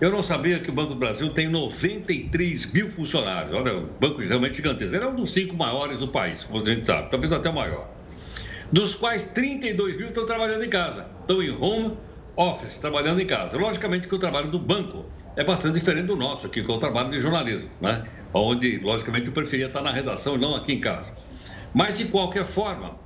Eu 0.00 0.10
não 0.10 0.22
sabia 0.22 0.58
que 0.58 0.70
o 0.70 0.72
Banco 0.72 0.94
do 0.94 0.98
Brasil 0.98 1.30
tem 1.30 1.48
93 1.48 2.72
mil 2.72 2.90
funcionários. 2.90 3.54
Olha, 3.54 3.76
um 3.76 3.86
banco 4.00 4.20
realmente 4.20 4.56
gigantesco. 4.56 4.96
Ele 4.96 5.04
é 5.04 5.08
um 5.08 5.14
dos 5.14 5.32
cinco 5.32 5.56
maiores 5.56 5.98
do 5.98 6.08
país, 6.08 6.42
como 6.42 6.60
a 6.60 6.64
gente 6.64 6.86
sabe, 6.86 7.10
talvez 7.10 7.32
até 7.32 7.48
o 7.48 7.54
maior. 7.54 7.88
Dos 8.72 8.94
quais 8.94 9.22
32 9.28 9.96
mil 9.96 10.08
estão 10.08 10.26
trabalhando 10.26 10.64
em 10.64 10.68
casa, 10.68 11.06
estão 11.20 11.40
em 11.40 11.50
home 11.50 11.96
office, 12.36 12.78
trabalhando 12.78 13.20
em 13.20 13.26
casa. 13.26 13.56
Logicamente 13.56 14.08
que 14.08 14.14
o 14.14 14.18
trabalho 14.18 14.48
do 14.48 14.58
banco 14.58 15.06
é 15.36 15.44
bastante 15.44 15.74
diferente 15.74 16.06
do 16.06 16.16
nosso 16.16 16.46
aqui, 16.46 16.62
que 16.62 16.70
é 16.70 16.74
o 16.74 16.78
trabalho 16.78 17.10
de 17.10 17.20
jornalismo, 17.20 17.68
né? 17.80 18.04
Onde, 18.32 18.78
logicamente, 18.78 19.28
eu 19.28 19.32
preferia 19.32 19.66
estar 19.66 19.80
na 19.80 19.92
redação 19.92 20.34
e 20.34 20.38
não 20.38 20.56
aqui 20.56 20.72
em 20.72 20.80
casa. 20.80 21.16
Mas, 21.72 21.94
de 21.94 22.06
qualquer 22.06 22.44
forma, 22.44 22.96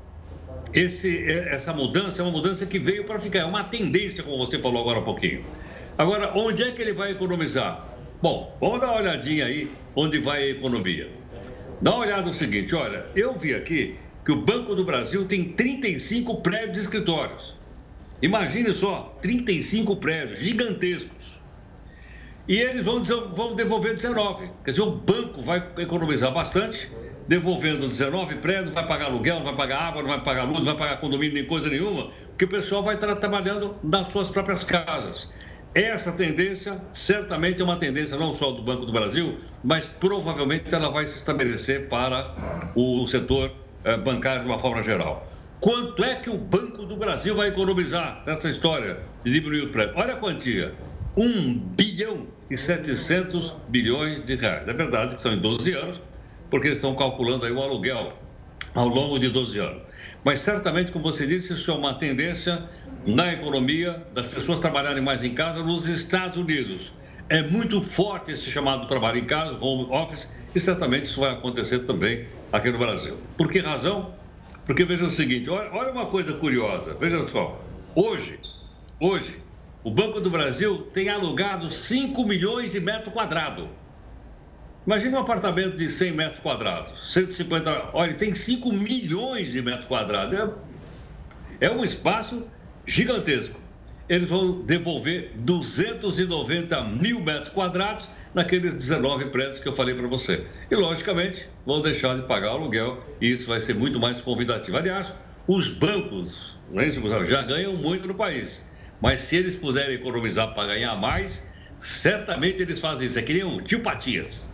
esse, 0.72 1.24
é, 1.24 1.54
essa 1.54 1.72
mudança 1.72 2.22
é 2.22 2.24
uma 2.24 2.32
mudança 2.32 2.66
que 2.66 2.78
veio 2.78 3.04
para 3.04 3.18
ficar, 3.18 3.40
é 3.40 3.44
uma 3.44 3.64
tendência, 3.64 4.22
como 4.22 4.38
você 4.38 4.58
falou 4.58 4.82
agora 4.82 4.98
há 4.98 5.02
pouquinho. 5.02 5.44
Agora, 5.96 6.32
onde 6.34 6.62
é 6.62 6.70
que 6.70 6.80
ele 6.82 6.92
vai 6.92 7.10
economizar? 7.10 7.86
Bom, 8.20 8.56
vamos 8.60 8.80
dar 8.80 8.88
uma 8.88 8.98
olhadinha 8.98 9.46
aí 9.46 9.70
onde 9.94 10.18
vai 10.18 10.42
a 10.42 10.50
economia. 10.50 11.10
Dá 11.80 11.92
uma 11.92 12.00
olhada 12.00 12.26
no 12.26 12.34
seguinte, 12.34 12.74
olha, 12.74 13.06
eu 13.14 13.38
vi 13.38 13.54
aqui 13.54 13.96
que 14.24 14.32
o 14.32 14.42
Banco 14.42 14.74
do 14.74 14.84
Brasil 14.84 15.24
tem 15.24 15.52
35 15.52 16.40
prédios 16.42 16.74
de 16.74 16.80
escritórios. 16.80 17.54
Imagine 18.20 18.74
só, 18.74 19.16
35 19.22 19.96
prédios 19.96 20.40
gigantescos. 20.40 21.40
E 22.48 22.56
eles 22.56 22.84
vão, 22.84 23.02
vão 23.02 23.54
devolver 23.54 23.94
19. 23.94 24.50
Quer 24.64 24.70
dizer, 24.70 24.82
o 24.82 24.90
banco 24.90 25.40
vai 25.40 25.64
economizar 25.78 26.32
bastante 26.32 26.90
devolvendo 27.28 27.86
19 27.86 28.36
prédios, 28.36 28.72
vai 28.72 28.86
pagar 28.86 29.06
aluguel, 29.06 29.36
não 29.36 29.44
vai 29.44 29.54
pagar 29.54 29.80
água, 29.82 30.02
não 30.02 30.08
vai 30.08 30.20
pagar 30.20 30.44
luz, 30.44 30.58
não 30.58 30.64
vai 30.64 30.76
pagar 30.76 30.96
condomínio, 31.00 31.34
nem 31.34 31.44
coisa 31.44 31.68
nenhuma, 31.68 32.10
porque 32.28 32.46
o 32.46 32.48
pessoal 32.48 32.82
vai 32.82 32.94
estar 32.94 33.14
trabalhando 33.16 33.76
nas 33.84 34.08
suas 34.08 34.30
próprias 34.30 34.64
casas. 34.64 35.30
Essa 35.74 36.10
tendência 36.12 36.80
certamente 36.90 37.60
é 37.60 37.64
uma 37.64 37.76
tendência 37.76 38.16
não 38.16 38.32
só 38.32 38.50
do 38.50 38.62
Banco 38.62 38.86
do 38.86 38.92
Brasil, 38.92 39.38
mas 39.62 39.86
provavelmente 39.86 40.74
ela 40.74 40.88
vai 40.88 41.06
se 41.06 41.16
estabelecer 41.16 41.88
para 41.88 42.34
o 42.74 43.06
setor 43.06 43.52
eh, 43.84 43.96
bancário 43.98 44.40
de 44.40 44.46
uma 44.46 44.58
forma 44.58 44.82
geral. 44.82 45.30
Quanto 45.60 46.02
é 46.02 46.14
que 46.14 46.30
o 46.30 46.38
Banco 46.38 46.86
do 46.86 46.96
Brasil 46.96 47.36
vai 47.36 47.48
economizar 47.48 48.22
nessa 48.26 48.48
história 48.48 49.00
de 49.22 49.30
diminuir 49.30 49.64
o 49.64 49.68
prédio? 49.70 49.94
Olha 49.96 50.14
a 50.14 50.16
quantia: 50.16 50.72
1 51.16 51.58
bilhão 51.76 52.26
e 52.50 52.56
700 52.56 53.56
bilhões 53.68 54.24
de 54.24 54.36
reais. 54.36 54.66
É 54.66 54.72
verdade 54.72 55.16
que 55.16 55.22
são 55.22 55.32
em 55.32 55.38
12 55.38 55.72
anos, 55.72 56.00
porque 56.50 56.68
eles 56.68 56.78
estão 56.78 56.94
calculando 56.94 57.44
aí 57.44 57.52
o 57.52 57.60
aluguel 57.60 58.12
ao 58.74 58.88
longo 58.88 59.18
de 59.18 59.28
12 59.28 59.58
anos. 59.58 59.82
Mas 60.24 60.40
certamente, 60.40 60.92
como 60.92 61.04
você 61.04 61.26
disse, 61.26 61.52
isso 61.52 61.70
é 61.70 61.74
uma 61.74 61.94
tendência 61.94 62.68
na 63.06 63.32
economia 63.32 64.06
das 64.12 64.26
pessoas 64.26 64.60
trabalharem 64.60 65.02
mais 65.02 65.22
em 65.24 65.34
casa 65.34 65.62
nos 65.62 65.86
Estados 65.86 66.36
Unidos. 66.36 66.92
É 67.28 67.42
muito 67.42 67.82
forte 67.82 68.32
esse 68.32 68.50
chamado 68.50 68.86
trabalho 68.86 69.18
em 69.18 69.24
casa, 69.24 69.56
home 69.60 69.86
office, 69.90 70.30
e 70.54 70.60
certamente 70.60 71.04
isso 71.04 71.20
vai 71.20 71.32
acontecer 71.32 71.80
também 71.80 72.26
aqui 72.52 72.70
no 72.70 72.78
Brasil. 72.78 73.18
Por 73.36 73.50
que 73.50 73.60
razão? 73.60 74.14
Porque 74.64 74.84
veja 74.84 75.06
o 75.06 75.10
seguinte, 75.10 75.48
olha, 75.48 75.70
olha 75.72 75.92
uma 75.92 76.06
coisa 76.06 76.32
curiosa, 76.34 76.94
veja 76.98 77.26
só, 77.28 77.62
hoje, 77.94 78.38
hoje, 79.00 79.42
o 79.82 79.90
Banco 79.90 80.20
do 80.20 80.30
Brasil 80.30 80.82
tem 80.92 81.08
alugado 81.08 81.70
5 81.70 82.22
milhões 82.26 82.70
de 82.70 82.80
metros 82.80 83.12
quadrados. 83.12 83.66
Imagina 84.88 85.18
um 85.18 85.20
apartamento 85.20 85.76
de 85.76 85.90
100 85.90 86.12
metros 86.12 86.38
quadrados, 86.38 87.12
150. 87.12 87.90
Olha, 87.92 88.14
tem 88.14 88.34
5 88.34 88.72
milhões 88.72 89.52
de 89.52 89.60
metros 89.60 89.84
quadrados. 89.84 90.38
É, 91.60 91.66
é 91.66 91.70
um 91.70 91.84
espaço 91.84 92.42
gigantesco. 92.86 93.60
Eles 94.08 94.30
vão 94.30 94.62
devolver 94.62 95.32
290 95.34 96.82
mil 96.84 97.22
metros 97.22 97.50
quadrados 97.50 98.08
naqueles 98.32 98.72
19 98.72 99.26
prédios 99.26 99.60
que 99.60 99.68
eu 99.68 99.74
falei 99.74 99.94
para 99.94 100.08
você. 100.08 100.46
E, 100.70 100.74
logicamente, 100.74 101.46
vão 101.66 101.82
deixar 101.82 102.16
de 102.16 102.22
pagar 102.22 102.52
o 102.52 102.56
aluguel 102.56 103.04
e 103.20 103.30
isso 103.30 103.46
vai 103.46 103.60
ser 103.60 103.74
muito 103.74 104.00
mais 104.00 104.22
convidativo. 104.22 104.78
Aliás, 104.78 105.12
os 105.46 105.68
bancos 105.68 106.58
né, 106.70 106.90
já 107.26 107.42
ganham 107.42 107.76
muito 107.76 108.08
no 108.08 108.14
país, 108.14 108.64
mas 109.02 109.20
se 109.20 109.36
eles 109.36 109.54
puderem 109.54 109.96
economizar 109.96 110.54
para 110.54 110.68
ganhar 110.68 110.96
mais, 110.96 111.46
certamente 111.78 112.62
eles 112.62 112.80
fazem 112.80 113.06
isso. 113.06 113.18
É 113.18 113.22
que 113.22 113.34
nem 113.34 113.44
o 113.44 113.60
tio 113.60 113.80
Patias. 113.80 114.48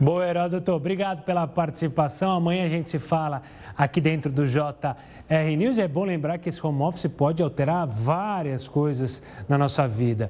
Boa, 0.00 0.26
Heródoto. 0.26 0.72
Obrigado 0.72 1.22
pela 1.22 1.46
participação. 1.46 2.32
Amanhã 2.32 2.64
a 2.64 2.68
gente 2.68 2.88
se 2.88 2.98
fala 2.98 3.42
aqui 3.76 4.00
dentro 4.00 4.30
do 4.30 4.44
JR 4.44 5.56
News. 5.56 5.76
E 5.76 5.82
é 5.82 5.86
bom 5.86 6.04
lembrar 6.04 6.38
que 6.38 6.48
esse 6.48 6.66
home 6.66 6.82
office 6.82 7.06
pode 7.06 7.40
alterar 7.40 7.86
várias 7.86 8.66
coisas 8.66 9.22
na 9.48 9.56
nossa 9.56 9.86
vida. 9.86 10.28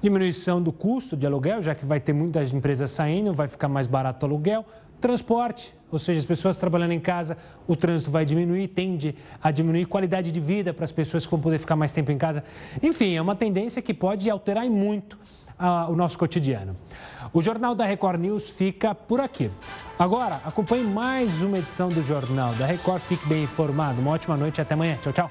Diminuição 0.00 0.62
do 0.62 0.70
custo 0.70 1.16
de 1.16 1.26
aluguel, 1.26 1.60
já 1.60 1.74
que 1.74 1.84
vai 1.84 1.98
ter 1.98 2.12
muitas 2.12 2.52
empresas 2.52 2.92
saindo, 2.92 3.34
vai 3.34 3.48
ficar 3.48 3.68
mais 3.68 3.88
barato 3.88 4.24
o 4.24 4.28
aluguel. 4.28 4.64
Transporte, 5.00 5.74
ou 5.90 5.98
seja, 5.98 6.20
as 6.20 6.26
pessoas 6.26 6.56
trabalhando 6.56 6.92
em 6.92 7.00
casa, 7.00 7.36
o 7.66 7.74
trânsito 7.74 8.12
vai 8.12 8.24
diminuir, 8.24 8.68
tende 8.68 9.16
a 9.42 9.50
diminuir 9.50 9.86
qualidade 9.86 10.30
de 10.30 10.38
vida 10.38 10.72
para 10.72 10.84
as 10.84 10.92
pessoas 10.92 11.24
que 11.24 11.30
vão 11.32 11.40
poder 11.40 11.58
ficar 11.58 11.74
mais 11.74 11.90
tempo 11.90 12.12
em 12.12 12.18
casa. 12.18 12.44
Enfim, 12.80 13.16
é 13.16 13.20
uma 13.20 13.34
tendência 13.34 13.82
que 13.82 13.92
pode 13.92 14.30
alterar 14.30 14.64
muito 14.66 15.18
o 15.88 15.94
nosso 15.94 16.18
cotidiano. 16.18 16.76
O 17.32 17.40
Jornal 17.42 17.74
da 17.74 17.84
Record 17.84 18.20
News 18.20 18.50
fica 18.50 18.94
por 18.94 19.20
aqui. 19.20 19.50
Agora, 19.98 20.40
acompanhe 20.44 20.84
mais 20.84 21.42
uma 21.42 21.58
edição 21.58 21.88
do 21.88 22.02
Jornal 22.02 22.54
da 22.54 22.66
Record. 22.66 23.02
Fique 23.02 23.26
bem 23.28 23.44
informado. 23.44 24.00
Uma 24.00 24.12
ótima 24.12 24.36
noite 24.36 24.58
e 24.58 24.62
até 24.62 24.74
amanhã. 24.74 24.98
Tchau, 25.00 25.12
tchau. 25.12 25.30